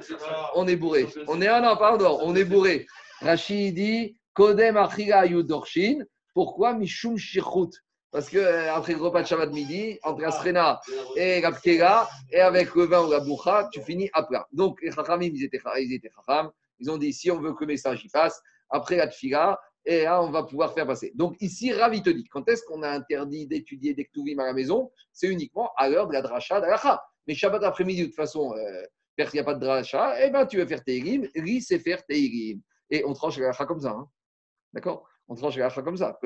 [0.55, 1.07] on est bourré.
[1.29, 2.87] On est, ah non, pardon, on est bourré.
[3.21, 6.05] Rachid dit Kodem Achila Yudorshin.
[6.35, 7.71] Pourquoi Mishum Shirchut?
[8.11, 10.81] Parce que euh, après le repas de Shabbat midi, entre Asrena
[11.17, 14.47] et la et avec le vin ou la boucha, tu finis à plat.
[14.53, 16.11] Donc les Chachamim, ils étaient, ils étaient
[16.79, 20.09] Ils ont dit si on veut que le message y passe, après la tfila, et
[20.09, 21.13] on va pouvoir faire passer.
[21.15, 24.53] Donc ici, Ravi te dit, quand est-ce qu'on a interdit d'étudier des Ktuvim à la
[24.53, 24.91] maison?
[25.13, 27.03] C'est uniquement à l'heure de la dracha d'Alacha.
[27.27, 28.83] Mais Shabbat après-midi, de toute façon, euh,
[29.19, 32.05] il n'y a pas de dracha, eh ben, tu veux faire Teirim, Ri, c'est faire
[32.07, 32.61] Teirim.
[32.91, 33.91] Et on tranche l'Alacha comme ça.
[33.91, 34.09] Hein.
[34.73, 35.07] D'accord?
[35.29, 36.19] On tranche l'Alacha comme ça.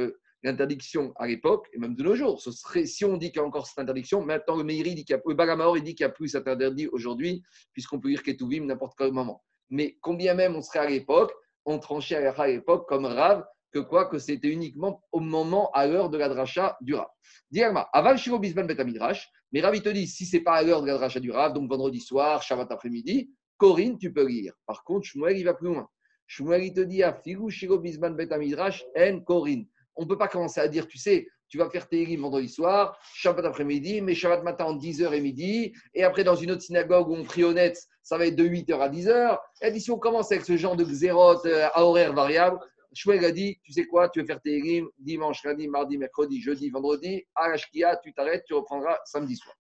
[0.43, 3.45] L'interdiction à l'époque, et même de nos jours, ce serait, si on dit qu'il y
[3.45, 6.11] a encore cette interdiction, maintenant le Meiri dit qu'il y a, le dit qu'il n'y
[6.11, 7.43] a plus cet interdit aujourd'hui,
[7.73, 9.43] puisqu'on peut lire Ketuvim n'importe quel moment.
[9.71, 11.33] Mais combien même on serait à l'époque,
[11.67, 16.09] on tranchait à l'époque comme Rav que quoi Que c'était uniquement au moment, à l'heure
[16.09, 17.09] de la dracha du Rav.
[17.51, 20.81] Diagma, aval shiro bisban betamidrash, mais Rav il te dit, si c'est pas à l'heure
[20.81, 24.55] de la dracha du Rav, donc vendredi soir, Shabbat après-midi, Corinne, tu peux lire.
[24.67, 25.89] Par contre, Shmuel, il va plus loin.
[26.27, 29.67] Shmuel, il te dit, à figu shiro bisban betamidrash, en Corinne.
[29.97, 32.99] On ne peut pas commencer à dire, tu sais, tu vas faire tes vendredi soir,
[33.15, 37.09] Shabbat après-midi, mais Shabbat matin en 10h et midi, et après dans une autre synagogue
[37.09, 39.39] où on prie honnête, ça va être de 8h à 10h.
[39.63, 42.61] Et dit, si on commence avec ce genre de xérote euh, à horaire variable,
[42.93, 46.41] Shmuel a dit, tu sais quoi, tu veux faire tes rimes dimanche, lundi, mardi, mercredi,
[46.41, 47.57] jeudi, vendredi, à la
[47.97, 49.57] tu t'arrêtes, tu reprendras samedi soir.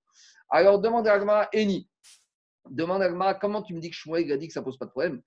[0.49, 1.91] Alors demande à Agma, Eni,
[2.71, 4.87] demande à Agma, comment tu me dis que Shmuel a dit que ça pose pas
[4.87, 5.21] de problème?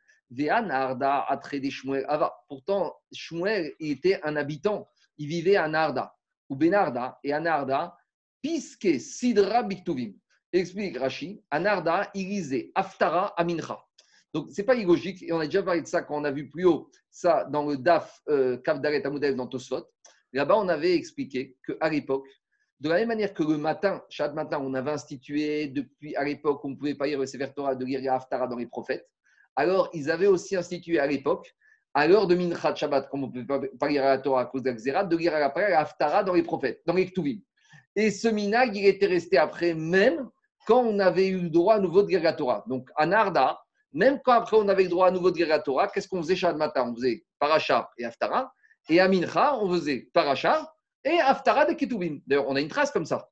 [0.50, 2.34] Arda a traité Shmuel Ava.
[2.48, 6.16] Pourtant, Shmuel était un habitant, il vivait à Narda
[6.48, 7.98] ou Benarda, et Anarda,
[8.42, 10.14] Piske Sidra Biktuvim.
[10.52, 13.80] Explique Rashi, Anarda, lisait Aftara Amincha.
[14.34, 16.32] Donc, ce n'est pas illogique, et on a déjà parlé de ça quand on a
[16.32, 19.86] vu plus haut ça dans le DAF euh, Kavdaret dans Tosfot.
[20.34, 22.28] Là-bas, on avait expliqué qu'à l'époque,
[22.80, 26.64] de la même manière que le matin, chaque matin, on avait institué, depuis à l'époque,
[26.64, 29.08] on ne pouvait pas lire le Sefer Torah, de lire Aftara dans les prophètes,
[29.56, 31.54] alors ils avaient aussi institué à l'époque
[31.94, 34.46] à l'heure de Minchat Shabbat, comme on ne peut pas lire à la Torah à
[34.46, 37.40] cause de de lire à la Haftara dans les prophètes, dans les Ktuvim.
[37.96, 40.30] Et ce minag, il était resté après, même
[40.70, 42.64] quand on avait eu droit à nouveau de Torah.
[42.68, 43.60] Donc, à Narda,
[43.92, 46.92] même quand après on avait droit à nouveau de Torah, qu'est-ce qu'on faisait Shabbat matin?
[46.92, 48.54] On faisait Paracha et Haftara.
[48.88, 50.72] Et à Mincha, on faisait Paracha
[51.04, 52.20] et Haftara de Ketuvim.
[52.28, 53.28] D'ailleurs, on a une trace comme ça.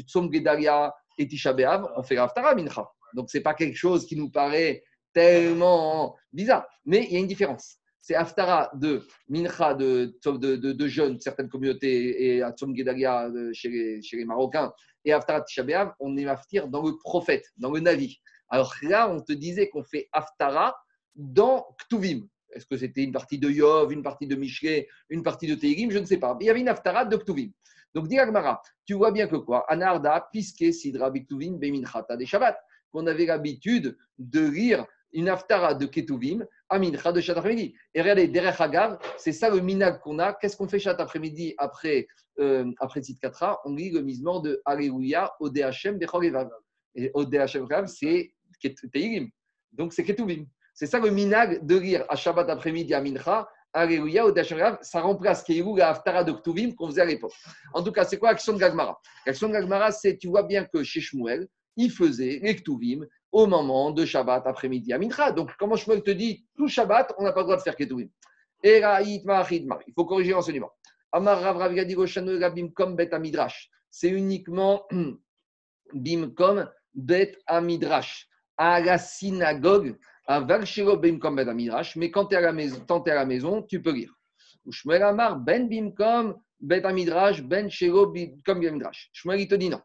[0.00, 1.54] Tzom Gedalia et Tisha
[1.96, 2.86] on fait Haftara Mincha.
[3.14, 4.84] Donc, ce n'est pas quelque chose qui nous paraît
[5.14, 6.66] tellement bizarre.
[6.84, 11.18] Mais il y a une différence c'est Haftara de Mincha de, de, de, de, jeunes,
[11.20, 14.72] certaines communautés, et Atzom Gedalia chez les, chez les Marocains,
[15.04, 15.64] et Haftara Tisha
[16.00, 18.18] on est Haftir dans le prophète, dans le Navi.
[18.48, 20.76] Alors là, on te disait qu'on fait Haftara
[21.14, 22.26] dans Ktuvim.
[22.54, 25.90] Est-ce que c'était une partie de Yov, une partie de Mishlé, une partie de Teirim
[25.90, 26.36] Je ne sais pas.
[26.40, 27.50] il y avait une Haftara de Ktuvim.
[27.94, 28.18] Donc, dit
[28.84, 29.64] tu vois bien que quoi?
[29.70, 32.58] Anarda, Piske, Sidra, Biktuvim, Beminchata, des Shabbat,
[32.90, 37.74] qu'on avait l'habitude de lire une Haftara de Ketuvim Amincha de chat après-midi.
[37.94, 40.32] Et regardez, derrière Hagav, c'est ça le minag qu'on a.
[40.32, 42.06] Qu'est-ce qu'on fait chat après-midi après,
[42.38, 43.00] euh, après
[43.64, 46.48] On lit le misement de Alléluia au DHM Bechorevav.
[46.94, 48.32] Et au DHM c'est
[48.92, 49.28] Teilim.
[49.72, 50.46] Donc c'est Ketuvim.
[50.74, 53.48] C'est ça le minag de lire à Shabbat après-midi à Mincha.
[53.74, 57.32] Alléluia, au DHM, ça remplace Keilou, la Haftara de Ktuvim qu'on faisait à l'époque.
[57.72, 59.00] En tout cas, c'est quoi l'action de Gagmara?
[59.26, 63.46] L'action de Gagmara, c'est, tu vois bien que chez Shmuel, il faisait les Ktuvim au
[63.46, 65.32] moment de Shabbat après-midi à Mincha.
[65.32, 68.08] Donc, comment Shmuel te dit, tout Shabbat, on n'a pas le droit de faire Ketuvim.
[68.62, 70.70] Il faut corriger l'enseignement.
[71.10, 71.74] Amar Rav Rav.
[73.90, 74.86] C'est uniquement
[75.92, 78.28] Bimkom Bet Amidrash.
[78.56, 81.96] À la synagogue, à Valshiro Bimkom Bet Amidrash.
[81.96, 84.14] Mais quand tu es, à la maison, tu peux lire.
[84.70, 89.10] Shmuel Amar Ben Bimkom Bet Amidrash, Ben Shiro Bimkom Bet Amidrash.
[89.12, 89.80] Shmuel, il te dit non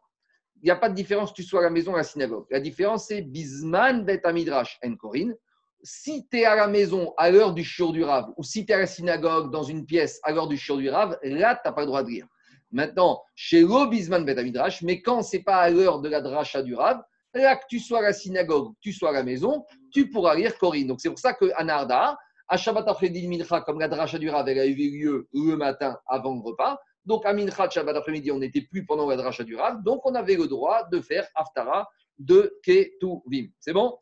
[0.62, 2.04] il n'y a pas de différence que tu sois à la maison ou à la
[2.04, 2.46] synagogue.
[2.50, 5.36] La différence, c'est Bisman Bet Amidrash en Corinne.
[5.84, 8.72] Si tu es à la maison à l'heure du shiur du Rav, ou si tu
[8.72, 11.62] es à la synagogue dans une pièce à l'heure du shiur du Rav, là, tu
[11.66, 12.28] n'as pas le droit de lire.
[12.72, 16.22] Maintenant, chez le Bisman Bet Amidrash, mais quand ce n'est pas à l'heure de la
[16.22, 17.02] dracha du Rav,
[17.34, 19.64] là que tu sois à la synagogue, que tu sois à la maison,
[19.94, 20.88] tu pourras lire Corinne.
[20.88, 22.18] Donc c'est pour ça qu'à Narda,
[22.48, 25.98] à Shabbat après-midi, Mincha, comme la dracha du Rav, elle a eu lieu le matin
[26.08, 26.80] avant le repas.
[27.08, 29.82] Donc à Mincha, Shabbat après-midi, on n'était plus pendant la dracha du Rav.
[29.82, 31.90] Donc on avait le droit de faire Haftara
[32.20, 33.48] de Ketuvim.
[33.60, 33.98] C'est bon?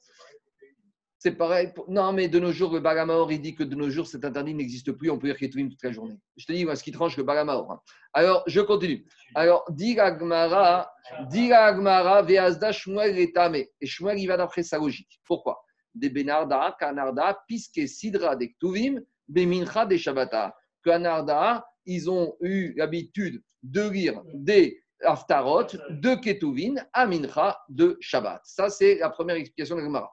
[1.19, 1.71] C'est pareil.
[1.87, 4.55] Non, mais de nos jours, le Balamaor, il dit que de nos jours, cet interdit
[4.55, 5.11] n'existe plus.
[5.11, 6.17] On peut dire Ketuvim toute la journée.
[6.35, 7.71] Je te dis, moi, ce qui tranche le Balamaor.
[7.71, 7.79] Hein.
[8.13, 9.05] Alors, je continue.
[9.35, 10.91] Alors, dit Agmara,
[11.29, 13.55] dit Agmara, Veazda Shmuel etame.
[13.55, 15.19] Et Shmuel, il va d'après sa logique.
[15.25, 15.63] Pourquoi?
[15.93, 20.55] Des Benarda, Kanarda, Piske Sidra, des Ktuvim, Bemincha, des Shabbata.
[20.83, 28.41] Kanarda, ils ont eu l'habitude de lire des Haftarot, de Ketuvin, Amincha, de Shabbat.
[28.43, 30.11] Ça, c'est la première explication de Agmara.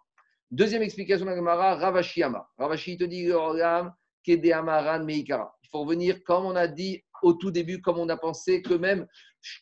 [0.50, 2.46] Deuxième explication de la Gemara, Ravashi Ama.
[2.58, 5.56] Ravashi te dit Meikara.
[5.62, 8.74] Il faut revenir, comme on a dit au tout début, comme on a pensé que
[8.74, 9.06] même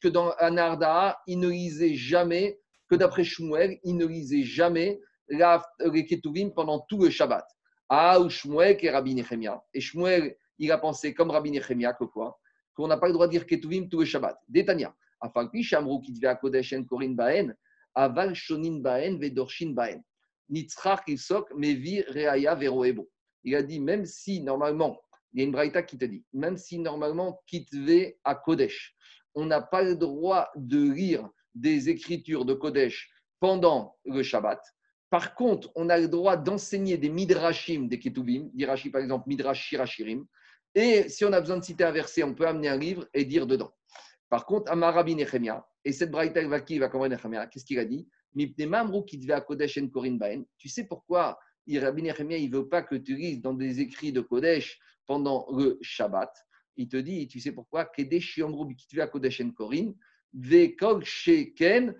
[0.03, 2.59] que dans Anarda, il ne lisait jamais,
[2.89, 7.47] que d'après Shmuel, il ne lisait jamais les Ketuvim pendant tout le Shabbat.
[7.89, 9.62] Ah, ou Shmuel est Rabbi Nechemia.
[9.73, 12.39] Et Shmuel, il a pensé comme Rabbi Nechemia quoi?
[12.74, 14.39] Qu'on n'a pas le droit de dire Ketuvim tout le Shabbat.
[14.47, 14.95] Détania.
[15.23, 17.55] Qui devait à Kodesh en Korin Baen,
[17.95, 20.03] Aval Shonin Baen, Vedorshin Baen.
[20.49, 22.59] Mevi Reaya.
[23.43, 25.01] Il a dit, même si normalement,
[25.32, 28.95] il y a une braïta qui te dit, même si normalement, Kitve à Kodesh,
[29.35, 33.11] on n'a pas le droit de lire des écritures de Kodesh
[33.41, 34.61] pendant le Shabbat.
[35.09, 39.66] Par contre, on a le droit d'enseigner des midrashim, des ketubim, d'Irachi par exemple, midrash
[39.66, 40.24] shirashirim.
[40.74, 43.24] Et si on a besoin de citer un verset, on peut amener un livre et
[43.24, 43.72] dire dedans.
[44.28, 47.84] Par contre, Amarabi Nechemia, et cette braïta va qui va comprendre Nechemia, qu'est-ce qu'il a
[47.84, 48.09] dit?
[48.36, 48.55] Tu
[50.68, 51.38] sais pourquoi
[51.68, 55.78] Rabbi Nechemia ne veut pas que tu lises dans des écrits de Kodesh pendant le
[55.82, 56.32] Shabbat?
[56.76, 57.86] Il te dit, tu sais pourquoi?
[57.86, 58.40] Kedesh
[59.10, 59.42] Kodesh
[61.02, 61.97] Sheken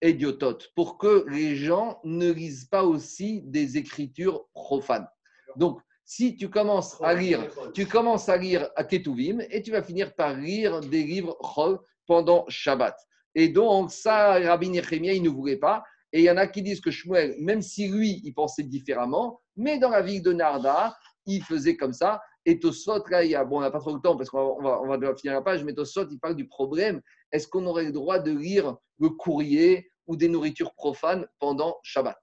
[0.00, 5.06] Ediotot, pour que les gens ne lisent pas aussi des écritures profanes.
[5.54, 5.80] Donc,
[6.14, 10.14] si tu commences à lire, tu commences à lire à Ketuvim et tu vas finir
[10.14, 12.94] par lire des livres Chol pendant Shabbat.
[13.34, 15.82] Et donc, ça, Rabbi Nechemia, il ne voulait pas.
[16.12, 19.40] Et il y en a qui disent que Shmuel, même si lui, il pensait différemment,
[19.56, 20.94] mais dans la ville de Narda,
[21.24, 22.20] il faisait comme ça.
[22.44, 24.60] Et Tosot, là, il y a, bon, on n'a pas trop le temps parce qu'on
[24.60, 27.00] va, on va, finir la page, mais Tosot, il parle du problème.
[27.30, 32.18] Est-ce qu'on aurait le droit de lire le courrier ou des nourritures profanes pendant Shabbat?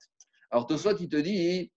[0.52, 1.72] Alors Tosot, il te dit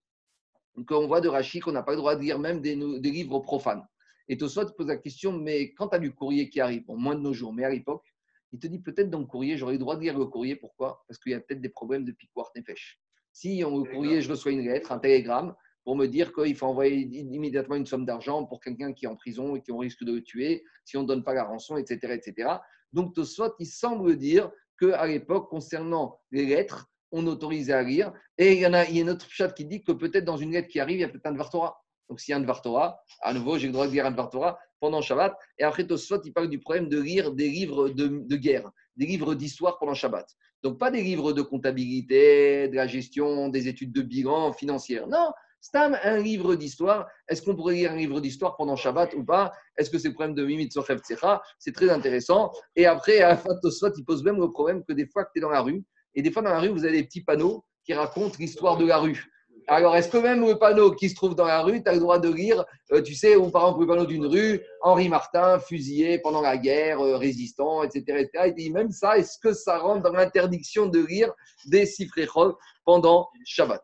[0.87, 3.39] qu'on voit de Rachid qu'on n'a pas le droit de lire même des, des livres
[3.39, 3.85] profanes.
[4.27, 7.15] Et Tosot pose la question, mais quand tu as du courrier qui arrive, bon, moins
[7.15, 8.05] de nos jours, mais à l'époque,
[8.51, 10.55] il te dit peut-être dans le courrier, j'aurais le droit de lire le courrier.
[10.55, 11.03] Pourquoi?
[11.07, 12.99] Parce qu'il y a peut-être des problèmes de piquoir nefesh.
[13.31, 16.67] Si on le courrier, je reçois une lettre, un télégramme, pour me dire qu'il faut
[16.67, 20.03] envoyer immédiatement une somme d'argent pour quelqu'un qui est en prison et qui on risque
[20.03, 22.13] de le tuer si on ne donne pas la rançon, etc.
[22.13, 22.49] etc.
[22.93, 28.11] Donc, Tosfot, il semble dire qu'à l'époque, concernant les lettres, on autorisait à lire.
[28.37, 30.25] Et il y, en a, il y a une autre chat qui dit que peut-être
[30.25, 31.79] dans une lettre qui arrive, il y a peut-être un Dvartora.
[32.09, 34.59] Donc, s'il y a un Dvartora, à nouveau, j'ai le droit de lire un Dvartora
[34.79, 35.37] pendant Shabbat.
[35.59, 39.35] Et après, Tosfot, il parle du problème de lire des livres de, guerre, des livres
[39.35, 40.27] d'histoire pendant Shabbat.
[40.63, 45.07] Donc, pas des livres de comptabilité, de la gestion, des études de bilan financières.
[45.07, 45.31] Non,
[45.61, 47.07] c'est un livre d'histoire.
[47.29, 49.53] Est-ce qu'on pourrait lire un livre d'histoire pendant Shabbat ou pas?
[49.77, 51.41] Est-ce que c'est le problème de Mimit Tsecha?
[51.59, 52.51] C'est très intéressant.
[52.75, 55.29] Et après, à la fin, Tosfot, il pose même le problème que des fois que
[55.33, 55.83] tu es dans la rue,
[56.15, 58.85] et des fois dans la rue, vous avez des petits panneaux qui racontent l'histoire de
[58.85, 59.29] la rue.
[59.67, 61.99] Alors, est-ce que même le panneau qui se trouve dans la rue, tu as le
[61.99, 65.59] droit de lire, euh, tu sais, ou par exemple le panneau d'une rue, Henri Martin,
[65.59, 68.53] fusillé pendant la guerre, euh, résistant, etc., etc.
[68.57, 71.31] Et même ça, est-ce que ça rentre dans l'interdiction de lire
[71.65, 73.81] des cifres pendant Shabbat?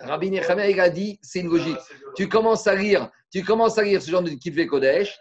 [0.00, 1.78] Rabbi Nechemia, il a dit, c'est une logique.
[2.16, 5.16] Tu commences à lire, tu commences à lire ce genre de Kitve Kodesh.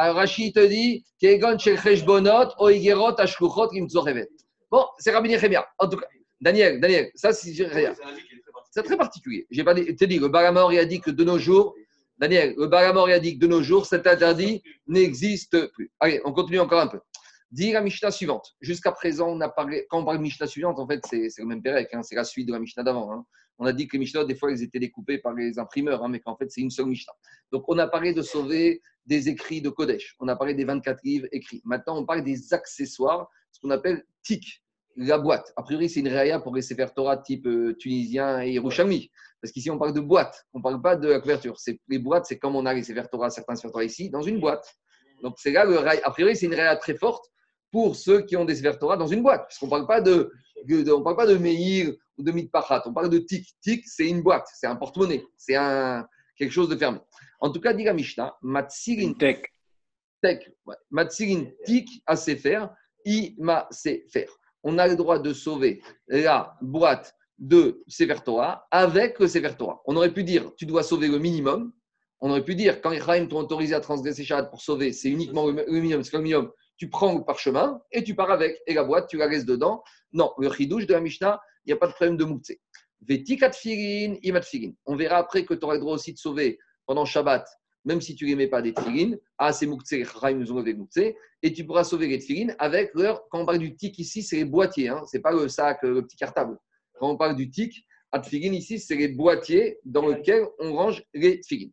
[0.00, 1.58] Alors Rachid te dit, Kegon
[2.58, 3.68] Oigerot, Ashkuchot,
[4.70, 5.66] Bon, c'est Rabbi Nechemia.
[5.78, 6.06] En tout cas,
[6.40, 7.52] Daniel, Daniel, ça c'est
[8.70, 9.46] c'est très particulier.
[9.50, 11.74] J'ai pas dit, te dit, le Baramor, a dit que de nos jours,
[12.16, 15.92] Daniel, le Baramor, a dit que de nos jours, cet interdit n'existe plus.
[16.00, 17.00] Allez, on continue encore un peu.
[17.50, 18.54] Dis la Mishnah suivante.
[18.62, 21.44] Jusqu'à présent, on a parlé, quand on parle de Mishnah suivante, en fait, c'est le
[21.44, 23.12] même Pérec, hein, c'est la suite de la Mishnah d'avant.
[23.12, 23.26] Hein.
[23.60, 26.08] On a dit que les Mishnah, des fois, ils étaient découpés par les imprimeurs, hein,
[26.08, 27.12] mais qu'en fait, c'est une seule Mishnah.
[27.52, 30.16] Donc, on a parlé de sauver des écrits de Kodesh.
[30.18, 31.60] On a parlé des 24 livres écrits.
[31.64, 34.62] Maintenant, on parle des accessoires, ce qu'on appelle TIC,
[34.96, 35.52] la boîte.
[35.56, 39.10] A priori, c'est une réa pour les Sefer Torah type euh, tunisien et Yerushalmi.
[39.42, 41.56] Parce qu'ici, on parle de boîte, on ne parle pas de la couverture.
[41.88, 44.74] Les boîtes, c'est comme on a les Sefer certains Sefer ici, dans une boîte.
[45.22, 47.26] Donc, c'est là, le a priori, c'est une réa très forte
[47.70, 49.46] pour ceux qui ont des Sefer dans une boîte.
[49.48, 50.32] Puisqu'on ne parle pas de,
[50.92, 51.92] on parle pas de Meir
[52.22, 53.46] de Mitpachat, on parle de Tik.
[53.60, 56.06] Tik, c'est une boîte, c'est un porte-monnaie, c'est un,
[56.36, 56.98] quelque chose de fermé.
[57.40, 59.14] En tout cas, dit la Mishnah, Matsirin.
[60.22, 60.50] tek,
[60.90, 62.66] matsirin tik à sefer,
[63.04, 64.28] ima sefer.
[64.62, 69.80] On a le droit de sauver la boîte de Sefer Torah avec le Sefer Torah.
[69.86, 71.72] On aurait pu dire, tu dois sauver le minimum.
[72.20, 75.08] On aurait pu dire, quand les Chaim t'ont autorisé à transgresser Shabbat pour sauver, c'est
[75.08, 76.04] uniquement le minimum.
[76.04, 76.52] C'est le minimum.
[76.76, 78.60] Tu prends le parchemin et tu pars avec.
[78.66, 79.82] Et la boîte, tu la laisses dedans.
[80.12, 82.60] Non, le chidouche de la Mishnah, il n'y a pas de problème de mouktsé.
[83.02, 84.42] Vetikat firin, imat
[84.86, 87.46] On verra après que tu auras le droit aussi de sauver pendant Shabbat,
[87.84, 89.16] même si tu ne les mets pas des tfilin.
[89.38, 90.04] Ah, c'est mouktsé,
[90.34, 91.16] nous ont mouktsé.
[91.42, 93.26] Et tu pourras sauver les tfilin avec leur.
[93.30, 94.88] Quand on parle du tic ici, c'est les boîtiers.
[94.88, 96.58] Hein, ce n'est pas le sac, le petit cartable.
[96.98, 101.40] Quand on parle du tic, Atfigin ici, c'est les boîtiers dans lesquels on range les
[101.40, 101.70] tfigin.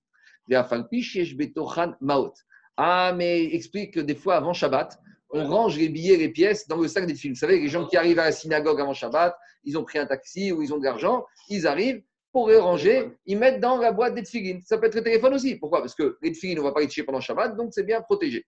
[2.77, 4.99] Ah, mais explique que des fois, avant Shabbat,
[5.29, 7.33] on range les billets, les pièces dans le sac des tfigin.
[7.33, 10.05] Vous savez, les gens qui arrivent à la synagogue avant Shabbat, ils ont pris un
[10.05, 12.01] taxi ou ils ont de l'argent, ils arrivent
[12.31, 14.59] pour les ranger, ils mettent dans la boîte des tfigin.
[14.63, 15.55] Ça peut être le téléphone aussi.
[15.55, 15.79] Pourquoi?
[15.79, 18.01] Parce que les tfigin, on ne va pas les toucher pendant Shabbat, donc c'est bien
[18.01, 18.45] protégé.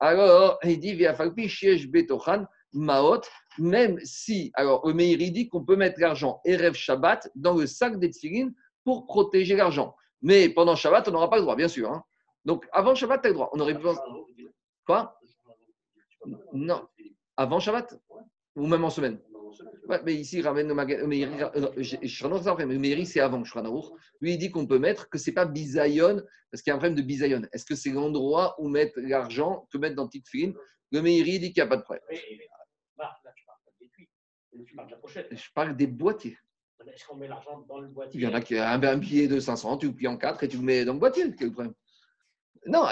[0.00, 3.20] Alors, il dit, betochan, Maot,
[3.58, 7.98] même si, alors le Meiri dit qu'on peut mettre l'argent Erev Shabbat dans le sac
[7.98, 8.10] des
[8.84, 9.94] pour protéger l'argent.
[10.22, 11.90] Mais pendant Shabbat, on n'aura pas le droit, bien sûr.
[11.90, 12.02] Hein.
[12.44, 13.50] Donc avant Shabbat, tu as le droit.
[13.52, 13.86] On aurait pu.
[14.86, 15.18] Quoi?
[16.52, 16.88] Non.
[17.36, 17.98] Avant Shabbat
[18.56, 19.20] Ou même en semaine
[20.04, 20.74] mais ici, il ramène le.
[20.74, 23.96] Le Meiri, c'est avant Shranaour.
[24.20, 26.74] Lui, il dit qu'on peut mettre que ce n'est pas bisayon, parce qu'il y a
[26.74, 27.42] un problème de bisayon.
[27.52, 30.54] Est-ce que c'est l'endroit où mettre l'argent, que mettre dans film
[30.90, 32.04] Le Meiri dit qu'il n'y a pas de problème.
[34.64, 35.28] Tu parles de la pochette.
[35.30, 36.36] Je parle des boîtiers.
[36.86, 39.28] Est-ce qu'on met l'argent dans le boîtier Il y en a qui ont un, billet
[39.28, 41.32] de 500, tu le plies en quatre et tu le mets dans le boîtier.
[41.36, 41.74] Quel problème
[42.66, 42.84] Non,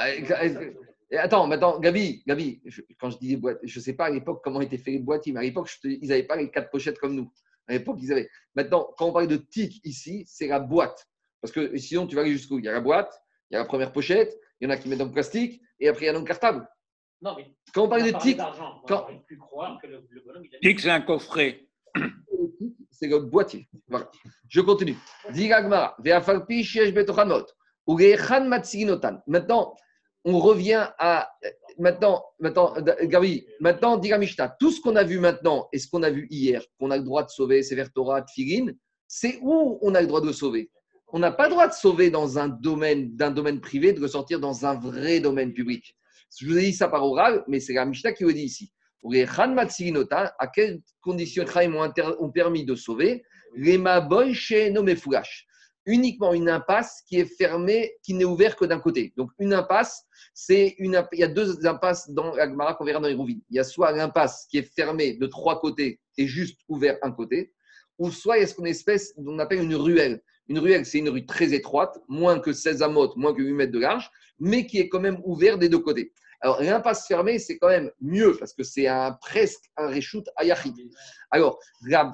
[1.18, 2.62] attends, maintenant, Gabi, Gabi,
[2.98, 5.00] quand je dis des boîtiers, je ne sais pas à l'époque comment étaient faits les
[5.00, 7.32] boîtiers, mais à l'époque, ils n'avaient pas les quatre pochettes comme nous.
[7.66, 8.28] À l'époque, ils avaient.
[8.54, 11.06] Maintenant, quand on parle de tic ici, c'est la boîte.
[11.40, 12.58] Parce que sinon, tu vas aller jusqu'où?
[12.58, 13.12] Il y a la boîte,
[13.50, 15.60] il y a la première pochette, il y en a qui mettent dans le plastique,
[15.78, 16.68] et après, il y a dans le cartable.
[17.22, 18.38] Non, mais quand on parle de tic,
[18.86, 19.06] quand...
[20.62, 21.66] tic, c'est un coffret.
[22.90, 23.68] C'est le boîtier.
[23.88, 24.10] Voilà.
[24.48, 24.96] Je continue.
[29.26, 29.76] Maintenant,
[30.24, 31.30] on revient à.
[31.78, 32.74] Maintenant, maintenant,
[33.04, 36.62] Gabi, maintenant, Digamishta, tout ce qu'on a vu maintenant et ce qu'on a vu hier,
[36.78, 38.72] qu'on a le droit de sauver, c'est Torah, Tfilin,
[39.06, 40.70] c'est où on a le droit de sauver?
[41.12, 44.40] On n'a pas le droit de sauver dans un domaine, d'un domaine privé, de ressortir
[44.40, 45.96] dans un vrai domaine public.
[46.38, 48.72] Je vous ai dit ça par oral, mais c'est la Mishnah qui le dit ici.
[49.02, 51.68] À quelles conditions les
[52.20, 53.22] ont, permis de sauver?
[53.56, 55.46] Les maboy chez Nomefulash.
[55.86, 59.12] Uniquement une impasse qui est fermée, qui n'est ouverte que d'un côté.
[59.16, 60.04] Donc une impasse,
[60.34, 63.40] c'est une, il y a deux impasses dans l'Agmara qu'on verra dans les rouvines.
[63.50, 67.12] Il y a soit l'impasse qui est fermée de trois côtés et juste ouvert un
[67.12, 67.52] côté,
[67.98, 70.22] ou soit il y a ce qu'on espèce, on appelle une ruelle.
[70.48, 73.72] Une ruelle, c'est une rue très étroite, moins que 16 amotes, moins que 8 mètres
[73.72, 76.12] de large, mais qui est quand même ouvert des deux côtés.
[76.40, 80.74] Alors, l'impasse fermée, c'est quand même mieux parce que c'est un, presque un reshoot ayachid.
[81.30, 82.12] Alors, la,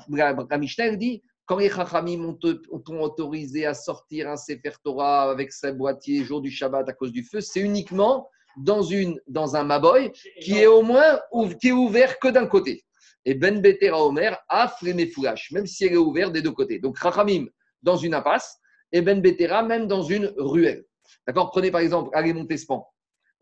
[0.97, 6.41] dit quand les Chachamim ont, autorisé à sortir un Sefer Torah avec sa boîtier jour
[6.41, 10.11] du Shabbat à cause du feu, c'est uniquement dans, un Maboy
[10.41, 11.21] qui est au moins
[11.61, 12.85] qui est ouvert que d'un côté.
[13.25, 16.79] Et Ben Betera Omer a foulash, même si elle est ouverte des deux côtés.
[16.79, 17.47] Donc, Chachamim
[17.83, 18.59] dans une impasse
[18.93, 20.85] et Ben Betera même dans une ruelle.
[21.27, 21.51] D'accord?
[21.51, 22.87] Prenez par exemple Allez Montespan.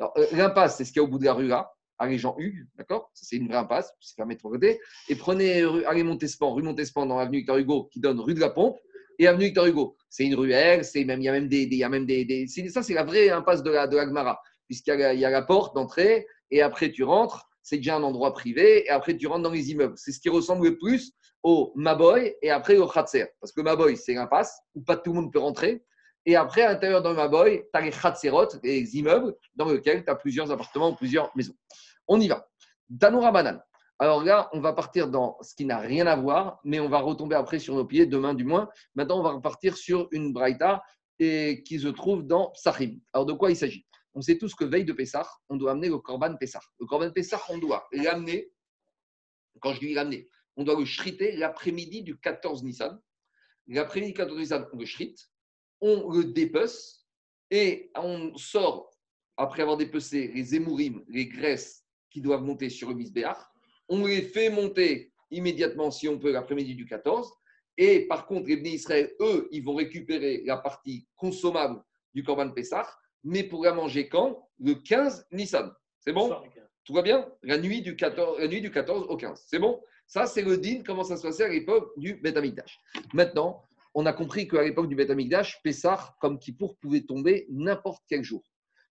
[0.00, 2.34] Euh, l'impasse, c'est ce qu'il y a au bout de la rue là, à Jean
[2.38, 3.10] Hugues, d'accord?
[3.14, 4.80] C'est une vraie impasse, c'est fermé de côté.
[5.08, 8.50] Et prenez allez Montespan, rue Montespan dans l'avenue Victor Hugo qui donne rue de la
[8.50, 8.78] Pompe
[9.18, 9.96] et avenue Victor Hugo.
[10.08, 11.62] C'est une ruelle, c'est même, il y a même des.
[11.62, 14.94] il y a même des, ça, c'est la vraie impasse de la, de la puisqu'il
[14.94, 18.86] y, y, a la porte d'entrée et après tu rentres, c'est déjà un endroit privé
[18.86, 19.94] et après tu rentres dans les immeubles.
[19.96, 21.12] C'est ce qui ressemble le plus
[21.42, 23.26] au Maboy et après au Khatser.
[23.40, 25.84] Parce que Maboy, c'est l'impasse où pas tout le monde peut rentrer.
[26.26, 30.10] Et après, à l'intérieur d'un Maboy, tu as les khatserot, les immeubles dans lesquels tu
[30.10, 31.54] as plusieurs appartements ou plusieurs maisons.
[32.08, 32.48] On y va.
[32.88, 33.62] Danoura Banane.
[33.98, 36.98] Alors là, on va partir dans ce qui n'a rien à voir, mais on va
[36.98, 38.68] retomber après sur nos pieds, demain du moins.
[38.94, 40.82] Maintenant, on va repartir sur une braïta
[41.18, 42.98] et qui se trouve dans Psachim.
[43.12, 43.86] Alors, de quoi il s'agit?
[44.14, 46.60] On sait tous que veille de Pessah, on doit amener le Korban Pessah.
[46.80, 48.52] Le Korban Pessah, on doit l'amener,
[49.60, 53.00] quand je dis l'amener, on doit le shriter l'après-midi du 14 Nissan.
[53.68, 55.30] L'après-midi du 14 Nissan, on le shrite
[55.84, 57.06] on le dépece
[57.50, 58.90] et on sort,
[59.36, 63.36] après avoir dépecé les émourim, les graisses qui doivent monter sur le misbéach,
[63.90, 67.30] on les fait monter immédiatement, si on peut, l'après-midi du 14.
[67.76, 71.82] Et par contre, les bénis Israël, eux, ils vont récupérer la partie consommable
[72.14, 72.88] du Corban Pessah,
[73.22, 74.48] mais pour la manger quand?
[74.60, 75.70] Le 15 Nissan.
[76.00, 76.34] C'est bon?
[76.84, 77.28] Tout va bien?
[77.42, 79.44] La nuit, du 14, la nuit du 14 au 15.
[79.48, 79.82] C'est bon?
[80.06, 82.80] Ça, c'est le din, comment ça se passait à l'époque du Betamikdash.
[83.12, 83.62] Maintenant,
[83.94, 88.24] on a compris qu'à l'époque du Beth Amikdash, Pessah, comme Kippour, pouvait tomber n'importe quel
[88.24, 88.42] jour.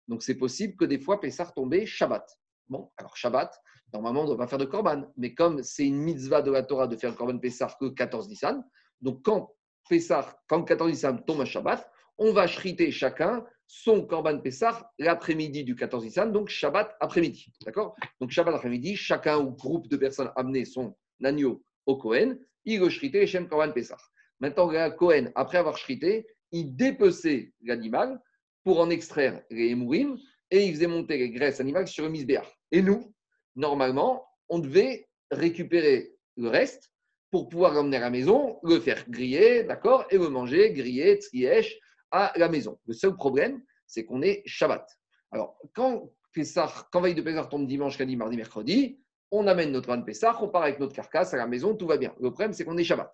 [0.08, 2.26] Donc c'est possible que des fois Pessah tombait Shabbat.
[2.70, 3.54] Bon, alors Shabbat,
[3.94, 5.12] normalement on ne doit pas faire de Korban.
[5.18, 8.64] Mais comme c'est une mitzvah de la Torah de faire Korban Pessah que 14 Nissan,
[9.02, 9.54] donc quand
[9.90, 15.64] Pessah, quand 14 Nissan tombe à Shabbat, on va shriter chacun son Korban Pessah l'après-midi
[15.64, 17.52] du 14 Nissan, donc Shabbat après-midi.
[17.66, 17.96] D'accord?
[18.22, 22.90] Donc Shabbat après-midi, chacun ou groupe de personnes amenait son agneau au Kohen, il le
[22.90, 23.98] shritait Shem Korban Pessah.
[24.40, 28.22] Maintenant, le Kohen, après avoir shrité, il dépeçait l'animal
[28.64, 30.18] pour en extraire les hémourim
[30.52, 32.48] et il faisait monter les graisses animales sur le misbéach.
[32.72, 33.14] Et nous,
[33.56, 36.92] normalement, on devait récupérer le reste
[37.32, 41.80] pour pouvoir l'emmener à la maison, le faire griller, d'accord, et le manger, griller, trièche,
[42.12, 42.80] à la maison.
[42.86, 44.88] Le seul problème, c'est qu'on est Shabbat.
[45.32, 49.00] Alors, quand, Pessah, quand veille de Pessah tombe dimanche, lundi, mardi, mercredi,
[49.34, 51.98] on amène notre van Pessah, on part avec notre carcasse à la maison, tout va
[51.98, 52.14] bien.
[52.22, 53.12] Le problème, c'est qu'on est Shabbat.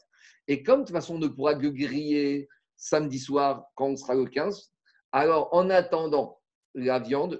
[0.50, 4.16] Et comme de toute façon, on ne pourra que griller samedi soir quand on sera
[4.16, 4.74] le 15,
[5.14, 6.42] alors en attendant
[6.76, 7.40] la viande,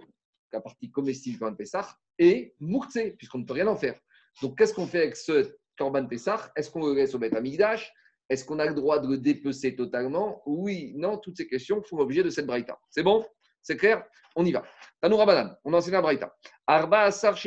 [0.54, 4.00] la partie comestible du van Pessah, est mourtée, puisqu'on ne peut rien en faire.
[4.42, 6.52] Donc, qu'est-ce qu'on fait avec ce Corban Pessah?
[6.56, 7.94] Est-ce qu'on le laisse au Beth Amigdash?
[8.30, 10.42] Est-ce qu'on a le droit de le dépecer totalement?
[10.46, 12.80] Oui, non, toutes ces questions font l'objet de cette braïta.
[12.90, 13.26] C'est bon?
[13.62, 14.06] C'est clair?
[14.36, 14.64] On y va.
[15.02, 16.34] Tanoura Banan, on enseigne la braïta.
[16.66, 17.38] Arba Asar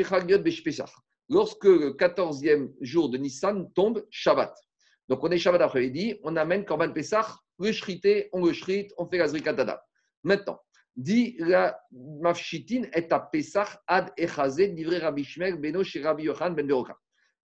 [1.33, 4.55] Lorsque le 14e jour de Nissan tombe, Shabbat.
[5.09, 9.07] Donc on est Shabbat après-midi, on amène Korban Pessah, le shrité, on le shrite, on
[9.07, 9.83] fait la zrikatada.
[10.25, 10.61] Maintenant,
[10.95, 16.51] dit la mafshitin est à Pessah ad echazé, livré Rabbi Shmer, beno chez Rabbi Yochan
[16.51, 16.69] ben.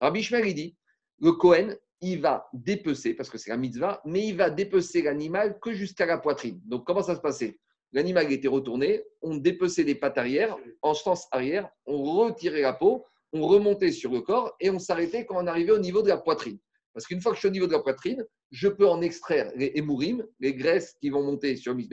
[0.03, 0.77] Rabbi Shmer, il dit,
[1.21, 5.59] le Kohen, il va dépecer, parce que c'est la mitzvah, mais il va dépecer l'animal
[5.61, 6.61] que jusqu'à la poitrine.
[6.67, 7.59] Donc, comment ça se passait?
[7.93, 13.07] L'animal était retourné, on dépeçait les pattes arrière, en sens arrière, on retirait la peau,
[13.33, 16.19] on remontait sur le corps et on s'arrêtait quand on arrivait au niveau de la
[16.19, 16.59] poitrine.
[16.93, 19.53] Parce qu'une fois que je suis au niveau de la poitrine, je peux en extraire
[19.55, 21.85] les hémourim, les graisses qui vont monter sur le.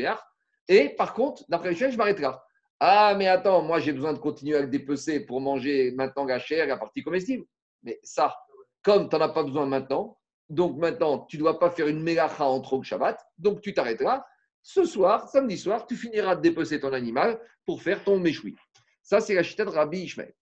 [0.68, 2.44] Et par contre, d'après le je m'arrête là.
[2.80, 6.40] Ah, mais attends, moi j'ai besoin de continuer à le dépecer pour manger maintenant la
[6.40, 7.45] chair, la partie comestible.
[7.84, 8.36] Mais ça,
[8.84, 10.18] comme tu n'en as pas besoin maintenant,
[10.49, 14.26] donc maintenant, tu ne dois pas faire une mélacha entre le Shabbat, donc tu t'arrêteras.
[14.62, 18.56] Ce soir, samedi soir, tu finiras de dépecer ton animal pour faire ton méchoui.
[19.02, 20.34] Ça, c'est la chita de Rabbi Ishmael.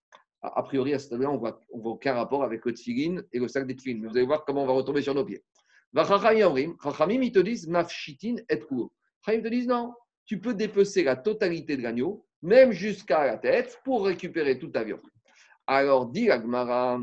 [0.44, 3.40] A priori, à ce stade-là, on voit, on voit aucun rapport avec le tfilin et
[3.40, 4.02] le sac des tfilin.
[4.02, 5.42] Mais vous allez voir comment on va retomber sur nos pieds.
[5.96, 8.92] Chachamim, ils te disent mafshitin et kour.
[9.26, 9.94] Chachamim te disent non,
[10.26, 14.84] tu peux dépecer la totalité de l'agneau, même jusqu'à la tête, pour récupérer toute ta
[14.84, 15.02] viande.
[15.66, 17.00] Alors, dit Agmara,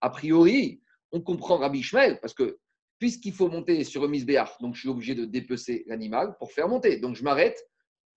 [0.00, 0.80] a priori,
[1.12, 2.58] on comprend Rabbi Ishmael parce que
[2.98, 6.68] puisqu'il faut monter sur le misbéach, donc je suis obligé de dépecer l'animal pour faire
[6.68, 6.98] monter.
[6.98, 7.62] Donc je m'arrête,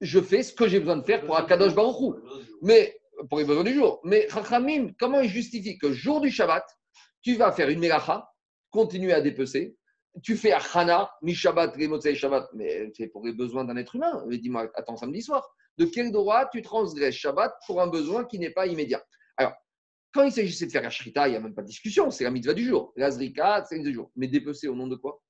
[0.02, 2.16] je fais ce que j'ai besoin de faire pour Akadosh Baruchou.
[2.62, 2.98] Mais
[3.30, 3.99] pour les besoins du jour.
[4.03, 6.66] Mais Chachamim, comment il justifie que jour du Shabbat,
[7.22, 8.28] tu vas faire une melacha,
[8.72, 9.76] continuer à dépecer,
[10.24, 11.76] tu fais Achana, mi Shabbat,
[12.16, 14.26] Shabbat, mais c'est pour les besoins d'un être humain.
[14.30, 15.48] Dis-moi, attends samedi soir
[15.78, 19.03] de quel droit tu transgresses Shabbat pour un besoin qui n'est pas immédiat?
[19.38, 19.53] Alors,
[20.13, 22.23] quand il s'agissait de faire la shrita, il n'y a même pas de discussion, c'est
[22.23, 22.93] la mitzvah du jour.
[22.95, 24.11] La zrika, c'est la mitzvah du jour.
[24.15, 25.21] Mais dépecer au nom de quoi?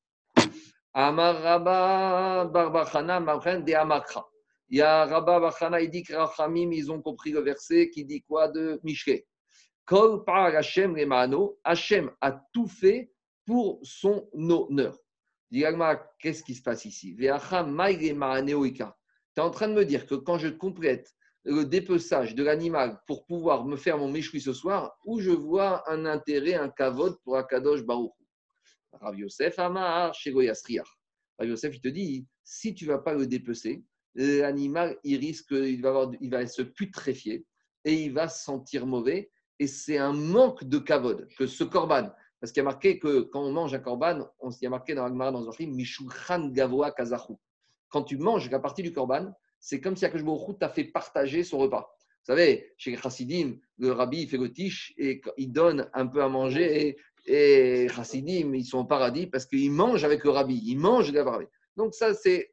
[0.94, 4.28] Amaraba Barbachana de Amakra.
[4.72, 8.06] Il y a Rabba Bachana, il dit que Rachamim, ils ont compris le verset qui
[8.06, 9.26] dit quoi de Mishke
[9.84, 13.12] Kol par Hashem Remano, Hashem a tout fait
[13.46, 14.98] pour son honneur.
[16.20, 17.14] Qu'est-ce qui se passe ici?
[17.18, 17.72] Tu es en train de
[19.74, 21.14] me dire que quand je complète
[21.44, 25.90] le dépeçage de l'animal pour pouvoir me faire mon méchoui ce soir, où je vois
[25.92, 28.12] un intérêt, un kavod pour Akadosh Baruch.
[28.94, 33.84] Rav Yosef Amar, Rav Yosef, il te dit, si tu ne vas pas le dépecer,
[34.16, 37.46] l'animal, il risque, il va, avoir, il va se putréfier
[37.86, 39.32] et il va se sentir mauvais.
[39.60, 43.22] Et c'est un manque de kavod que ce korban, parce qu'il y a marqué que
[43.22, 46.92] quand on mange un korban, on y a marqué dans Agmara, dans Zohar, Mishukhan Gavoa
[46.92, 47.38] Kazahu
[47.92, 49.32] quand tu manges la partie du korban,
[49.62, 51.96] c'est comme si Akash Baruch t'a fait partager son repas.
[52.00, 56.22] Vous savez, chez Chassidim, le rabbi il fait le tiche et il donne un peu
[56.22, 56.98] à manger.
[57.26, 60.62] Et, et Chassidim, ils sont au paradis parce qu'ils mangent avec le rabbi.
[60.66, 61.46] Ils mangent avec le rabbi.
[61.78, 62.52] Donc, ça, c'est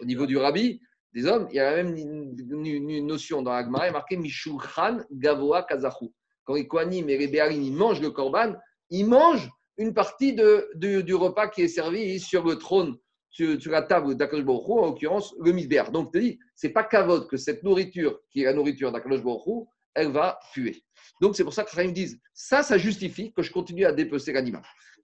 [0.00, 0.80] au niveau du rabbi,
[1.12, 5.64] des hommes, il y a même une, notion dans l'Agmara, il est marqué Mishulchan Gavoa
[5.64, 6.08] Kazahu.
[6.44, 8.54] Quand les Kohanim et les Béarim, ils mangent le korban,
[8.90, 12.96] ils mangent une partie de, du repas qui est servi sur le trône
[13.30, 15.90] sur, la table d'Akadosh Baruch en l'occurrence le misbéar.
[15.90, 19.66] Donc, tu dis, c'est pas kavod que cette nourriture, qui est la nourriture d'Akadosh Baruch
[19.94, 20.84] elle va puer.
[21.20, 24.32] Donc, c'est pour ça que me disent, ça, ça justifie que je continue à dépecer
[24.32, 24.62] l'animal.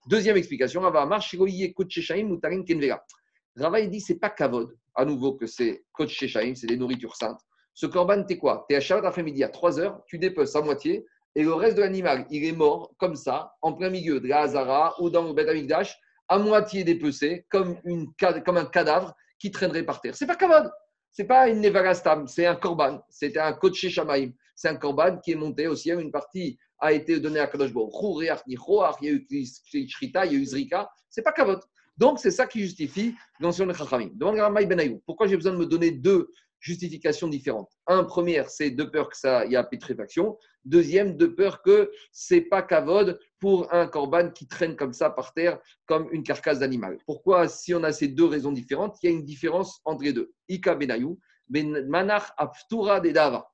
[0.08, 1.00] Deuxième explication, Rava
[3.56, 7.40] Rava, il dit, c'est pas kavod, à nouveau que c'est Kocheshaim, c'est des nourritures saintes.
[7.74, 8.64] Ce korban, t'es quoi?
[8.68, 11.04] Tu es à Shabbat après-midi à 3 heures, tu dépeces à moitié,
[11.34, 14.40] et le reste de l'animal, il est mort comme ça, en plein milieu de la
[14.40, 15.48] Hazara ou dans le Beth
[16.28, 20.14] à moitié dépecé, comme, un cadavre qui traînerait par terre.
[20.14, 20.70] C'est pas kavod.
[21.12, 23.00] C'est pas une nevagastam, c'est un korban.
[23.08, 24.32] C'était un coach shamaim.
[24.54, 26.00] C'est un korban qui est monté au ciel.
[26.00, 30.38] Une partie a été donnée à Kadosh Il y a eu Shrita, il y a
[30.38, 30.90] eu Zrika.
[31.08, 31.60] C'est pas kavod.
[31.96, 34.10] Donc, c'est ça qui justifie l'ancien de Chachamim.
[34.14, 36.30] Demande à Ben pourquoi j'ai besoin de me donner deux
[36.60, 40.38] justifications différentes Un, première, c'est de peur que ça y a pétréfaction.
[40.64, 45.32] Deuxième, de peur que c'est pas kavod pour un korban qui traîne comme ça par
[45.32, 46.98] terre, comme une carcasse d'animal.
[47.06, 50.12] Pourquoi, si on a ces deux raisons différentes, il y a une différence entre les
[50.12, 51.18] deux Ika Benayou,
[51.48, 53.48] ben Manach Aftura Dedava.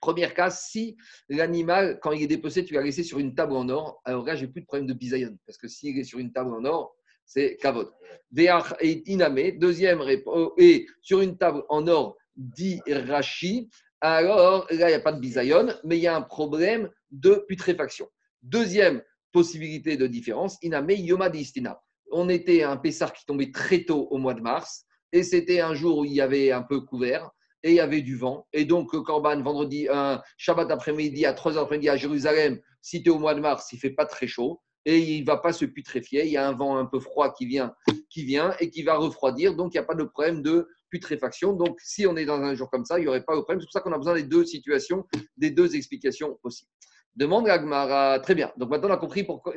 [0.00, 0.96] Premier cas, si
[1.28, 4.34] l'animal, quand il est dépecé, tu l'as laissé sur une table en or, alors là,
[4.34, 5.36] j'ai plus de problème de bisayon.
[5.46, 6.94] Parce que s'il est sur une table en or,
[7.30, 7.92] c'est kavod.
[8.36, 13.70] et iname, deuxième réponse, et sur une table en or dit rachi,
[14.00, 17.44] alors là, il n'y a pas de bisayon, mais il y a un problème de
[17.46, 18.08] putréfaction.
[18.42, 21.30] Deuxième possibilité de différence, iname yoma
[22.10, 25.74] On était un Pessar qui tombait très tôt au mois de mars, et c'était un
[25.74, 27.30] jour où il y avait un peu couvert,
[27.62, 28.48] et il y avait du vent.
[28.52, 33.12] Et donc, Corban, vendredi, un Shabbat après-midi, à 3h après-midi à Jérusalem, si tu es
[33.12, 35.52] au mois de mars, il ne fait pas très chaud et il ne va pas
[35.52, 36.24] se putréfier.
[36.24, 37.74] Il y a un vent un peu froid qui vient,
[38.08, 39.54] qui vient et qui va refroidir.
[39.54, 41.52] Donc, il n'y a pas de problème de putréfaction.
[41.52, 43.60] Donc, si on est dans un jour comme ça, il n'y aurait pas de problème.
[43.60, 45.04] C'est pour ça qu'on a besoin des deux situations,
[45.36, 46.70] des deux explications possibles.
[47.16, 48.20] Demande Agmara.
[48.20, 48.52] Très bien.
[48.56, 49.54] Donc, maintenant, on a compris pourquoi,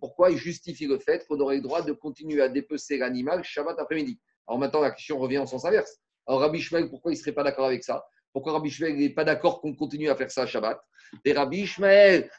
[0.00, 3.78] pourquoi il justifie le fait qu'on aurait le droit de continuer à dépecer l'animal Shabbat
[3.78, 4.20] après-midi.
[4.46, 5.98] Alors, maintenant, la question revient en sens inverse.
[6.26, 8.04] Alors, Rabbi Shmuel, pourquoi il ne serait pas d'accord avec ça?
[8.32, 10.80] Pourquoi Rabbi Shmuel n'est pas d'accord qu'on continue à faire ça à Shabbat?
[11.24, 12.30] Et Rabbi Shmuel,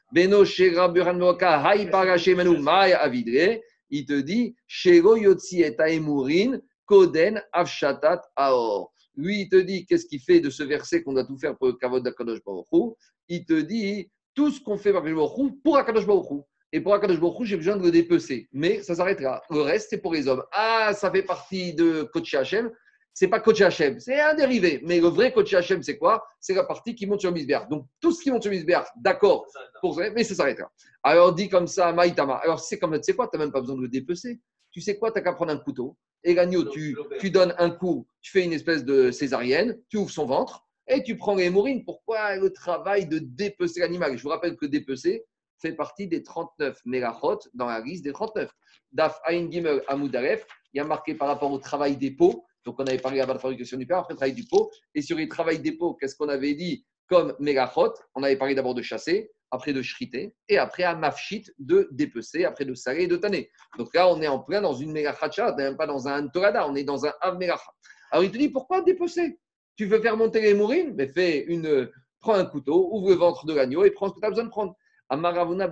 [3.89, 8.91] il te dit, Shego Yotzi et Aemurin, Koden Avshatat Aor.
[9.15, 11.67] Lui, il te dit, qu'est-ce qu'il fait de ce verset qu'on doit tout faire pour
[11.67, 12.95] le Kavod d'Akadosh Baruch
[13.29, 17.19] Il te dit, tout ce qu'on fait pour Akadosh pour Akadosh Baruch et pour Akadosh
[17.19, 18.49] Baruch j'ai besoin de le dépecer.
[18.51, 19.43] Mais ça s'arrêtera.
[19.51, 20.43] Le reste, c'est pour les hommes.
[20.51, 22.71] Ah, ça fait partie de Kodesh Hashem
[23.13, 24.81] c'est pas coach Hachem, c'est un dérivé.
[24.83, 26.25] Mais le vrai coach Hachem, c'est quoi?
[26.39, 27.69] C'est la partie qui monte sur Misbéach.
[27.69, 29.45] Donc, tout ce qui monte sur Misbéach, d'accord,
[30.15, 30.71] mais ça s'arrêtera.
[31.03, 32.35] Alors, dit comme ça, Maïtama.
[32.37, 34.39] Alors, c'est comme, tu sais quoi, tu n'as même pas besoin de le dépecer.
[34.71, 35.95] Tu sais quoi, tu n'as qu'à prendre un couteau.
[36.23, 40.09] Et l'agneau, tu, tu donnes un coup, tu fais une espèce de césarienne, tu ouvres
[40.09, 41.83] son ventre et tu prends les mourines.
[41.83, 44.17] Pourquoi le travail de dépecer l'animal?
[44.17, 45.25] Je vous rappelle que dépecer
[45.61, 48.49] fait partie des 39 mégachot dans la liste des 39.
[48.91, 52.79] Daf Ain Gimel Amoudaref, il y a marqué par rapport au travail des peaux donc,
[52.79, 54.71] on avait parlé avant la fabrication du pain, après le travail du pot.
[54.95, 57.93] Et sur les travail des pots, qu'est-ce qu'on avait dit comme mégachot?
[58.15, 62.45] On avait parlé d'abord de chasser, après de shriter, et après à mafshit de dépecer,
[62.45, 63.51] après de saler et de tanner.
[63.77, 66.83] Donc là, on est en plein dans une mégachacha, pas dans un torada, on est
[66.83, 67.37] dans un av
[68.11, 69.39] Alors il te dit pourquoi dépecer?
[69.75, 70.93] Tu veux faire monter les mourines?
[70.95, 74.19] Mais fais une, prends un couteau, ouvre le ventre de l'agneau et prends ce que
[74.19, 74.75] tu as besoin de prendre.
[75.09, 75.67] Amaravuna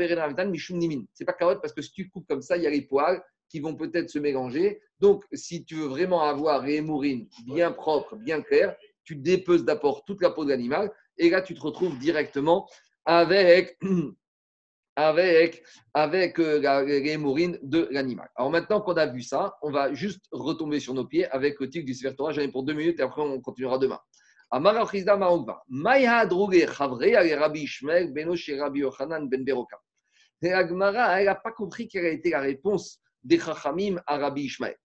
[0.45, 1.03] mishum nimin.
[1.13, 3.23] C'est pas carotte parce que si tu coupes comme ça, il y a les poils
[3.51, 4.81] qui vont peut-être se mélanger.
[4.99, 10.05] Donc, si tu veux vraiment avoir les mourines bien propres, bien claires, tu déposes d'abord
[10.05, 12.69] toute la peau de l'animal et là, tu te retrouves directement
[13.03, 13.77] avec,
[14.95, 15.63] avec,
[15.93, 18.29] avec euh, de l'animal.
[18.35, 21.69] Alors maintenant qu'on a vu ça, on va juste retomber sur nos pieds avec le
[21.69, 22.31] tic du Svertora.
[22.31, 23.99] J'en ai pour deux minutes et après on continuera demain.
[29.29, 29.79] Ben Beroka.
[30.41, 34.43] Et Agmara, elle n'a pas compris quelle a été la réponse des Chachamim à Rabbi
[34.43, 34.75] Ishmael.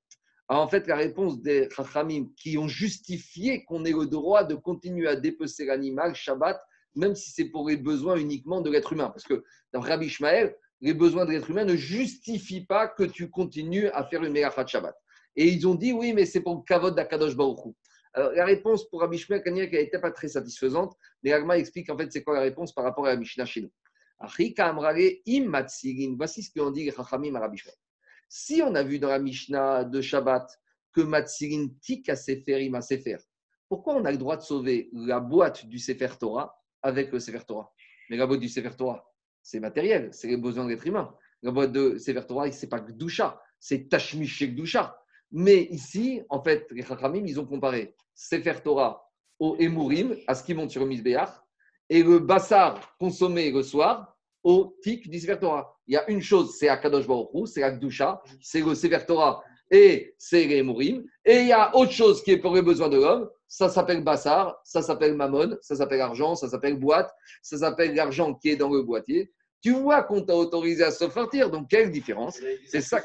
[0.49, 5.09] en fait, la réponse des Chachamim qui ont justifié qu'on ait le droit de continuer
[5.09, 6.61] à dépecer l'animal Shabbat,
[6.95, 9.11] même si c'est pour les besoins uniquement de l'être humain.
[9.11, 13.31] Parce que dans Rabbi Ishmael, les besoins de l'être humain ne justifient pas que tu
[13.31, 14.97] continues à faire une Megachat Shabbat.
[15.37, 17.75] Et ils ont dit oui, mais c'est pour le kavod d'Akadosh Baruch
[18.17, 21.99] alors, la réponse pour Rabbi Ishmael, qui n'était pas très satisfaisante, mais Agma explique en
[21.99, 23.71] fait c'est quoi la réponse par rapport à la Mishnah chez.
[24.19, 24.55] Voici
[26.43, 27.77] ce qu'ont dit les Chachamim à Rabbi Ishmael.
[28.29, 30.49] Si on a vu dans la Mishnah de Shabbat
[30.93, 32.71] que Matsirin tik à Sefer
[33.69, 37.41] pourquoi on a le droit de sauver la boîte du Sefer Torah avec le Sefer
[37.47, 37.73] Torah?
[38.09, 39.05] Mais la boîte du Sefer Torah,
[39.43, 41.13] c'est matériel, c'est les besoins de l'être humain.
[41.43, 44.97] La boîte de Sefer Torah, ce n'est pas Gdusha, c'est Tashmish Gdusha.
[45.33, 50.45] Mais ici, en fait, les Chachamim, ils ont comparé Sefer Torah au Emurim, à ce
[50.45, 50.95] qui monte sur le
[51.89, 54.16] et le Bassar consommé le soir
[54.47, 55.77] au Tik du Sefer Torah.
[55.89, 59.43] Il y a une chose, c'est Akadosh Baruch c'est Akdusha, c'est le Sefer Torah
[59.73, 61.05] et c'est les Mourim.
[61.25, 64.05] Et il y a autre chose qui est pour les besoins de l'homme, ça s'appelle
[64.05, 67.13] Bassar, ça s'appelle Mammon, ça s'appelle argent, ça s'appelle boîte,
[67.43, 69.33] ça s'appelle l'argent qui est dans le boîtier.
[69.61, 72.39] Tu vois qu'on t'a autorisé à se sortir, donc quelle différence?
[72.69, 73.03] C'est ça.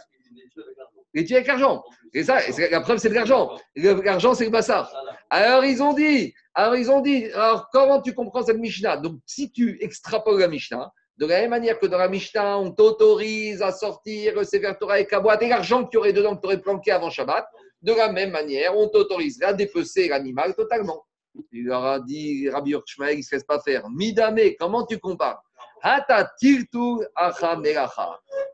[1.16, 1.84] Les tuer avec l'argent.
[2.14, 2.38] Et ça,
[2.70, 3.58] la preuve, c'est de l'argent.
[3.76, 4.94] L'argent, c'est le bassar.
[5.32, 8.98] Alors, ils ont dit, alors, ils ont dit, alors, comment tu comprends cette Mishnah?
[8.98, 12.72] Donc, si tu extrapoles la Mishnah, De la même manière que dans la Mishnah, on
[12.72, 16.42] t'autorise à sortir le Sefer Torah et boîte et l'argent que tu aurais dedans, que
[16.42, 17.46] tu aurais planqué avant Shabbat,
[17.82, 21.06] de la même manière, on t'autoriserait à dépecer l'animal totalement.
[21.52, 23.90] Il leur dit, Rabbi Yorkshmael, il ne se laisse pas faire.
[23.90, 25.42] Midame, comment tu compares?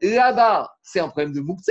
[0.02, 1.70] Là-bas, c'est un problème de Moukse.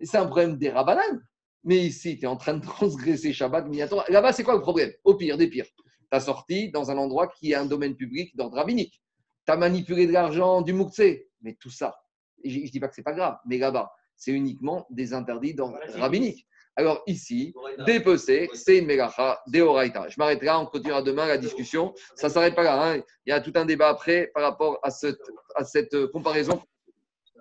[0.00, 1.20] C'est un problème des Rabanan.
[1.64, 3.66] Mais ici, tu es en train de transgresser Shabbat.
[4.08, 4.90] Là-bas, c'est quoi le problème?
[5.04, 5.66] Au pire des pires.
[5.66, 9.02] Tu as sorti dans un endroit qui est un domaine public d'ordre rabbinique.
[9.50, 11.02] Tu as manipulé de l'argent du Moukse.
[11.42, 12.00] Mais tout ça,
[12.44, 15.76] je ne dis pas que c'est pas grave, mais là-bas, c'est uniquement des interdits d'ordre
[15.96, 16.46] rabbinique.
[16.76, 17.52] Alors ici,
[17.84, 20.08] dépecer, c'est une mégacha deoraita.
[20.08, 21.92] Je m'arrêterai là, on continuera demain la discussion.
[22.14, 22.92] Ça ne s'arrête pas là.
[22.92, 23.02] Hein.
[23.26, 25.18] Il y a tout un débat après par rapport à cette,
[25.56, 26.62] à cette euh, comparaison.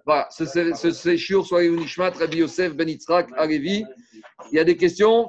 [0.04, 0.46] Voilà, ce
[0.92, 3.86] séjour, soit Unishmat, Rabbi Yosef, Ben Yitzhak, Alevi.
[4.52, 5.28] Il y a des questions?